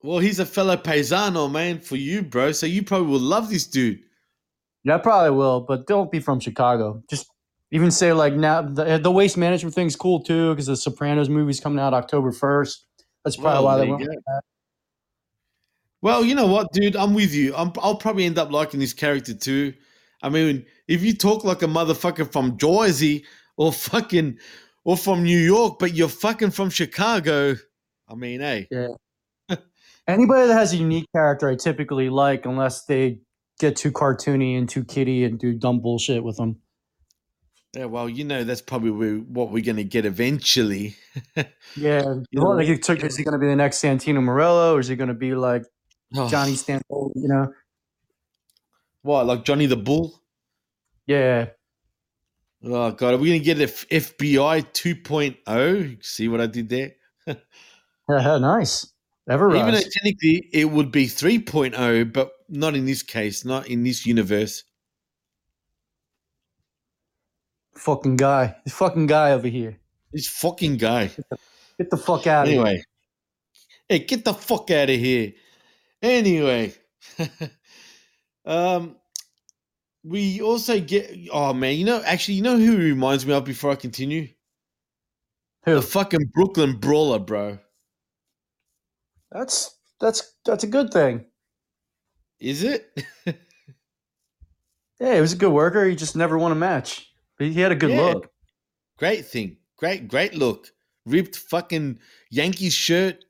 [0.03, 2.51] Well, he's a fellow paisano, man, for you, bro.
[2.53, 4.01] So you probably will love this dude.
[4.83, 7.01] yeah, I probably will, but don't be from Chicago.
[7.09, 7.29] Just
[7.73, 11.59] even say like now the, the waste management thing's cool too because the Sopranos movie's
[11.59, 12.87] coming out October first.
[13.25, 14.05] That's probably Well, why they went.
[14.27, 14.43] that.
[16.03, 16.97] Well, you know what, dude?
[16.97, 17.55] I'm with you.
[17.57, 19.73] I'm, I'll probably end up liking this character too.
[20.23, 23.25] I mean, if you talk like a motherfucker from Jersey
[23.57, 24.39] or fucking
[24.85, 27.55] or from New York, but you're fucking from Chicago,
[28.09, 28.89] I mean, hey, Yeah.
[30.09, 33.21] Anybody that has a unique character, I typically like, unless they
[33.61, 36.57] get too cartoony and too kitty and do dumb bullshit with them.
[37.75, 40.95] Yeah, well, you know that's probably what we're gonna get eventually.
[41.35, 44.75] Yeah, You know- like, it took- is he going to be the next Santino Marella,
[44.75, 45.65] or is he going to be like
[46.15, 47.13] Oh, Johnny Stamboli?
[47.15, 47.53] You know?
[49.01, 50.21] what, like Johnny the Bull?
[51.07, 51.49] Yeah,
[52.65, 56.05] Oh god, are we gonna get a F- FBI 2.0?
[56.05, 56.93] See what I did there?
[57.27, 58.87] yeah, nice.
[59.29, 63.83] Ever Even though technically it would be 3.0, but not in this case, not in
[63.83, 64.63] this universe.
[67.75, 69.79] Fucking guy, this fucking guy over here.
[70.13, 71.11] This fucking guy.
[71.79, 72.61] Get the fuck out of here.
[72.61, 72.83] Anyway,
[73.89, 75.33] hey, get the fuck out of here.
[76.03, 76.75] Anyway,
[78.45, 78.97] um,
[80.05, 81.15] we also get.
[81.33, 84.29] Oh man, you know, actually, you know who reminds me of before I continue?
[85.65, 85.75] Who?
[85.75, 87.59] The fucking Brooklyn Brawler, bro.
[89.31, 91.25] That's that's that's a good thing.
[92.39, 92.87] Is it?
[95.03, 95.85] Yeah, he was a good worker.
[95.85, 97.12] He just never won a match.
[97.51, 98.01] He had a good Yeah.
[98.15, 98.29] look.
[98.99, 99.57] great thing.
[99.77, 100.73] Great, great look.
[101.07, 101.99] Ripped fucking
[102.31, 103.25] Yankees shirt,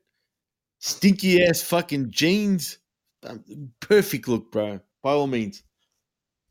[0.79, 2.77] stinky ass fucking jeans.
[3.23, 3.43] Um,
[3.79, 4.79] perfect look, bro.
[5.01, 5.63] by all means.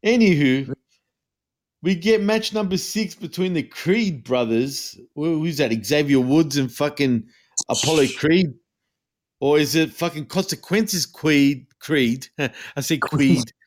[0.04, 0.74] Anywho,
[1.82, 4.98] we get match number six between the Creed brothers.
[5.14, 5.72] Who's that?
[5.84, 7.28] Xavier Woods and fucking
[7.68, 8.52] Apollo Creed,
[9.40, 11.66] or is it fucking Consequences Creed?
[11.78, 12.26] Creed.
[12.38, 13.44] I say Creed.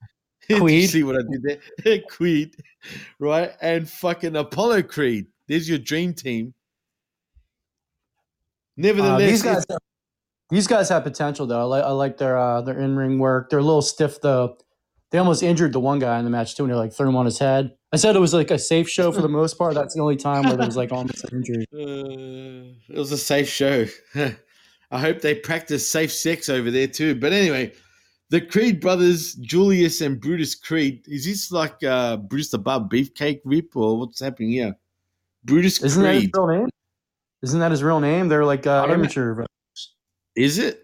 [0.59, 0.89] Creed.
[0.89, 1.99] see what I did there?
[2.09, 2.55] Creed,
[3.19, 3.51] right?
[3.61, 5.27] And fucking Apollo Creed.
[5.47, 6.53] There's your dream team.
[8.77, 9.77] Uh, Nevertheless, these guys, it's-
[10.51, 11.59] these guys have potential though.
[11.61, 13.49] I like I like their uh, their in ring work.
[13.49, 14.57] They're a little stiff though.
[15.11, 17.15] They almost injured the one guy in the match too, and they like threw him
[17.15, 17.71] on his head.
[17.93, 19.73] I said it was like a safe show for the most part.
[19.75, 21.65] That's the only time where there was like almost an injury.
[21.73, 23.85] Uh, it was a safe show.
[24.91, 27.15] I hope they practice safe sex over there too.
[27.15, 27.73] But anyway,
[28.29, 31.05] the Creed brothers, Julius and Brutus Creed.
[31.07, 34.75] Is this like uh, Bruce the Bob Beefcake Rip or what's happening here?
[35.43, 36.69] Brutus Isn't that his real name?
[37.43, 38.27] Isn't that his real name?
[38.27, 38.95] They're like uh, I don't know.
[38.95, 39.45] amateur.
[40.35, 40.81] Is it?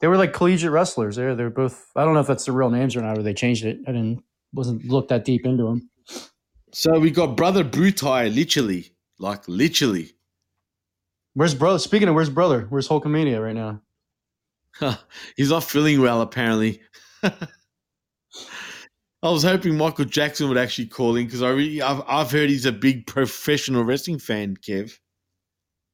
[0.00, 1.16] They were like collegiate wrestlers.
[1.16, 1.90] They're they're both.
[1.96, 3.80] I don't know if that's the real names or not, or they changed it.
[3.86, 5.90] I didn't wasn't looked that deep into them.
[6.72, 10.12] So we got brother Brutai, literally, like literally.
[11.34, 11.78] Where's brother?
[11.78, 12.66] Speaking of where's brother?
[12.68, 13.80] Where's Hulkamania right now?
[15.36, 16.80] He's not feeling well, apparently.
[19.22, 22.48] I was hoping Michael Jackson would actually call in because I really, I've, I've heard
[22.48, 24.98] he's a big professional wrestling fan, Kev.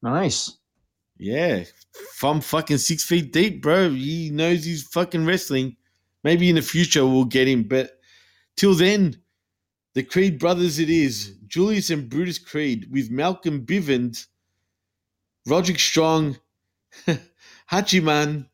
[0.02, 0.58] Nice.
[1.16, 1.64] Yeah,
[2.16, 3.90] from fucking six feet deep, bro.
[3.90, 5.76] He knows he's fucking wrestling.
[6.24, 7.92] Maybe in the future we'll get him, but
[8.56, 9.22] till then,
[9.94, 14.26] the Creed brothers it is Julius and Brutus Creed with Malcolm Bivens,
[15.46, 16.38] Roderick Strong,
[17.70, 18.46] Hachiman,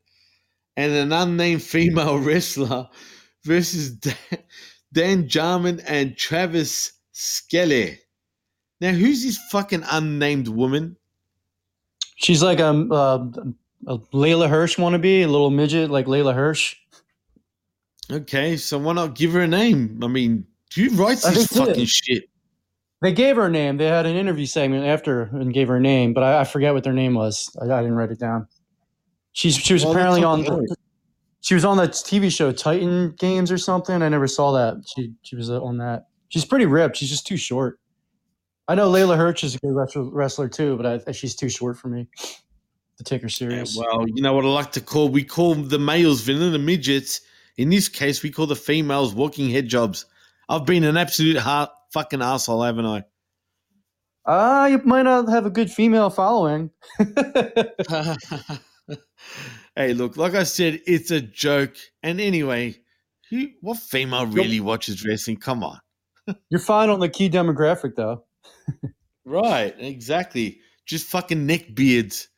[0.78, 2.88] and an unnamed female wrestler
[3.44, 4.14] versus Dan,
[4.92, 7.98] Dan Jarman and Travis Skelly.
[8.80, 10.96] Now, who's this fucking unnamed woman?
[12.14, 13.26] She's like a, uh,
[13.88, 16.76] a Leyla Hirsch wannabe, a little midget like Leyla Hirsch.
[18.10, 19.98] Okay, so why not give her a name?
[20.00, 20.46] I mean,
[20.76, 22.24] who writes this fucking it- shit?
[23.00, 23.76] They gave her a name.
[23.76, 26.74] They had an interview segment after and gave her a name, but I, I forget
[26.74, 27.56] what their name was.
[27.60, 28.48] I, I didn't write it down.
[29.38, 30.42] She's she was Well, apparently on.
[30.42, 30.76] the.
[31.42, 34.02] She was on that TV show Titan Games or something.
[34.02, 34.82] I never saw that.
[34.96, 36.08] She she was uh, on that.
[36.28, 36.96] She's pretty ripped.
[36.96, 37.78] She's just too short.
[38.66, 41.78] I know Leyla Hirsch is a good wrestler, wrestler too, but I, she's too short
[41.78, 42.08] for me
[42.96, 43.76] to take her Yeah, serious.
[43.78, 45.08] well, you know what I like to call?
[45.08, 47.20] We call the males vanilla midgets.
[47.58, 50.04] In this case, we call the females walking head jobs.
[50.48, 53.04] I've been an absolute heart fucking asshole, haven't I?
[54.26, 56.70] Ah, you might not have a good female following.
[59.76, 61.76] hey, look, like I said, it's a joke.
[62.02, 62.76] And anyway,
[63.30, 65.38] who, what female really watches wrestling?
[65.38, 65.78] Come on.
[66.50, 68.24] You're fine on the key demographic though.
[69.24, 70.60] Right, exactly.
[70.86, 72.28] Just fucking neck beards.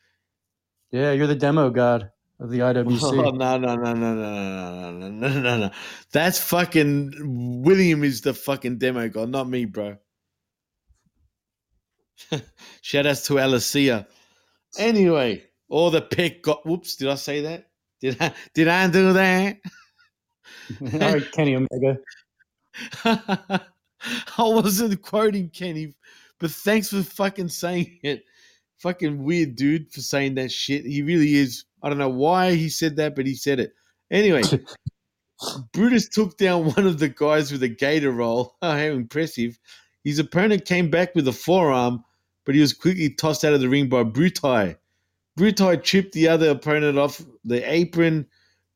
[0.90, 2.10] Yeah, you're the demo god
[2.40, 3.00] of the IWC.
[3.02, 5.70] Oh, no, no, no, no, no, no, no, no, no, no.
[6.12, 9.98] That's fucking William is the fucking demo god, not me, bro.
[12.82, 14.06] Shout outs to Alicia.
[14.78, 16.66] Anyway, all the pick got.
[16.66, 17.68] Whoops, did I say that?
[18.00, 18.34] Did I?
[18.54, 19.56] Did I do that?
[20.80, 21.98] Right, Kenny Omega.
[23.04, 23.60] I
[24.38, 25.94] wasn't quoting Kenny,
[26.38, 28.24] but thanks for fucking saying it.
[28.78, 30.84] Fucking weird dude for saying that shit.
[30.84, 31.64] He really is.
[31.82, 33.72] I don't know why he said that, but he said it.
[34.10, 34.42] Anyway,
[35.72, 38.56] Brutus took down one of the guys with a gator roll.
[38.62, 39.58] How impressive.
[40.04, 42.04] His opponent came back with a forearm,
[42.46, 44.76] but he was quickly tossed out of the ring by Brutai.
[45.38, 48.26] Brutai tripped the other opponent off the apron.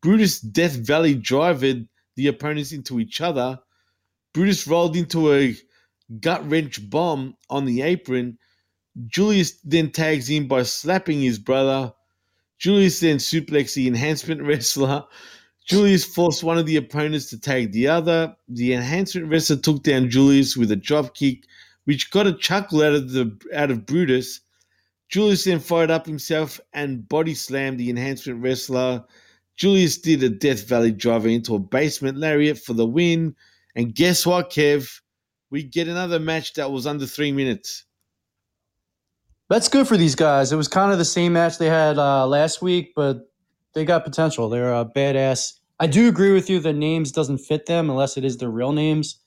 [0.03, 3.59] Brutus Death Valley drivered the opponents into each other.
[4.33, 5.57] Brutus rolled into a
[6.21, 8.39] gut wrench bomb on the apron.
[9.07, 11.93] Julius then tags in by slapping his brother.
[12.59, 15.05] Julius then suplexed the enhancement wrestler.
[15.67, 18.37] Julius forced one of the opponents to tag the other.
[18.49, 21.45] The enhancement wrestler took down Julius with a drop kick,
[21.85, 24.41] which got a chuckle out of the out of Brutus.
[25.15, 29.05] Julius then fired up himself and body slammed the enhancement wrestler.
[29.55, 33.37] Julius did a Death Valley driver into a basement lariat for the win.
[33.77, 34.91] And guess what, Kev?
[35.51, 37.85] We get another match that was under three minutes.
[39.49, 40.51] That's good for these guys.
[40.51, 43.31] It was kind of the same match they had uh, last week, but
[43.73, 44.49] they got potential.
[44.49, 45.61] They're uh, badass.
[45.79, 46.59] I do agree with you.
[46.59, 49.21] The names doesn't fit them unless it is their real names.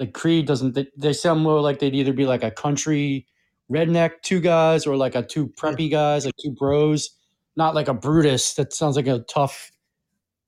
[0.00, 0.74] Like Creed doesn't.
[0.74, 3.26] They, they sound more like they'd either be like a country
[3.70, 7.10] redneck two guys or like a two preppy guys, like two bros.
[7.56, 8.54] Not like a Brutus.
[8.54, 9.70] That sounds like a tough,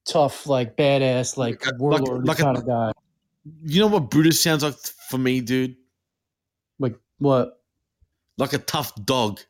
[0.06, 2.92] tough like badass like Like warlord like kind of guy.
[3.62, 4.76] You know what Brutus sounds like
[5.08, 5.76] for me, dude?
[6.78, 7.60] Like what?
[8.38, 9.40] Like a tough dog.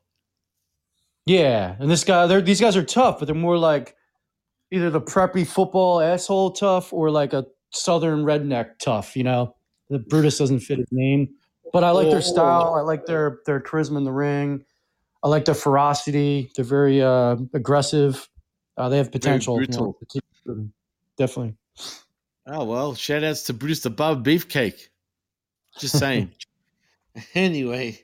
[1.27, 3.95] Yeah, and this guy, they're these guys are tough, but they're more like
[4.71, 9.17] either the preppy football asshole tough or like a southern redneck tough.
[9.17, 9.55] You know,
[9.91, 11.29] the Brutus doesn't fit his name,
[11.73, 12.75] but I like their style.
[12.75, 14.65] I like their their charisma in the ring.
[15.23, 16.51] I like their ferocity.
[16.57, 18.29] They're very uh, aggressive.
[18.77, 19.61] Uh, they have potential.
[19.61, 19.97] you know,
[21.17, 21.57] definitely.
[22.47, 24.89] Oh well, shout outs to Bruce the Barber Beefcake.
[25.79, 26.33] Just saying.
[27.35, 28.01] anyway,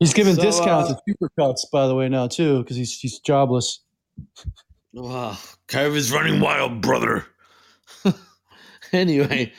[0.00, 3.18] He's giving So, discounts uh, at supercuts, by the way, now too, because he's he's
[3.18, 3.80] jobless.
[4.94, 5.36] wow,
[5.68, 7.26] COVID's running wild, brother.
[8.92, 9.52] anyway,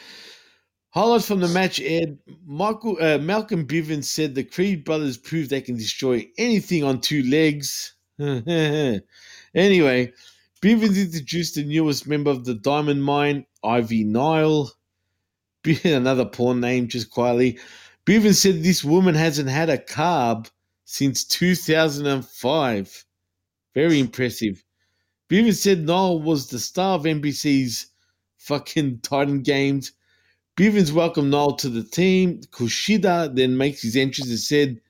[0.91, 2.18] highlights from the match aired.
[2.45, 7.23] Michael uh, Malcolm Bivens said the Creed brothers proved they can destroy anything on two
[7.23, 7.93] legs.
[8.19, 9.01] anyway,
[10.61, 14.72] Bivens introduced the newest member of the Diamond Mine, Ivy Nile.
[15.84, 17.59] Another porn name, just quietly.
[18.05, 20.49] Bivens said this woman hasn't had a carb
[20.85, 23.05] since 2005.
[23.73, 24.63] Very impressive.
[25.30, 27.88] Bivens said Nile was the star of NBC's
[28.38, 29.93] fucking Titan games.
[30.57, 32.41] Bivens welcomed Nile to the team.
[32.51, 34.81] Kushida then makes his entrance and said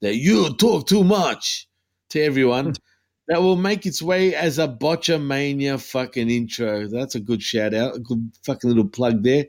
[0.00, 1.68] that you talk too much
[2.10, 2.74] to everyone.
[3.28, 6.86] that will make its way as a Botchamania fucking intro.
[6.86, 7.96] That's a good shout out.
[7.96, 9.46] A good fucking little plug there.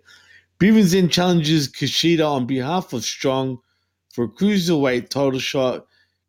[0.59, 3.59] Bivens then challenges Kushida on behalf of Strong
[4.13, 5.85] for a cruiserweight title shot.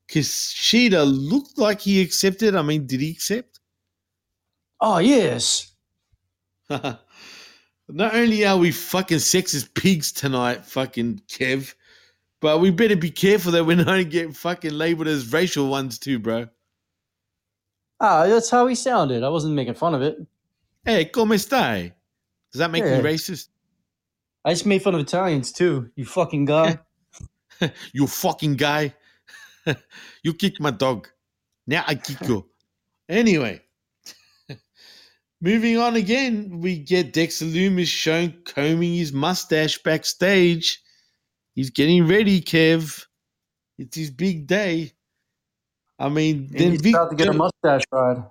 [0.08, 2.54] Kushida looked like he accepted.
[2.54, 3.58] I mean, did he accept?
[4.80, 5.72] Oh yes.
[7.92, 11.74] Not only are we fucking sexist pigs tonight, fucking Kev,
[12.40, 16.18] but we better be careful that we don't get fucking labeled as racial ones too,
[16.18, 16.46] bro.
[18.00, 19.22] Ah, that's how he sounded.
[19.22, 20.18] I wasn't making fun of it.
[20.84, 21.92] Hey, como stai?
[22.52, 23.00] Does that make Yeah.
[23.00, 23.48] me racist?
[24.44, 25.90] I just made fun of Italians too.
[25.96, 26.78] You fucking guy.
[27.92, 28.94] you fucking guy.
[30.22, 31.08] you kicked my dog.
[31.66, 32.48] Now I kick you.
[33.08, 33.60] Anyway,
[35.40, 40.80] moving on again, we get Dexter Lumis shown combing his mustache backstage.
[41.54, 43.04] He's getting ready, Kev.
[43.78, 44.92] It's his big day.
[45.98, 48.24] I mean, And then he's Vic- about to get a mustache ride.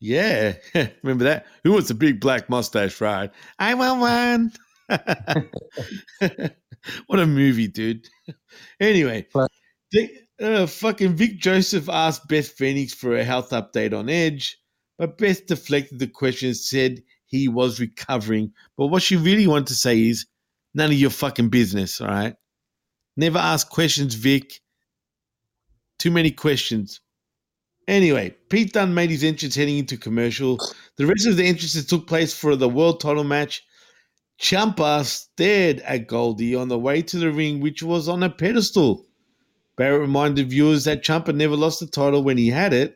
[0.00, 0.54] yeah,
[1.02, 1.46] remember that?
[1.64, 3.30] Who wants a big black mustache ride?
[3.58, 4.52] I want one.
[7.06, 8.08] what a movie, dude.
[8.80, 9.26] Anyway,
[10.42, 14.58] uh, fucking Vic Joseph asked Beth Phoenix for a health update on Edge,
[14.98, 18.52] but Beth deflected the question and said he was recovering.
[18.76, 20.26] But what she really wanted to say is
[20.74, 22.34] none of your fucking business, all right?
[23.16, 24.60] Never ask questions, Vic.
[25.98, 27.00] Too many questions.
[27.88, 30.58] Anyway, Pete Dunne made his entrance heading into commercial.
[30.96, 33.64] The rest of the entrances took place for the world title match.
[34.40, 39.06] Ciampa stared at Goldie on the way to the ring, which was on a pedestal.
[39.76, 42.95] Barrett reminded viewers that Ciampa never lost the title when he had it,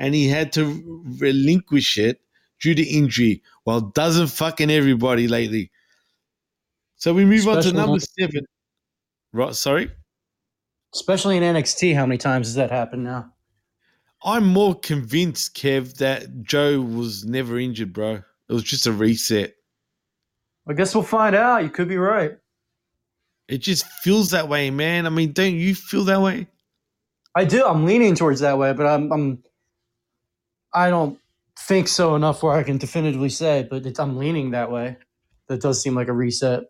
[0.00, 2.20] and he had to relinquish it
[2.60, 3.42] due to injury.
[3.66, 5.70] Well, doesn't fucking everybody lately.
[6.96, 8.46] So we move on to number seven.
[9.32, 9.90] Right, sorry.
[10.94, 13.32] Especially in NXT, how many times has that happened now?
[14.24, 18.22] I'm more convinced, Kev, that Joe was never injured, bro.
[18.48, 19.54] It was just a reset.
[20.68, 21.62] I guess we'll find out.
[21.62, 22.32] You could be right.
[23.48, 25.06] It just feels that way, man.
[25.06, 26.48] I mean, don't you feel that way?
[27.34, 27.64] I do.
[27.64, 29.42] I'm leaning towards that way, but I'm, I'm
[30.72, 31.18] I don't
[31.58, 34.96] think so enough where I can definitively say, but it's, I'm leaning that way.
[35.48, 36.64] That does seem like a reset.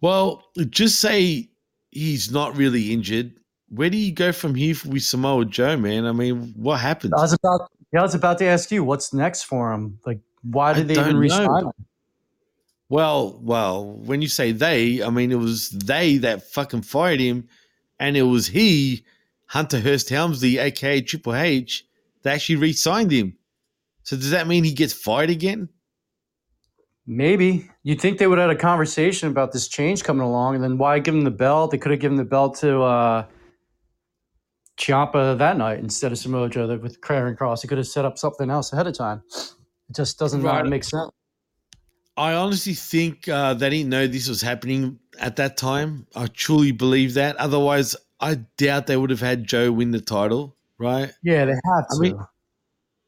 [0.00, 1.48] Well, just say
[1.90, 3.34] he's not really injured.
[3.68, 6.06] Where do you go from here with Samoa Joe, man?
[6.06, 7.14] I mean, what happened?
[7.16, 9.98] I was about yeah, I was about to ask you what's next for him.
[10.06, 11.70] Like, why did I they even resign?
[12.88, 17.48] Well, well, when you say they, I mean it was they that fucking fired him,
[17.98, 19.04] and it was he,
[19.46, 21.84] Hunter Hearst Helmsley, aka Triple H,
[22.22, 23.36] that actually re-signed him.
[24.02, 25.68] So does that mean he gets fired again?
[27.06, 30.62] Maybe you'd think they would have had a conversation about this change coming along, and
[30.62, 31.70] then why give him the belt?
[31.70, 33.24] They could have given the belt to uh,
[34.78, 37.62] Ciampa that night instead of Samoa Joe with Karrion Kross.
[37.62, 39.22] They could have set up something else ahead of time.
[39.88, 40.66] It just doesn't uh, Right.
[40.66, 41.10] make sense.
[42.16, 46.06] I honestly think uh, they didn't know this was happening at that time.
[46.14, 47.36] I truly believe that.
[47.36, 51.12] Otherwise, I doubt they would have had Joe win the title, right?
[51.22, 51.96] Yeah, they have to.
[51.96, 52.18] I mean,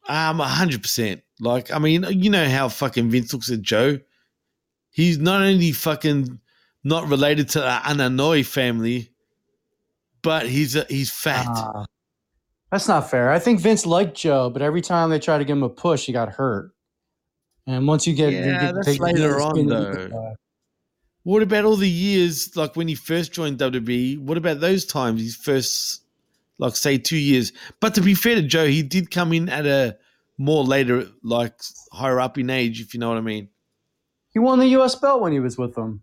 [0.08, 1.22] Um, hundred percent.
[1.40, 3.98] Like, I mean, you know how fucking Vince looks at Joe.
[4.90, 6.38] He's not only fucking
[6.84, 9.10] not related to the Anoa'i family,
[10.22, 11.46] but he's a, he's fat.
[11.48, 11.86] Ah,
[12.70, 13.30] that's not fair.
[13.30, 16.04] I think Vince liked Joe, but every time they tried to give him a push,
[16.06, 16.72] he got hurt.
[17.66, 20.34] And once you get, you Yeah, get that's later on, though.
[21.22, 24.18] what about all the years, like when he first joined WWE?
[24.18, 25.22] What about those times?
[25.22, 26.01] His first,
[26.62, 27.52] like say, two years.
[27.80, 29.98] But to be fair to Joe, he did come in at a
[30.38, 31.60] more later, like
[31.92, 33.48] higher up in age, if you know what I mean.
[34.30, 34.94] He won the U.S.
[34.94, 36.02] belt when he was with them.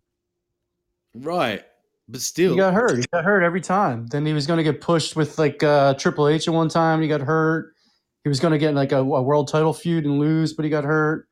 [1.15, 1.63] Right.
[2.07, 2.97] But still, He got hurt.
[2.97, 4.07] He got hurt every time.
[4.07, 7.01] Then he was going to get pushed with like uh, Triple H at one time.
[7.01, 7.73] He got hurt.
[8.23, 10.65] He was going to get in like a, a world title feud and lose, but
[10.65, 11.27] he got hurt.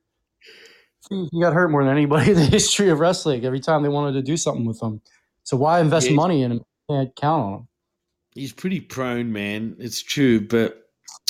[1.10, 3.44] He he got hurt more than anybody in the history of wrestling.
[3.46, 5.02] Every time they wanted to do something with him,
[5.44, 6.16] so why invest Yeah.
[6.16, 6.62] money in him?
[6.90, 7.68] Can't count on him.
[8.38, 9.76] He's pretty prone, man.
[9.80, 10.84] It's true, but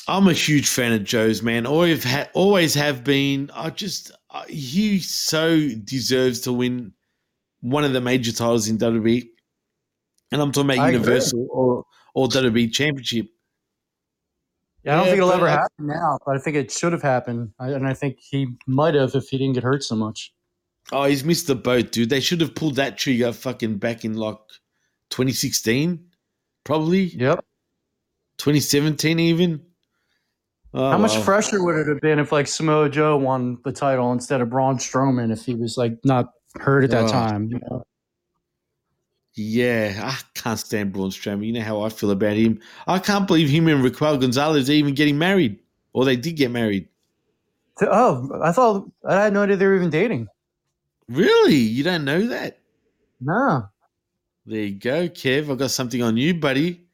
[0.08, 1.66] I'm a huge fan of Joe's, man.
[1.66, 3.50] Always, ha- always have been.
[3.54, 6.94] I just uh, he so deserves to win
[7.62, 9.28] one of the major titles in WWE,
[10.32, 10.94] and I'm talking about I agree.
[10.94, 11.84] Universal or
[12.16, 13.28] or WWE Championship.
[14.84, 17.02] Yeah, I don't Yeah, think it'll ever happen now, but I think it should have
[17.02, 20.34] happened, I, and I think he might have if he didn't get hurt so much.
[20.92, 22.10] Oh, he's missed the boat, dude.
[22.10, 24.38] They should have pulled that trigger fucking back in like
[25.10, 26.07] 2016,
[26.68, 27.44] probably Yep.
[28.38, 29.62] 2017, even.
[30.74, 31.24] Oh, How much well.
[31.24, 34.78] fresher would it have been if like Samoa Joe won the title instead of Braun
[34.78, 37.08] Strowman if he was like not hurt at that Oh.
[37.08, 37.50] time?
[37.50, 37.84] You know?
[39.36, 41.46] Yeah, I can't stand Braun Strowman.
[41.46, 42.60] You know how I feel about him.
[42.86, 45.58] I can't believe him and Raquel Gonzalez are even getting married,
[45.94, 46.88] or they did get married.
[47.82, 50.28] Oh, I thought I had no idea they were even dating.
[51.08, 51.56] Really?
[51.56, 52.60] You don't know that?
[53.22, 53.70] No.
[54.48, 55.52] There you go, Kev.
[55.52, 56.88] I got something on you, buddy.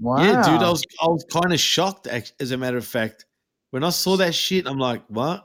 [0.00, 0.20] Wow.
[0.20, 0.62] Yeah, dude.
[0.62, 3.24] I was I was kind of shocked, as a matter of fact,
[3.70, 4.66] when I saw that shit.
[4.66, 5.44] I'm like, what?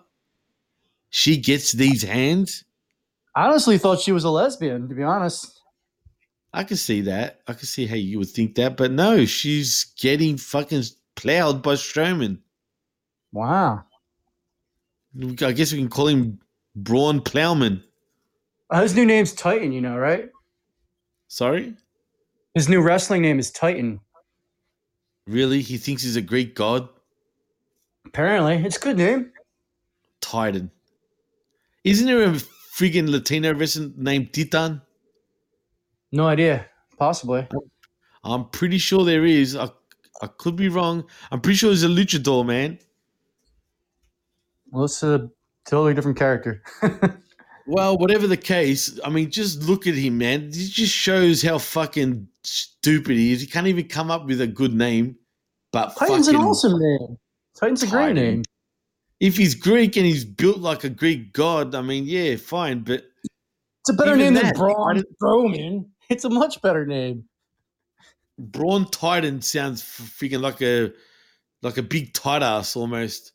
[1.12, 2.66] She gets these hands?
[3.36, 5.62] I honestly thought she was a lesbian, to be honest.
[6.54, 7.42] I can see that.
[7.48, 10.84] I can see how you would think that, but no, she's getting fucking
[11.16, 12.40] plowed by Strowman.
[13.32, 13.84] Wow.
[15.42, 16.40] I guess we can call him
[16.76, 17.84] Braun Plowman.
[18.72, 20.30] His new name's Titan, you know, right?
[21.34, 21.74] Sorry?
[22.54, 24.02] His new wrestling name is Titan.
[25.26, 25.62] Really?
[25.62, 26.88] He thinks he's a Greek god?
[28.06, 29.32] Apparently, it's a good name.
[30.22, 30.70] Titan.
[31.84, 32.34] Isn't there a
[32.78, 34.84] friggin' Latino wrestler named Titan?
[36.12, 36.68] No idea.
[37.00, 37.48] Possibly.
[38.24, 39.56] I'm pretty sure there is.
[39.56, 39.70] I,
[40.22, 41.04] I could be wrong.
[41.32, 42.78] I'm pretty sure he's a luchador, man.
[44.70, 45.32] Well, it's a
[45.66, 46.62] totally different character.
[47.66, 50.48] Well, whatever the case, I mean, just look at him, man.
[50.48, 53.42] It just shows how fucking stupid he is.
[53.42, 55.16] He can't even come up with a good name.
[55.72, 57.18] But Titan's an awesome name.
[57.56, 58.44] Titan's a great name.
[59.20, 62.82] if he's Greek and he's built like a Greek god, I mean, yeah, fine.
[62.82, 63.06] But
[63.82, 65.86] It's a better name than Braun Strowman.
[66.10, 67.24] It's a much better name.
[68.38, 70.92] Braun Titan sounds freaking like a
[71.62, 73.32] like a big tight ass almost.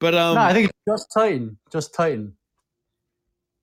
[0.00, 1.56] But um, no, I think it's just Titan.
[1.72, 2.34] Just Titan.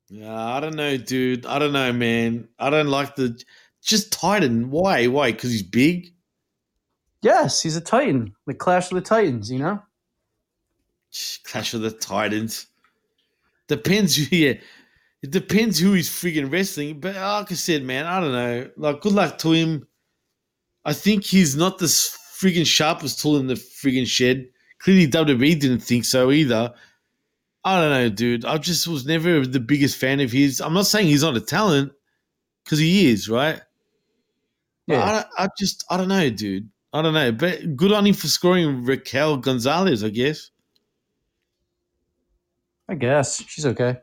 [0.09, 1.45] Yeah, I don't know, dude.
[1.45, 2.47] I don't know, man.
[2.59, 3.41] I don't like the
[3.83, 4.69] just Titan.
[4.69, 5.07] Why?
[5.07, 5.31] Why?
[5.31, 6.13] Because he's big.
[7.21, 8.33] Yes, he's a Titan.
[8.45, 9.81] The Clash of the Titans, you know?
[11.43, 12.67] Clash of the Titans.
[13.67, 14.15] Depends.
[14.15, 14.53] who- Yeah,
[15.23, 16.99] it depends who he's freaking wrestling.
[16.99, 18.69] But like I said, man, I don't know.
[18.77, 19.87] Like, good luck to him.
[20.85, 24.47] I think he's not the freaking sharpest tool in the freaking shed.
[24.79, 26.73] Clearly, WWE didn't think so either.
[27.67, 28.45] I don't know, dude.
[28.45, 30.61] I just was never the biggest fan of his.
[30.61, 31.91] I'm not saying he's not a talent,
[32.63, 33.59] because he is, right?
[34.87, 35.25] But Yeah.
[35.37, 36.69] I, I just, I don't know, dude.
[36.93, 37.33] I don't know.
[37.33, 40.49] But good on him for scoring Raquel Gonzalez, I guess.
[42.87, 43.43] I guess.
[43.45, 43.97] She's okay.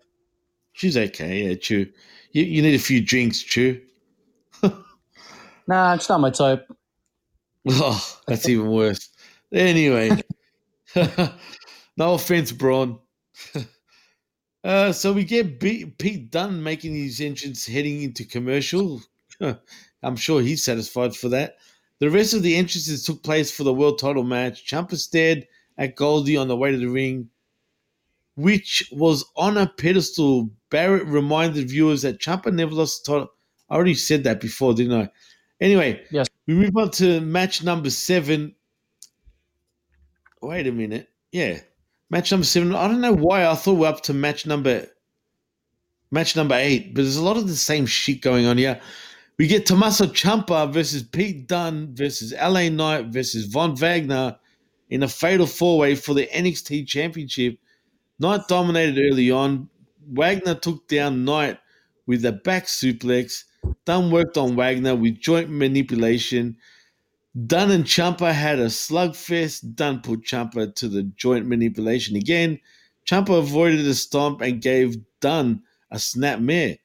[0.74, 1.86] She's okay, yeah, true.
[2.32, 3.80] You, you need a few drinks, true.
[5.66, 6.70] Nah, it's not my type.
[7.66, 9.08] Oh, that's even worse.
[9.50, 10.20] Anyway,
[11.96, 12.98] no offense, Braun.
[14.64, 19.02] uh, so we get B- Pete Dunne making his entrance heading into commercial.
[20.02, 21.56] I'm sure he's satisfied for that.
[22.00, 24.66] The rest of the entrances took place for the world title match.
[24.68, 25.46] Ciampa stared
[25.78, 27.30] at Goldie on the way to the ring,
[28.36, 30.50] which was on a pedestal.
[30.70, 33.28] Barrett reminded viewers that Ciampa never lost the title.
[33.70, 35.10] I already said that before, didn't I?
[35.60, 36.26] Anyway, Yes.
[36.46, 38.54] we move on to match number seven.
[40.42, 41.08] Wait a minute.
[41.32, 41.60] Yeah.
[42.10, 42.74] Match number seven.
[42.74, 44.86] I don't know why I thought we're up to match number
[46.10, 48.80] match number eight, but there's a lot of the same shit going on here.
[49.36, 54.36] We get Tommaso Ciampa versus Pete Dunne versus LA Knight versus Von Wagner
[54.90, 57.58] in a fatal four-way for the NXT Championship.
[58.20, 59.68] Knight dominated early on.
[60.06, 61.58] Wagner took down Knight
[62.06, 63.42] with a back suplex.
[63.84, 66.56] Dunne worked on Wagner with joint manipulation.
[67.34, 69.74] Dunne and Ciampa had a slugfest.
[69.74, 72.60] Dunne put Ciampa to the joint manipulation again.
[73.06, 76.76] Ciampa avoided a stomp and gave Dunne a snap mare.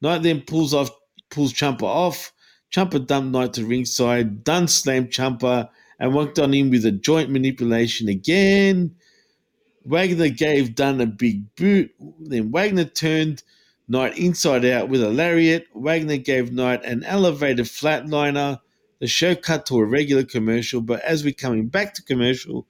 [0.00, 0.90] Knight then pulls off,
[1.30, 2.32] pulls Ciampa off.
[2.72, 4.44] Ciampa dumped Knight to ringside.
[4.44, 5.68] Dunne slammed Ciampa
[5.98, 8.94] and worked on him with a joint manipulation again.
[9.84, 11.90] Wagner gave Dunne a big boot.
[12.20, 13.42] Then Wagner turned
[13.88, 15.66] Knight inside out with a lariat.
[15.74, 18.60] Wagner gave Knight an elevated flatliner.
[19.00, 22.66] The show cut to a regular commercial, but as we're coming back to commercial,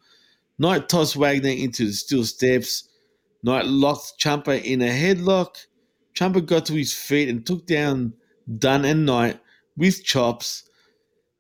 [0.59, 2.89] Knight tossed Wagner into the steel steps.
[3.43, 5.67] Knight locked Ciampa in a headlock.
[6.15, 8.13] Ciampa got to his feet and took down
[8.59, 9.41] Dunne and Knight
[9.77, 10.69] with chops.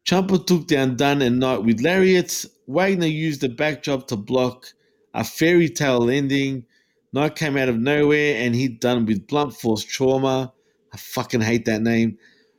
[0.07, 2.47] Ciampa took down Dunne and Knight with lariats.
[2.67, 4.73] Wagner used the backdrop to block
[5.13, 6.65] a fairy tale ending.
[7.13, 10.53] Knight came out of nowhere and hit Dunne with blunt force trauma.
[10.93, 12.19] I fucking hate that name.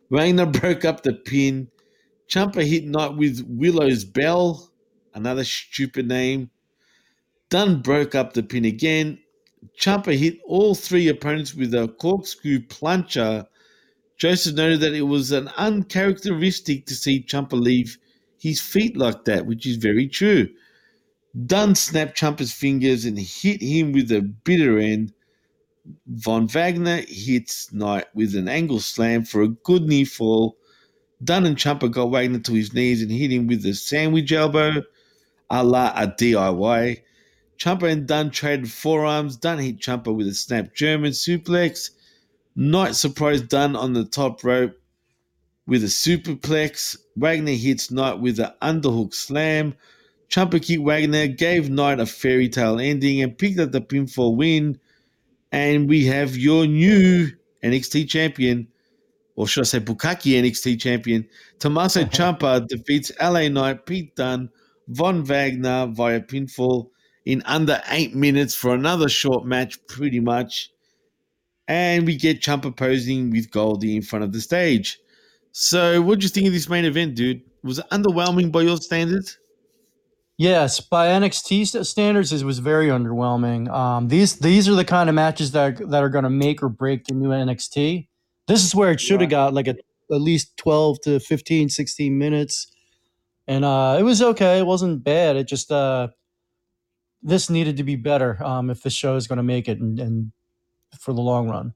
[0.10, 1.70] Wagner broke up the pin.
[2.30, 4.70] Ciampa hit Knight with Willow's Bell,
[5.16, 6.52] another stupid name.
[7.50, 9.18] Dunne broke up the pin again.
[9.80, 13.48] Ciampa hit all three opponents with a corkscrew plunger.
[14.18, 17.98] Joseph noted that it was an uncharacteristic to see Ciampa leave
[18.38, 20.48] his feet like that, which is very true.
[21.48, 25.14] Dunne snapped Ciampa's fingers and hit him with a bitter end.
[26.06, 30.59] Von Wagner hits Knight with an angle slam for a good knee fall.
[31.24, 34.84] Dunne and Ciampa got Wagner to his knees and hit him with a sandwich elbow,
[35.50, 37.02] a la a DIY.
[37.58, 39.36] Ciampa and Dunne traded forearms.
[39.36, 41.90] Dunne hit Ciampa with a snap German suplex.
[42.56, 44.80] Knight surprised Dunne on the top rope
[45.68, 46.98] with a superplex.
[47.18, 49.76] Wagner hits Knight with an underhook slam.
[50.30, 54.80] Ciampa kicked Wagner, gave Knight a fairy tale ending, and picked up the pinfall win.
[55.52, 57.30] And we have your new
[57.62, 58.69] NXT champion,
[59.40, 61.26] or should I say Bukaki NXT champion,
[61.60, 64.50] Tommaso Ciampa defeats LA Knight, Pete Dunne,
[64.90, 66.90] Von Wagner via pinfall
[67.24, 70.70] in under eight minutes for another short match, pretty much.
[71.70, 75.00] And we get Ciampa posing with Goldie in front of the stage.
[75.54, 77.42] So, what do you think of this main event, dude?
[77.64, 79.40] Was it underwhelming by your standards?
[80.38, 83.70] Yes, by NXT standards, it was very underwhelming.
[83.70, 86.62] Um, these these are the kind of matches that are, that are going to make
[86.62, 88.09] or break the new NXT.
[88.50, 89.76] This is where it should have got like a,
[90.12, 92.68] at least 12 to 15, 16 minutes.
[93.48, 94.58] And uh, it was okay.
[94.58, 95.38] It wasn't bad.
[95.38, 96.10] It just, uh,
[97.22, 100.00] this needed to be better um, if the show is going to make it and,
[100.00, 100.32] and
[101.00, 101.74] for the long run.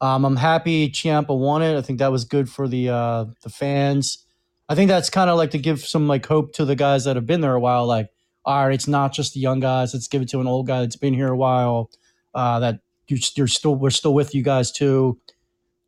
[0.00, 1.78] Um, I'm happy Ciampa won it.
[1.78, 4.26] I think that was good for the uh, the fans.
[4.68, 7.16] I think that's kind of like to give some like hope to the guys that
[7.16, 7.86] have been there a while.
[7.86, 8.10] Like,
[8.44, 9.94] all right, it's not just the young guys.
[9.94, 11.90] Let's give it to an old guy that's been here a while.
[12.34, 15.18] Uh, that you're, you're still we're still with you guys too.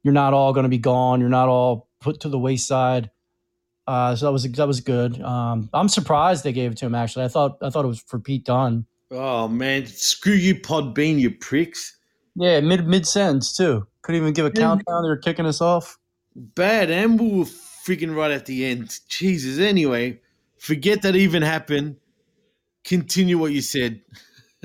[0.02, 1.20] You're not all going to be gone.
[1.20, 3.10] You're not all put to the wayside.
[3.86, 5.20] Uh, so that was that was good.
[5.22, 6.94] Um, I'm surprised they gave it to him.
[6.94, 8.84] Actually, I thought I thought it was for Pete Dunne.
[9.10, 11.96] Oh man, screw you, Podbean, you pricks!
[12.36, 13.86] Yeah, mid mid sentence too.
[14.02, 15.02] Couldn't even give a countdown.
[15.02, 15.98] They were kicking us off.
[16.36, 19.00] Bad, and we were freaking right at the end.
[19.08, 19.58] Jesus.
[19.58, 20.20] Anyway,
[20.58, 21.96] forget that even happened.
[22.84, 24.02] Continue what you said.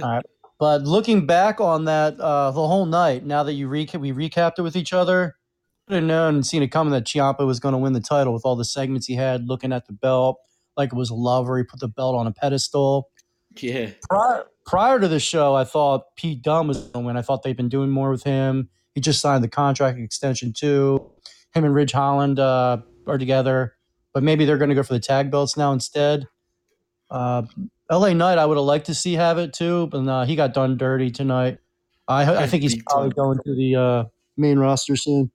[0.01, 0.25] All right.
[0.63, 4.59] But looking back on that uh, the whole night, now that you recap, we recapped
[4.59, 5.35] it with each other.
[5.35, 7.99] I could have known and seen it coming that Ciampa was going to win the
[7.99, 10.37] title with all the segments he had, looking at the belt
[10.77, 11.57] like it was a lover.
[11.57, 13.09] He put the belt on a pedestal.
[13.59, 13.89] Yeah.
[14.09, 17.17] Prior, prior to the show, I thought Pete Dunne was going to win.
[17.17, 18.69] I thought they'd been doing more with him.
[18.95, 21.11] He just signed the contract extension too.
[21.53, 23.75] Him and Ridge Holland uh, are together,
[24.13, 26.29] but maybe they're going to go for the tag belts now instead.
[27.11, 27.41] Uh,
[27.93, 30.53] LA Knight, I would have liked to see have it too, but uh, he got
[30.53, 31.59] done dirty tonight.
[32.07, 34.03] I, I think he's probably going to the uh,
[34.35, 35.31] main roster soon.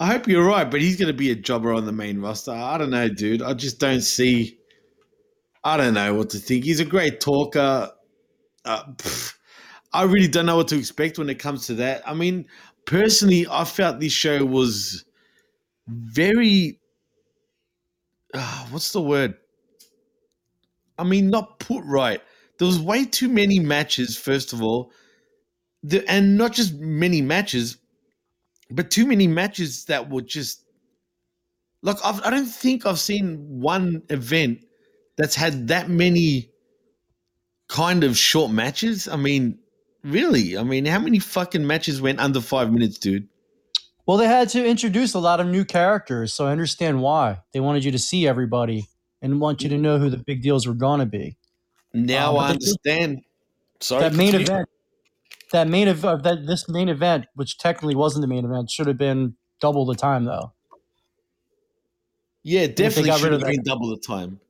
[0.00, 2.50] I hope you're right, but he's going to be a jobber on the main roster.
[2.50, 3.40] I don't know, dude.
[3.40, 4.58] I just don't see.
[5.62, 6.64] I don't know what to think.
[6.64, 7.90] He's a great talker.
[8.64, 9.34] Uh, pff,
[9.92, 12.06] I really don't know what to expect when it comes to that.
[12.06, 12.46] I mean,
[12.84, 15.04] personally, I felt this show was
[15.86, 16.80] very.
[18.34, 19.36] Uh, what's the word?
[20.98, 22.20] I mean, not put right.
[22.58, 24.92] There was way too many matches, first of all,
[25.82, 27.78] the, and not just many matches,
[28.70, 30.64] but too many matches that were just
[31.82, 34.64] like I've, I don't think I've seen one event
[35.16, 36.50] that's had that many
[37.68, 39.06] kind of short matches.
[39.06, 39.58] I mean,
[40.02, 40.56] really?
[40.56, 43.28] I mean, how many fucking matches went under five minutes, dude?
[44.06, 47.40] Well, they had to introduce a lot of new characters, so I understand why.
[47.52, 48.88] They wanted you to see everybody
[49.24, 51.36] and want you to know who the big deals were going to be.
[51.92, 53.22] Now Um, I understand.
[53.80, 54.46] Sorry, that main continue.
[54.46, 54.68] event,
[55.52, 58.98] that main event, that this main event, which technically wasn't the main event, should have
[58.98, 60.52] been double the time though,
[62.42, 64.40] Yeah, definitely got should rid have been double the time.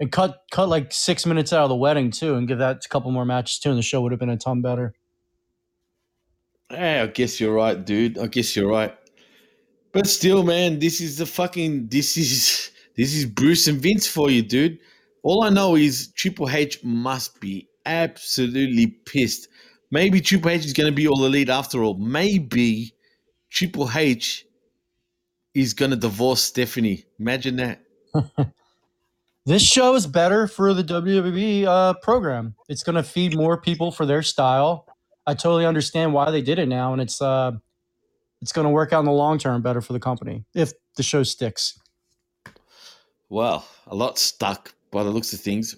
[0.00, 2.88] and cut cut like six minutes out of the wedding too, and give that a
[2.88, 4.94] couple more matches too, and the show would have been a ton better.
[6.70, 8.18] Hey, I guess you're right, dude.
[8.18, 8.96] I guess you're right.
[9.92, 14.30] But still, man, this is the fucking this is this is Bruce and Vince for
[14.30, 14.78] you, dude.
[15.22, 19.48] All I know is Triple H must be absolutely pissed.
[19.90, 21.94] Maybe Triple H is going to be all elite after all.
[21.94, 22.94] Maybe
[23.50, 24.44] Triple H
[25.54, 27.04] is going to divorce Stephanie.
[27.18, 27.80] Imagine that.
[29.46, 32.54] This show is better for the WWE uh, program.
[32.70, 34.86] It's going to feed more people for their style.
[35.26, 37.52] I totally understand why they did it now, and it's uh,
[38.40, 41.02] it's going to work out in the long term better for the company if the
[41.02, 41.78] show sticks.
[43.28, 45.76] Well, a lot stuck by the looks of things.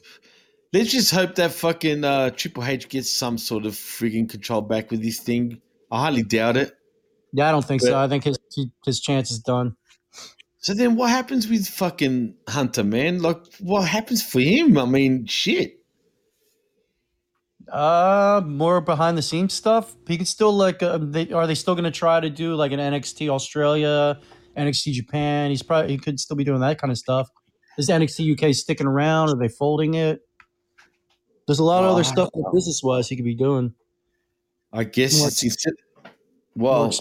[0.73, 4.90] Let's just hope that fucking uh, Triple H gets some sort of frigging control back
[4.90, 5.60] with this thing.
[5.90, 6.77] I highly doubt it.
[7.32, 7.98] Yeah, I don't think But- so.
[7.98, 8.39] I think his
[8.85, 9.77] his chance is done.
[10.59, 13.20] So then what happens with fucking Hunter, man?
[13.20, 14.77] Like, what happens for him?
[14.77, 15.78] I mean, shit.
[17.70, 19.94] Uh, more behind the scenes stuff.
[20.09, 20.82] He could still like.
[20.82, 24.18] Uh, they, are they still going to try to do like an NXT Australia,
[24.56, 25.50] NXT Japan?
[25.50, 27.28] He's probably he could still be doing that kind of stuff.
[27.78, 29.30] Is NXT UK sticking around?
[29.30, 30.20] Are they folding it?
[31.46, 33.74] There's a lot of Oh, other stuff business wise he could be doing.
[34.72, 35.66] I guess More it's.
[36.56, 36.92] Well,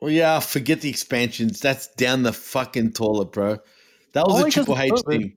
[0.00, 1.60] well, yeah, forget the expansions.
[1.60, 3.58] That's down the fucking toilet, bro.
[4.12, 5.36] That was Only a Triple H thing.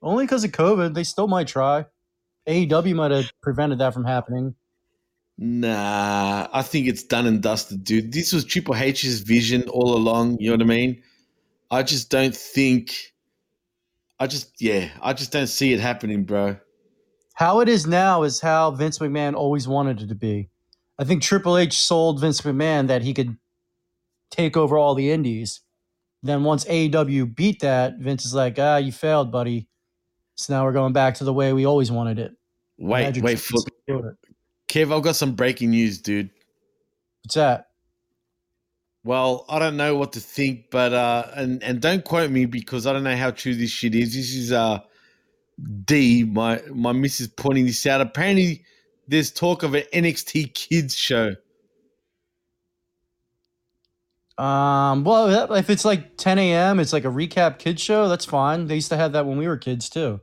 [0.00, 1.84] Only because of COVID, they still might try.
[2.48, 4.54] AEW might have prevented that from happening.
[5.38, 8.12] Nah, I think it's done and dusted, dude.
[8.12, 10.38] This was Triple H's vision all along.
[10.38, 11.02] You know what I mean?
[11.70, 12.94] I just don't think.
[14.20, 16.56] I just, yeah, I just don't see it happening, bro.
[17.34, 20.48] How it is now is how Vince McMahon always wanted it to be.
[20.98, 23.36] I think Triple H sold Vince McMahon that he could
[24.30, 25.60] take over all the indies.
[26.22, 29.66] Then once AEW beat that, Vince is like, ah, you failed, buddy.
[30.36, 32.32] So now we're going back to the way we always wanted it.
[32.78, 34.12] Wait, wait, Triple
[34.72, 34.90] for H doing it.
[34.90, 36.30] Kev, I've got some breaking news, dude.
[37.24, 37.68] What's that?
[39.04, 42.86] Well, I don't know what to think, but uh, and and don't quote me because
[42.86, 44.14] I don't know how true this shit is.
[44.14, 44.80] This is uh,
[45.84, 48.00] D, my my missus pointing this out.
[48.00, 48.64] Apparently,
[49.08, 51.34] there's talk of an NXT kids show.
[54.38, 58.08] Um, well, if it's like 10 a.m., it's like a recap kids show.
[58.08, 58.66] That's fine.
[58.66, 60.20] They used to have that when we were kids too.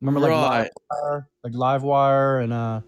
[0.00, 0.70] Remember, like Right.
[0.92, 2.80] Livewire, like Livewire, and uh,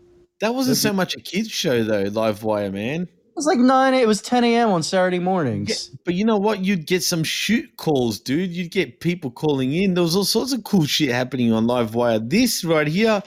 [0.45, 3.05] That wasn't so much a kids show though, Livewire, man.
[3.05, 3.95] it was like nine.
[3.95, 4.69] It was 10 a.m.
[4.69, 5.89] on Saturday mornings.
[6.05, 6.63] But you know what?
[6.63, 8.51] You'd get some shoot calls, dude.
[8.51, 9.95] You'd get people calling in.
[9.95, 12.29] There was all sorts of cool shit happening on Livewire.
[12.29, 13.23] This right here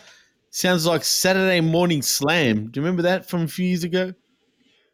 [0.51, 2.69] sounds like Saturday Morning Slam.
[2.69, 4.13] Do you remember that from a few years ago?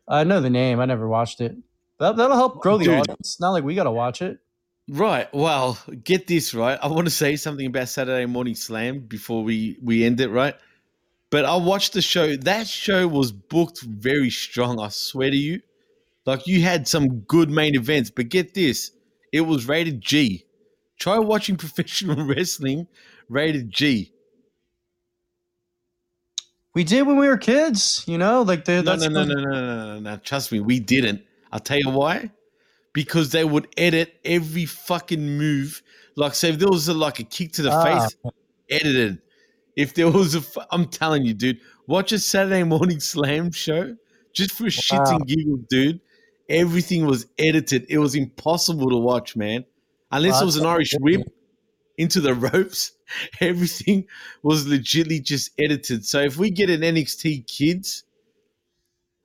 [0.07, 0.79] I know the name.
[0.79, 1.57] I never watched it.
[1.99, 2.99] That, that'll help grow the Dude.
[2.99, 3.37] audience.
[3.41, 4.39] Not like we got to watch it.
[4.87, 5.27] Right.
[5.33, 6.79] Well, get this right.
[6.81, 10.55] I want to say something about Saturday Morning Slam before we we end it, right?
[11.33, 12.35] But I watched the show.
[12.35, 14.79] That show was booked very strong.
[14.79, 15.63] I swear to you.
[16.27, 18.91] Like you had some good main events, but get this,
[19.31, 20.45] it was rated G.
[20.99, 22.85] Try watching professional wrestling
[23.29, 24.13] rated G.
[26.75, 29.51] We did when we were kids, you know, like the, No, no, no, no, no,
[29.51, 30.17] no, no, no.
[30.17, 31.23] Trust me, we didn't.
[31.51, 32.29] I'll tell you why.
[32.93, 35.81] Because they would edit every fucking move.
[36.15, 37.83] Like, say, if there was a, like a kick to the Ah.
[38.07, 38.15] face,
[38.69, 39.22] edited.
[39.75, 40.41] If there was a,
[40.71, 43.95] I'm telling you, dude, watch a Saturday morning slam show
[44.33, 45.17] just for shits Wow.
[45.17, 46.01] and giggles, dude.
[46.49, 47.85] Everything was edited.
[47.89, 49.65] It was impossible to watch, man.
[50.11, 51.21] Unless it was an Irish whip
[51.97, 52.91] into the ropes,
[53.39, 54.05] everything
[54.43, 56.05] was legitly just edited.
[56.05, 58.03] So if we get an NXT kids,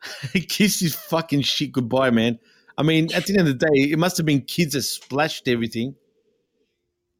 [0.48, 2.38] kiss his fucking shit goodbye, man.
[2.78, 5.48] I mean, at the end of the day, it must have been kids that splashed
[5.48, 5.96] everything.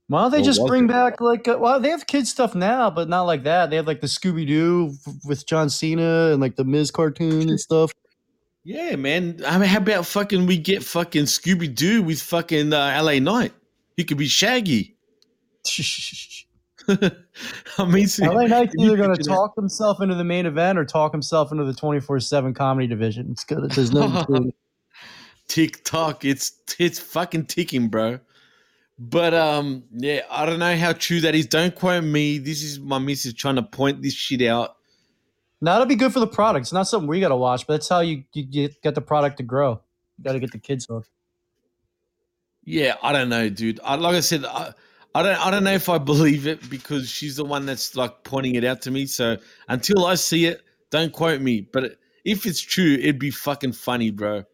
[0.09, 0.89] Why don't they just bring it?
[0.89, 3.69] back like uh, well they have kids stuff now, but not like that.
[3.71, 4.95] They have like the Scooby Doo
[5.25, 7.93] with John Cena and like the Miz cartoon and stuff.
[8.65, 9.41] Yeah, man.
[9.47, 13.53] I mean, how about fucking we get fucking Scooby Doo with fucking uh, LA Knight?
[13.97, 14.97] He could be Shaggy.
[16.89, 20.47] I mean, see, LA Knight's either going to picture that- talk himself into the main
[20.47, 23.29] event or talk himself into the twenty four seven comedy division.
[23.31, 23.71] It's good.
[23.73, 24.25] There's no
[25.49, 26.25] tick tock.
[26.25, 28.21] It's it's fucking ticking, bro.
[28.99, 31.47] But um, yeah, I don't know how true that is.
[31.47, 32.39] Don't quote me.
[32.39, 34.77] This is my missus trying to point this shit out.
[35.61, 36.65] Now that'll be good for the product.
[36.65, 39.01] It's not something we got to watch, but that's how you, you get, get the
[39.01, 39.81] product to grow.
[40.17, 41.11] You got to get the kids hooked.
[42.65, 43.81] Yeah, I don't know, dude.
[43.83, 44.73] I, like I said, I,
[45.15, 48.25] I don't I don't know if I believe it because she's the one that's like
[48.25, 49.07] pointing it out to me.
[49.07, 49.37] So
[49.69, 51.61] until I see it, don't quote me.
[51.61, 54.45] But if it's true, it'd be fucking funny, bro.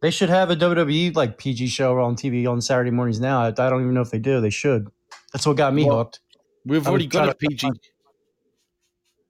[0.00, 3.42] They should have a WWE like PG show on TV on Saturday mornings now.
[3.42, 4.40] I, I don't even know if they do.
[4.40, 4.88] They should.
[5.32, 6.20] That's what got me Well, hooked.
[6.64, 7.68] We've I already got a PG.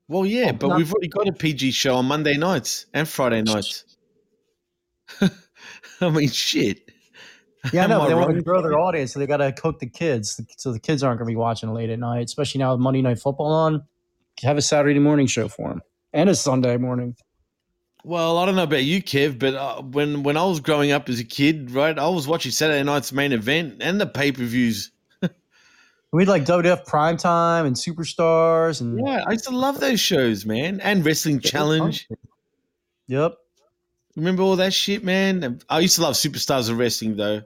[0.07, 3.41] Well, yeah, but not- we've already got a PG show on Monday nights and Friday
[3.41, 3.83] nights.
[6.01, 6.89] I mean, shit.
[7.71, 10.41] Yeah, no, They want to grow their audience, so they got to cook the kids.
[10.57, 13.01] So the kids aren't going to be watching late at night, especially now with Monday
[13.01, 13.83] Night Football on.
[14.41, 15.81] Have a Saturday morning show for them
[16.13, 17.15] and a Sunday morning.
[18.03, 21.07] Well, I don't know about you, Kev, but uh, when when I was growing up
[21.07, 24.43] as a kid, right, I was watching Saturday night's main event and the pay per
[24.43, 24.91] views.
[26.11, 30.79] We'd like WWF Primetime and Superstars and Yeah, I used to love those shows, man,
[30.81, 32.07] and Wrestling Challenge.
[33.07, 33.37] Yep.
[34.15, 35.59] Remember all that shit, man?
[35.69, 37.43] I used to love Superstars of Wrestling, though.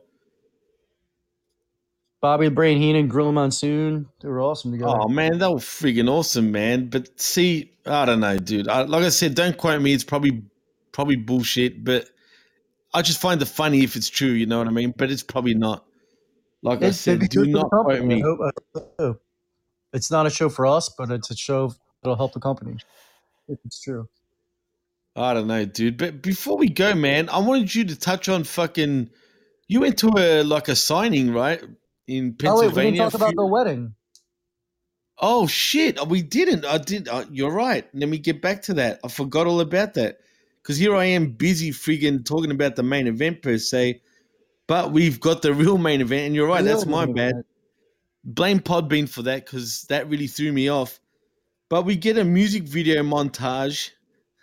[2.21, 4.07] Bobby the Brain Heenan, Gorilla Monsoon.
[4.21, 4.97] They were awesome together.
[4.99, 6.89] Oh man, they were friggin' awesome, man.
[6.89, 8.67] But see, I don't know, dude.
[8.67, 9.93] I, like I said, don't quote me.
[9.93, 10.43] It's probably
[10.91, 12.09] probably bullshit, but
[12.93, 14.29] I just find it funny if it's true.
[14.31, 14.93] You know what I mean?
[14.97, 15.85] But it's probably not.
[16.61, 18.15] Like I It's- said, do good for the not quote me.
[18.15, 19.19] I hope- I hope so.
[19.93, 22.77] It's not a show for us, but it's a show that'll help the company.
[23.47, 24.09] If it's true.
[25.15, 25.97] I don't know, dude.
[25.97, 29.09] But before we go, man, I wanted you to touch on fucking.
[29.67, 31.61] You went to a like a signing, right,
[32.07, 32.49] in Pennsylvania.
[32.49, 33.95] Oh wait, we didn't talk about the wedding.
[35.17, 36.65] Oh shit, we didn't.
[36.65, 37.07] I did.
[37.07, 37.87] Uh, you're right.
[37.93, 38.99] Let me get back to that.
[39.03, 40.19] I forgot all about that
[40.61, 44.01] because here I am busy friggin' talking about the main event per se,
[44.67, 46.65] but we've got the real main event, and you're right.
[46.65, 47.43] That's my bad.
[48.25, 50.99] Blame Podbean for that because that really threw me off.
[51.69, 53.91] But we get a music video montage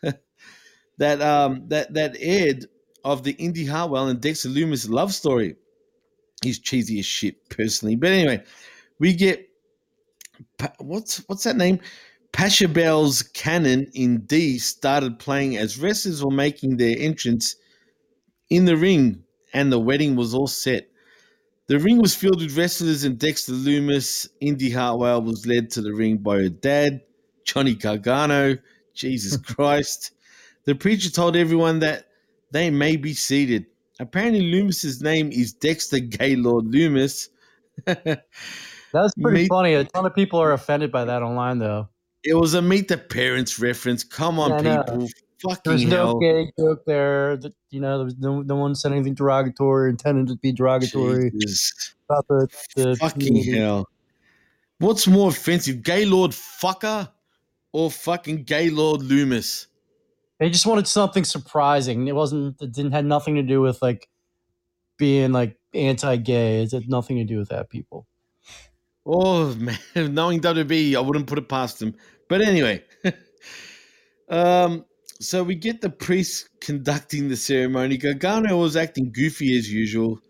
[0.98, 2.66] that um that that aired
[3.04, 5.56] of the Indi Hartwell and Dexter Lumis love story.
[6.42, 7.96] He's cheesy as shit, personally.
[7.96, 8.42] But anyway,
[8.98, 9.48] we get
[10.58, 11.80] Pa- what's what's that name?
[12.32, 17.56] Pachelbel's Canon in D started playing as wrestlers were making their entrance
[18.48, 20.88] in the ring, and the wedding was all set.
[21.66, 25.92] The ring was filled with wrestlers, and Dexter Lumis, Indi Hartwell, was led to the
[25.92, 27.02] ring by her dad,
[27.44, 28.58] Johnny Gargano.
[28.94, 30.12] Jesus Christ.
[30.64, 32.06] The preacher told everyone that
[32.50, 33.66] they may be seated.
[33.98, 37.28] Apparently, Lumis's name is Dexter Gaylord Lumis.
[38.92, 39.74] That's pretty Meet- funny.
[39.74, 41.88] A ton of people are offended by that online, though.
[42.24, 44.04] It was a meet the parents reference.
[44.04, 45.08] Come on, Yeah, people.
[45.42, 47.36] Fucking There's no gay joke there.
[47.36, 51.32] That, you know, there was no, no one said anything derogatory, intended to be derogatory
[51.32, 51.94] Jesus.
[52.08, 52.46] about the,
[52.76, 53.58] the Fucking community.
[53.58, 53.88] hell.
[54.78, 57.08] What's more offensive, Gaylord fucker
[57.72, 59.66] or fucking Gaylord Lumis?
[60.38, 62.06] They just wanted something surprising.
[62.06, 62.60] It wasn't.
[62.62, 64.08] It didn't had nothing to do with like
[64.96, 66.62] being like anti-gay.
[66.62, 67.68] It had nothing to do with that.
[67.70, 68.06] People.
[69.06, 69.78] Oh man,
[70.14, 71.94] knowing WB, I wouldn't put it past him.
[72.28, 72.84] But anyway,
[74.28, 74.84] um,
[75.20, 77.96] so we get the priest conducting the ceremony.
[77.96, 80.20] Gargano was acting goofy as usual.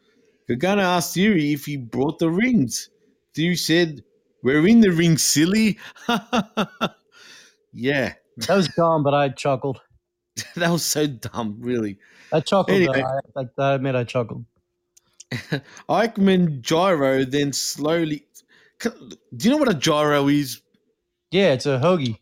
[0.48, 2.90] Gargano asked Theory if he brought the rings.
[3.34, 4.02] Theory said,
[4.42, 5.78] "We're in the ring, silly."
[7.72, 9.80] yeah, That was dumb, but I chuckled.
[10.56, 11.98] that was so dumb, really.
[12.32, 12.76] I chuckled.
[12.76, 13.02] Anyway.
[13.02, 14.44] I, I, I admit I chuckled.
[15.88, 18.26] Ikemen Jiro then slowly.
[18.82, 20.60] Do you know what a gyro is?
[21.30, 22.18] Yeah, it's a hoagie.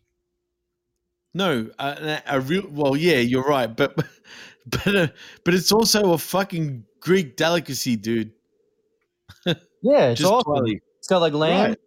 [1.33, 2.63] No, a, a real.
[2.69, 3.95] Well, yeah, you're right, but
[4.65, 5.07] but uh,
[5.43, 8.31] but it's also a fucking Greek delicacy, dude.
[9.83, 10.79] Yeah, it's Just awesome.
[10.99, 11.69] It's got like lamb.
[11.69, 11.79] Right.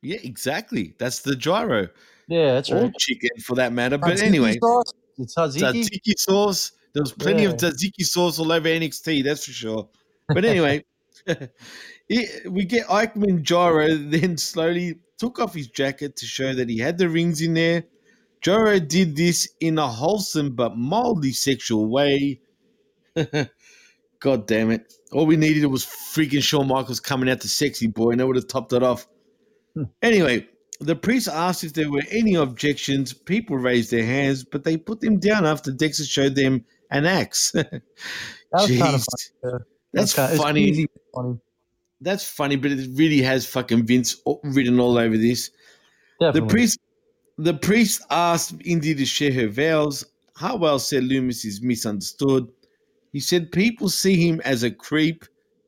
[0.00, 0.94] Yeah, exactly.
[0.98, 1.88] That's the gyro.
[2.28, 2.96] Yeah, that's or right.
[2.96, 3.98] chicken for that matter.
[3.98, 4.92] But Tzatziki anyway, sauce.
[5.18, 5.60] It's tzatziki.
[5.60, 6.72] tzatziki sauce.
[6.94, 7.68] There was plenty of Yeah.
[7.68, 9.88] tzatziki sauce all over NXT, that's for sure.
[10.28, 10.82] But anyway,
[12.50, 16.98] we get Ikemen Jiro then slowly took off his jacket to show that he had
[16.98, 17.84] the rings in there.
[18.42, 22.40] Gyro did this in a wholesome but mildly sexual way.
[24.20, 24.92] God damn it.
[25.12, 28.36] All we needed was freaking Shawn Michaels coming out to sexy boy and that would
[28.36, 29.06] have topped it off.
[29.74, 29.84] Hmm.
[30.02, 30.46] Anyway,
[30.80, 33.12] the priest asked if there were any objections.
[33.12, 37.52] People raised their hands, but they put them down after Dexter showed them an axe.
[38.52, 39.58] That was kind of Jeez.
[39.96, 40.02] Funny.
[40.02, 40.86] That's kinda- it's funny.
[41.14, 41.38] funny.
[42.00, 45.50] That's funny, but it really has fucking Vince written all over this.
[46.20, 46.40] Definitely.
[46.40, 46.78] The priest,
[47.38, 50.04] the priest asked Indi to share her vows.
[50.34, 52.48] Hartwell said Lumis is misunderstood.
[53.12, 55.24] He said people see him as a creep.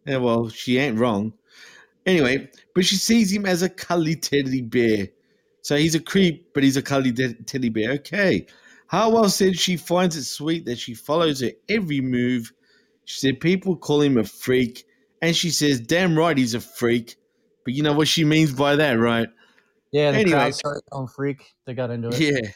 [0.06, 1.32] Well, she ain't wrong.
[2.05, 5.09] Anyway, but she sees him as a cuddly teddy bear.
[5.62, 7.92] So he's a creep, but he's a cuddly te- teddy bear.
[7.92, 8.46] Okay.
[8.86, 12.52] Hartwell said she finds it sweet that she follows her every move.
[13.09, 14.85] She said people call him a freak.
[15.22, 17.16] And she says, damn right he's a freak.
[17.64, 19.28] But you know what she means by that, right?
[19.93, 20.52] yeah, the anyway.
[20.90, 21.55] going freak.
[21.64, 22.20] They got into it.
[22.20, 22.51] Yeah.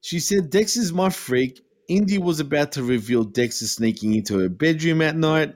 [0.00, 1.60] She said "Dex is my freak.
[1.88, 5.54] Indi was about to reveal Dexter sneaking into her bedroom at night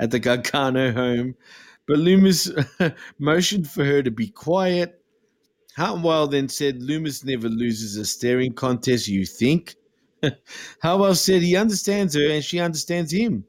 [0.00, 1.34] at the Gargano home,
[1.86, 2.48] but Lumis
[3.18, 5.02] motioned for her to be quiet.
[5.76, 9.74] Hartwell then said Lumis never loses a staring contest, you think?
[10.82, 13.44] Hartwell said he understands her and she understands him.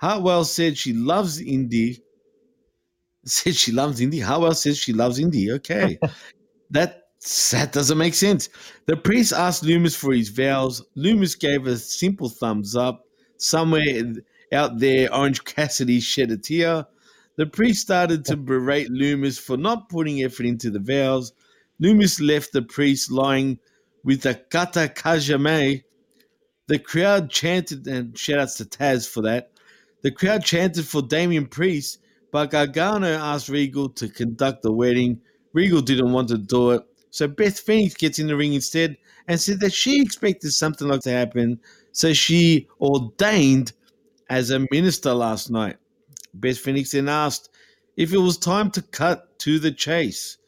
[0.00, 2.02] Hartwell said she loves Indi.
[3.26, 4.18] Said she loves Indi.
[4.18, 5.52] Hartwell says she loves Indi.
[5.52, 5.98] Okay.
[6.70, 7.02] that
[7.52, 8.48] that doesn't make sense.
[8.86, 10.82] The priest asked Lumis for his vows.
[10.96, 13.04] Lumis gave a simple thumbs up.
[13.36, 14.14] Somewhere
[14.54, 16.86] out there, Orange Cassidy shed a tear.
[17.36, 21.32] The priest started to berate Lumis for not putting effort into the vows.
[21.82, 23.58] Lumis left the priest lying
[24.02, 25.84] with a katahajime.
[26.68, 29.50] The crowd chanted, and shout outs to Taz for that.
[30.02, 31.98] The crowd chanted for Damian Priest,
[32.30, 35.20] but Gargano asked Regal to conduct the wedding.
[35.52, 38.96] Regal didn't want to do it, so Beth Phoenix gets in the ring instead
[39.28, 41.60] and said that she expected something like to happen,
[41.92, 43.72] so she ordained
[44.30, 45.76] as a minister last night.
[46.32, 47.50] Beth Phoenix then asked
[47.96, 50.38] if it was time to cut to the chase.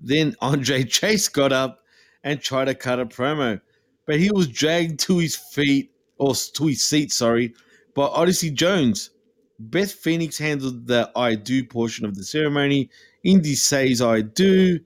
[0.00, 1.80] Then Andre Chase got up
[2.22, 3.60] and tried to cut a promo,
[4.06, 7.54] but he was dragged to his feet or to his seat, sorry,
[7.98, 9.10] by Odyssey Jones.
[9.58, 12.90] Beth Phoenix handled the I do portion of the ceremony.
[13.24, 14.78] Indi says I do.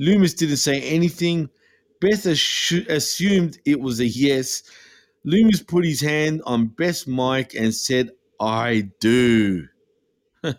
[0.00, 1.50] Lumis didn't say anything.
[2.00, 4.62] Beth assu- assumed it was a yes.
[5.26, 9.66] Lumis put his hand on Beth's mic and said, I do.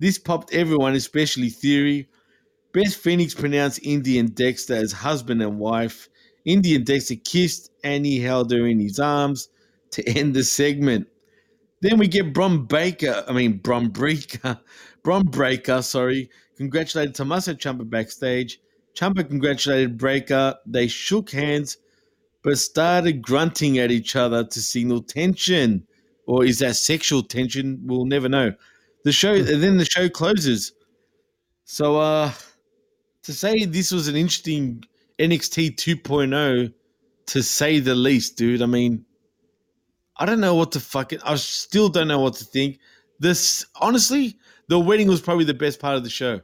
[0.00, 2.08] this popped everyone, especially Theory.
[2.72, 6.08] Beth Phoenix pronounced Indi and Dexter as husband and wife.
[6.44, 9.50] Indi and Dexter kissed and he held her in his arms
[9.92, 11.06] to end the segment.
[11.80, 14.58] Then we get Brom Baker, I mean Bron Breaker,
[15.02, 18.60] Bron Breaker, sorry, congratulated Tommaso Ciampa backstage.
[18.94, 20.56] Ciampa congratulated Breaker.
[20.66, 21.78] They shook hands,
[22.42, 25.86] but started grunting at each other to signal tension.
[26.26, 27.80] Or is that sexual tension?
[27.84, 28.54] We'll never know.
[29.04, 30.72] The show, and then the show closes.
[31.64, 32.32] So, uh,
[33.24, 34.84] to say this was an interesting
[35.18, 36.72] NXT 2.0,
[37.26, 38.62] to say the least, dude.
[38.62, 39.04] I mean,
[40.16, 41.20] I don't know what to fucking.
[41.24, 42.78] I still don't know what to think.
[43.18, 44.38] This, honestly,
[44.68, 46.40] the wedding was probably the best part of the show.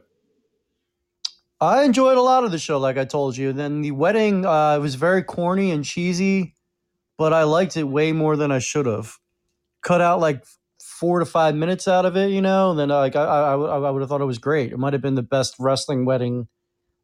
[1.59, 3.53] I enjoyed a lot of the show, like I told you.
[3.53, 6.55] Then the wedding uh, was very corny and cheesy,
[7.17, 9.19] but I liked it way more than I should have.
[9.81, 10.43] Cut out like
[10.81, 12.71] four to five minutes out of it, you know.
[12.71, 14.71] And then like I, I, I would have thought it was great.
[14.71, 16.47] It might have been the best wrestling wedding.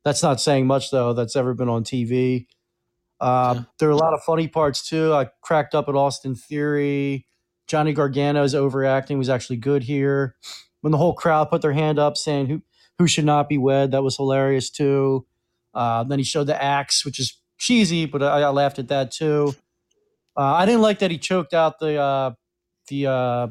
[0.04, 1.14] That's not saying much though.
[1.14, 2.48] That's ever been on TV.
[3.20, 5.14] Uh, There are a lot of funny parts too.
[5.14, 7.26] I cracked up at Austin Theory.
[7.68, 10.36] Johnny Gargano's overacting was actually good here.
[10.82, 12.62] When the whole crowd put their hand up saying who
[12.98, 15.26] who should not be wed, that was hilarious too.
[15.74, 19.12] Uh, then he showed the axe, which is cheesy, but I, I laughed at that
[19.12, 19.54] too.
[20.36, 22.32] Uh, I didn't like that he choked out the uh,
[22.88, 23.48] the uh,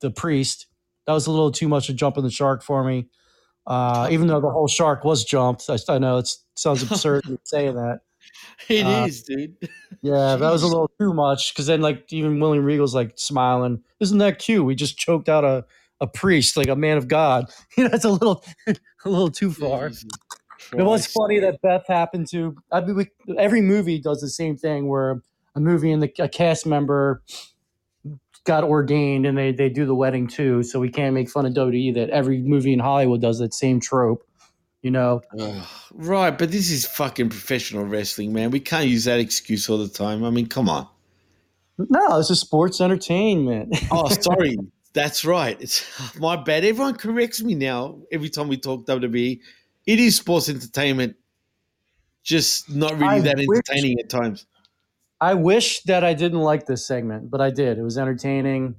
[0.00, 0.66] the priest.
[1.06, 3.08] That was a little too much of jumping the shark for me.
[3.66, 7.74] Uh, even though the whole shark was jumped, I, I know it sounds absurd saying
[7.74, 8.00] that.
[8.68, 9.56] It Uh, is, dude.
[10.04, 13.82] Yeah, that was a little too much because then, like, even William Regal's like smiling.
[14.00, 14.64] Isn't that cute?
[14.64, 15.64] We just choked out a,
[16.00, 17.46] a priest, like a man of God.
[17.76, 19.86] You know, it's a little a little too far.
[20.72, 22.56] It was funny that Beth happened to.
[22.72, 25.22] I mean, we, every movie does the same thing where
[25.54, 27.22] a movie and the a cast member
[28.44, 30.62] got ordained and they they do the wedding too.
[30.62, 33.80] So we can't make fun of WWE that every movie in Hollywood does that same
[33.80, 34.26] trope.
[34.82, 35.22] You know,
[35.92, 38.50] right, but this is fucking professional wrestling, man.
[38.50, 40.24] We can't use that excuse all the time.
[40.24, 40.88] I mean, come on.
[41.78, 43.76] no, it's a sports entertainment.
[43.92, 44.56] Oh, sorry.
[44.92, 45.56] That's right.
[45.60, 45.86] It's
[46.18, 46.64] my bad.
[46.64, 49.40] Everyone corrects me now every time we talk WWE.
[49.86, 51.16] It is sports entertainment,
[52.24, 54.46] just not really I that wish- entertaining at times.
[55.20, 57.78] I wish that I didn't like this segment, but I did.
[57.78, 58.74] It was entertaining.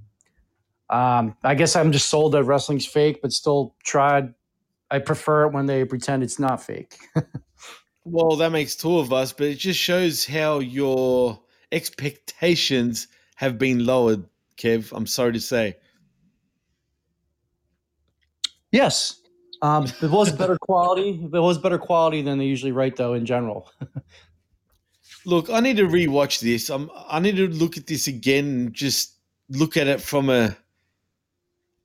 [0.90, 4.34] Um, I guess I'm just sold that wrestling's fake, but still tried.
[4.94, 6.98] I prefer it when they pretend it's not fake.
[8.06, 11.40] Well, that makes two of us, but it just shows how your
[11.72, 14.26] expectations have been lowered,
[14.58, 14.92] Kev.
[14.94, 15.78] I'm sorry to say.
[18.74, 19.22] yes,
[19.62, 21.12] um, it was better quality.
[21.24, 23.14] It was better quality than they usually write, though.
[23.14, 23.72] In general,
[25.26, 26.70] Look, I need to rewatch this.
[26.70, 29.14] I'm, I need to look at this again and just
[29.50, 30.58] look at it from a.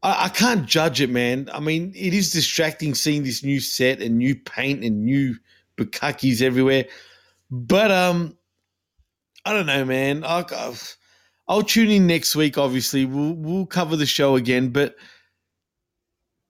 [0.03, 1.49] I, I can't judge it, man.
[1.53, 5.37] I mean, it is distracting seeing this new set and new paint and new
[5.77, 6.87] bukakis everywhere.
[7.51, 8.37] But um,
[9.45, 10.25] I don't know, man.
[10.25, 10.77] I'll, I'll,
[11.49, 12.59] I'll tune in next week.
[12.59, 14.71] Obviously, we'll we'll cover the show again.
[14.71, 14.97] But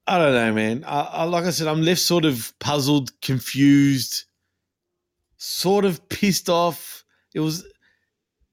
[0.06, 0.84] I don't know, man.
[0.84, 4.24] I, I like I said, I'm left sort of puzzled, confused
[5.38, 7.04] sort of pissed off.
[7.34, 7.64] It was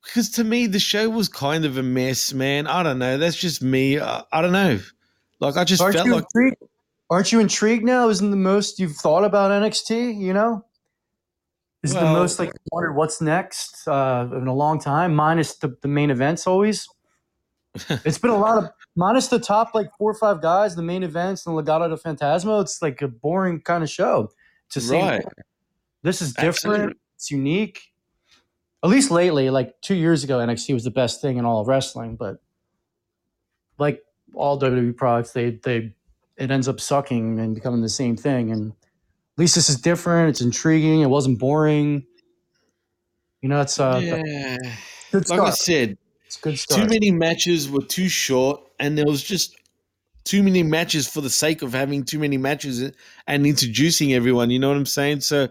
[0.06, 2.68] because to me the show was kind of a mess, man.
[2.68, 3.18] I don't know.
[3.18, 3.99] That's just me.
[3.99, 4.80] I, I don't know.
[5.40, 6.57] Like I just aren't felt you like intrigued?
[7.10, 8.10] Aren't you intrigued now?
[8.10, 10.19] Isn't the most you've thought about NXT?
[10.19, 10.65] You know,
[11.84, 15.88] is the most like wondered what's next uh, in a long time, minus the, the
[15.88, 16.48] main events.
[16.48, 16.88] Always,
[17.90, 21.03] it's been a lot of minus the top like four or five guys, the main
[21.03, 24.32] events and Legado del Fantasma, it's like a boring kind of show.
[24.72, 25.06] To same.
[25.06, 25.26] Right.
[26.02, 26.48] This is different.
[26.56, 26.95] Absolutely.
[27.15, 27.82] It's unique.
[28.86, 31.68] At least lately, like two years ago, NXT was the best thing in all of
[31.68, 32.18] wrestling.
[32.18, 32.38] But
[33.80, 34.03] like
[34.36, 35.95] all WWE products, they they
[36.38, 38.52] it ends up sucking and becoming the same thing.
[38.52, 40.30] And at least this is different.
[40.30, 41.02] It's intriguing.
[41.02, 42.06] It wasn't boring.
[43.41, 44.56] You know, it's uh, yeah.
[45.12, 45.98] good Like I said,
[46.28, 49.56] It's good too many matches were too short, and there was just
[50.26, 52.91] too many matches for the sake of having too many matches
[53.26, 54.52] and introducing everyone.
[54.52, 55.22] You know what I'm saying?
[55.22, 55.49] So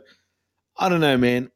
[0.77, 1.51] I don't know, man.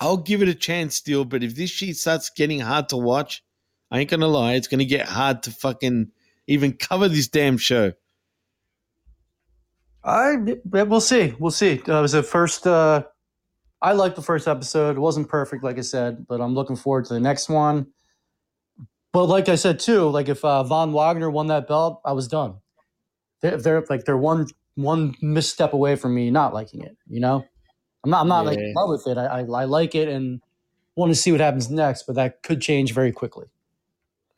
[0.00, 3.44] I'll give it a chance still, but if this shit starts getting hard to watch,
[3.90, 6.10] I ain't gonna lie, it's gonna get hard to fucking
[6.46, 7.92] even cover this damn show.
[10.02, 11.34] I we'll see.
[11.38, 11.82] We'll see.
[11.82, 12.66] Uh, was the first.
[12.66, 13.04] Uh,
[13.82, 14.96] I liked the first episode.
[14.96, 17.86] It wasn't perfect, like I said, but I'm looking forward to the next one.
[19.12, 22.28] But like I said too, like if uh, Von Wagner won that belt, I was
[22.28, 22.56] done.
[23.42, 24.46] They're, they're like they're one
[24.76, 26.96] one misstep away from me not liking it.
[27.08, 27.44] You know,
[28.04, 29.18] I'm not I'm not like in love with it.
[29.18, 30.40] I, I I like it and
[30.96, 33.46] want to see what happens next, but that could change very quickly.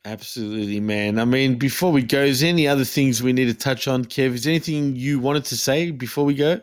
[0.05, 1.17] Absolutely, man.
[1.17, 4.03] I mean, before we go, is there any other things we need to touch on,
[4.03, 4.33] Kev?
[4.33, 6.59] Is there anything you wanted to say before we go?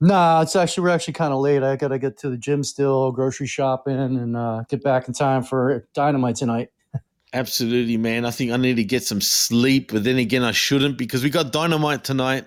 [0.00, 1.62] Nah, it's actually we're actually kind of late.
[1.62, 5.44] I gotta get to the gym still, grocery shopping, and uh, get back in time
[5.44, 6.70] for Dynamite tonight.
[7.32, 8.24] Absolutely, man.
[8.24, 11.30] I think I need to get some sleep, but then again, I shouldn't because we
[11.30, 12.46] got Dynamite tonight.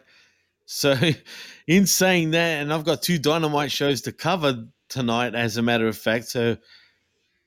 [0.65, 0.95] So,
[1.67, 5.87] in saying that, and I've got two Dynamite shows to cover tonight, as a matter
[5.87, 6.25] of fact.
[6.27, 6.57] So,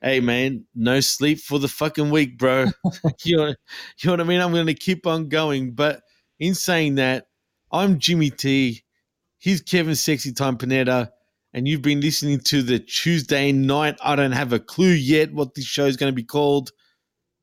[0.01, 2.67] hey, man, no sleep for the fucking week, bro.
[3.23, 3.55] you, know, you
[4.05, 4.41] know what I mean?
[4.41, 5.71] I'm going to keep on going.
[5.71, 6.01] But
[6.39, 7.27] in saying that,
[7.71, 8.83] I'm Jimmy T.
[9.37, 11.09] He's Kevin Sexy Time Panetta.
[11.53, 13.97] And you've been listening to the Tuesday night.
[14.03, 16.71] I don't have a clue yet what this show is going to be called.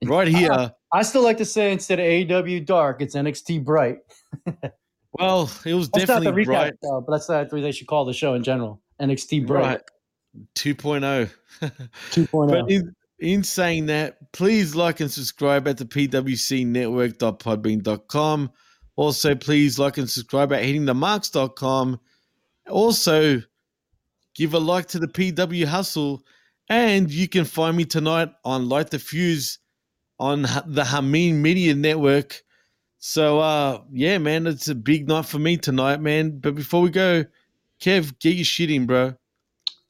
[0.05, 0.73] Right here.
[0.93, 3.99] I still like to say instead of AW Dark, it's NXT Bright.
[5.19, 6.75] Well, it was That's not the definitely recap, bright.
[6.91, 8.83] uh, but that's the what they should call the show in general.
[9.01, 9.81] NXT Bright Right.
[10.55, 11.31] 2.0.
[12.11, 12.49] 2.0.
[12.49, 18.51] But in, in saying that, please like and subscribe at the pwcnetwork.podbean.com.
[18.97, 22.01] Also, please like and subscribe at hittingthemarks.com.
[22.71, 23.43] Also,
[24.35, 26.23] give a like to the PW Hustle.
[26.69, 29.59] And you can find me tonight on Light the Fuse
[30.19, 32.43] on the Hameen Media Network.
[33.09, 36.41] So, uh, yeah, man, it's a big night for me tonight, man.
[36.41, 37.25] But before we go,
[37.81, 39.15] Kev, get your shit in, bro.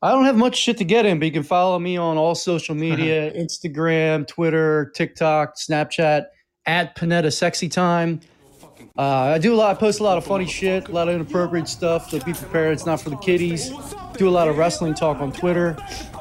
[0.02, 2.34] I don't have much shit to get in, but you can follow me on all
[2.34, 6.26] social media Instagram, Twitter, TikTok, Snapchat,
[6.66, 8.20] at Panetta Sexy Time.
[8.98, 11.14] Uh, I do a lot, I post a lot of funny shit, a lot of
[11.14, 12.74] inappropriate stuff, so be prepared.
[12.74, 13.70] It's not for the kiddies.
[14.18, 15.74] Do a lot of wrestling talk on Twitter.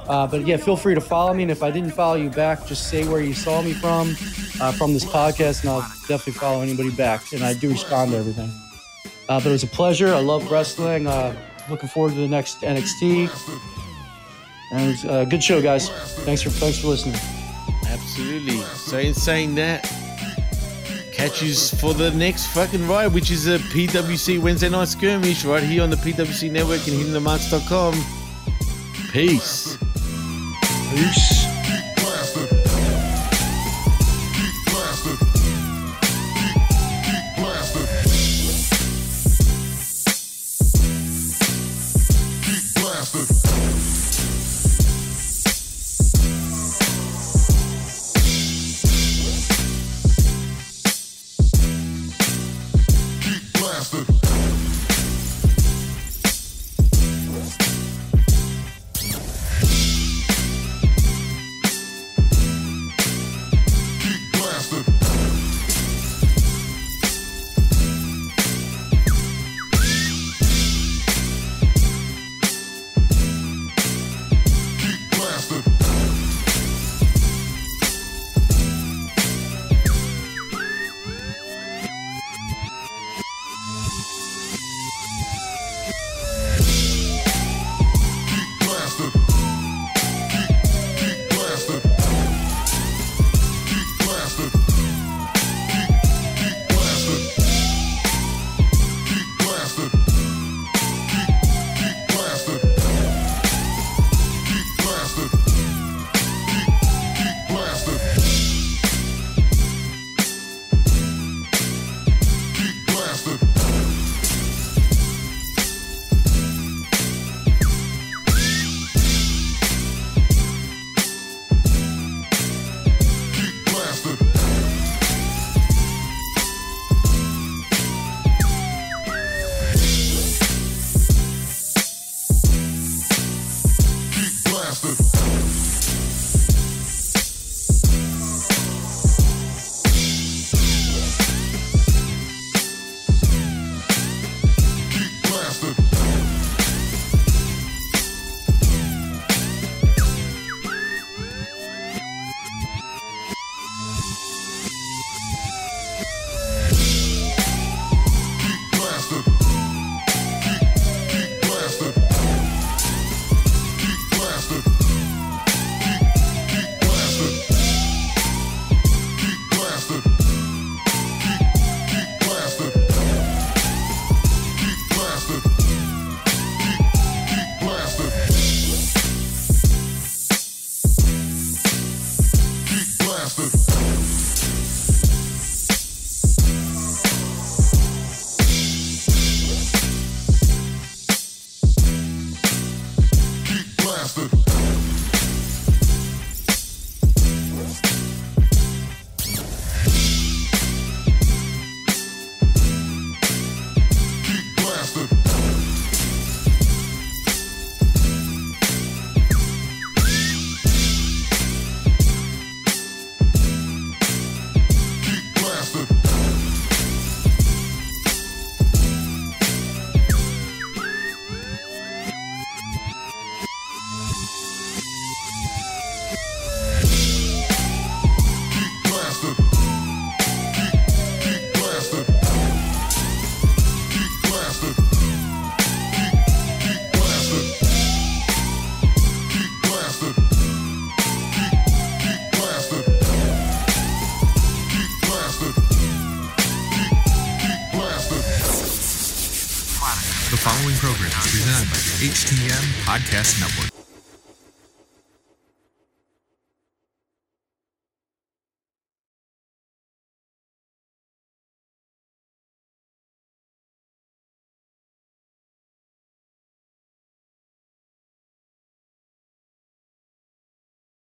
[0.07, 1.43] Uh, but yeah, feel free to follow me.
[1.43, 4.15] And if I didn't follow you back, just say where you saw me from,
[4.61, 7.33] uh, from this podcast, and I'll definitely follow anybody back.
[7.33, 8.51] And I do respond to everything.
[9.27, 10.13] Uh, but it was a pleasure.
[10.13, 11.07] I love wrestling.
[11.07, 11.35] Uh,
[11.69, 13.29] looking forward to the next NXT.
[14.71, 15.89] And a good show, guys.
[16.25, 17.15] Thanks for thanks for listening.
[17.87, 18.57] Absolutely.
[18.61, 19.83] So in saying that,
[21.13, 25.81] catches for the next fucking ride, which is a PWC Wednesday night skirmish right here
[25.81, 27.93] on the PWC network and hittingthemarks.com.
[29.11, 29.77] Peace.
[30.95, 31.54] Peace.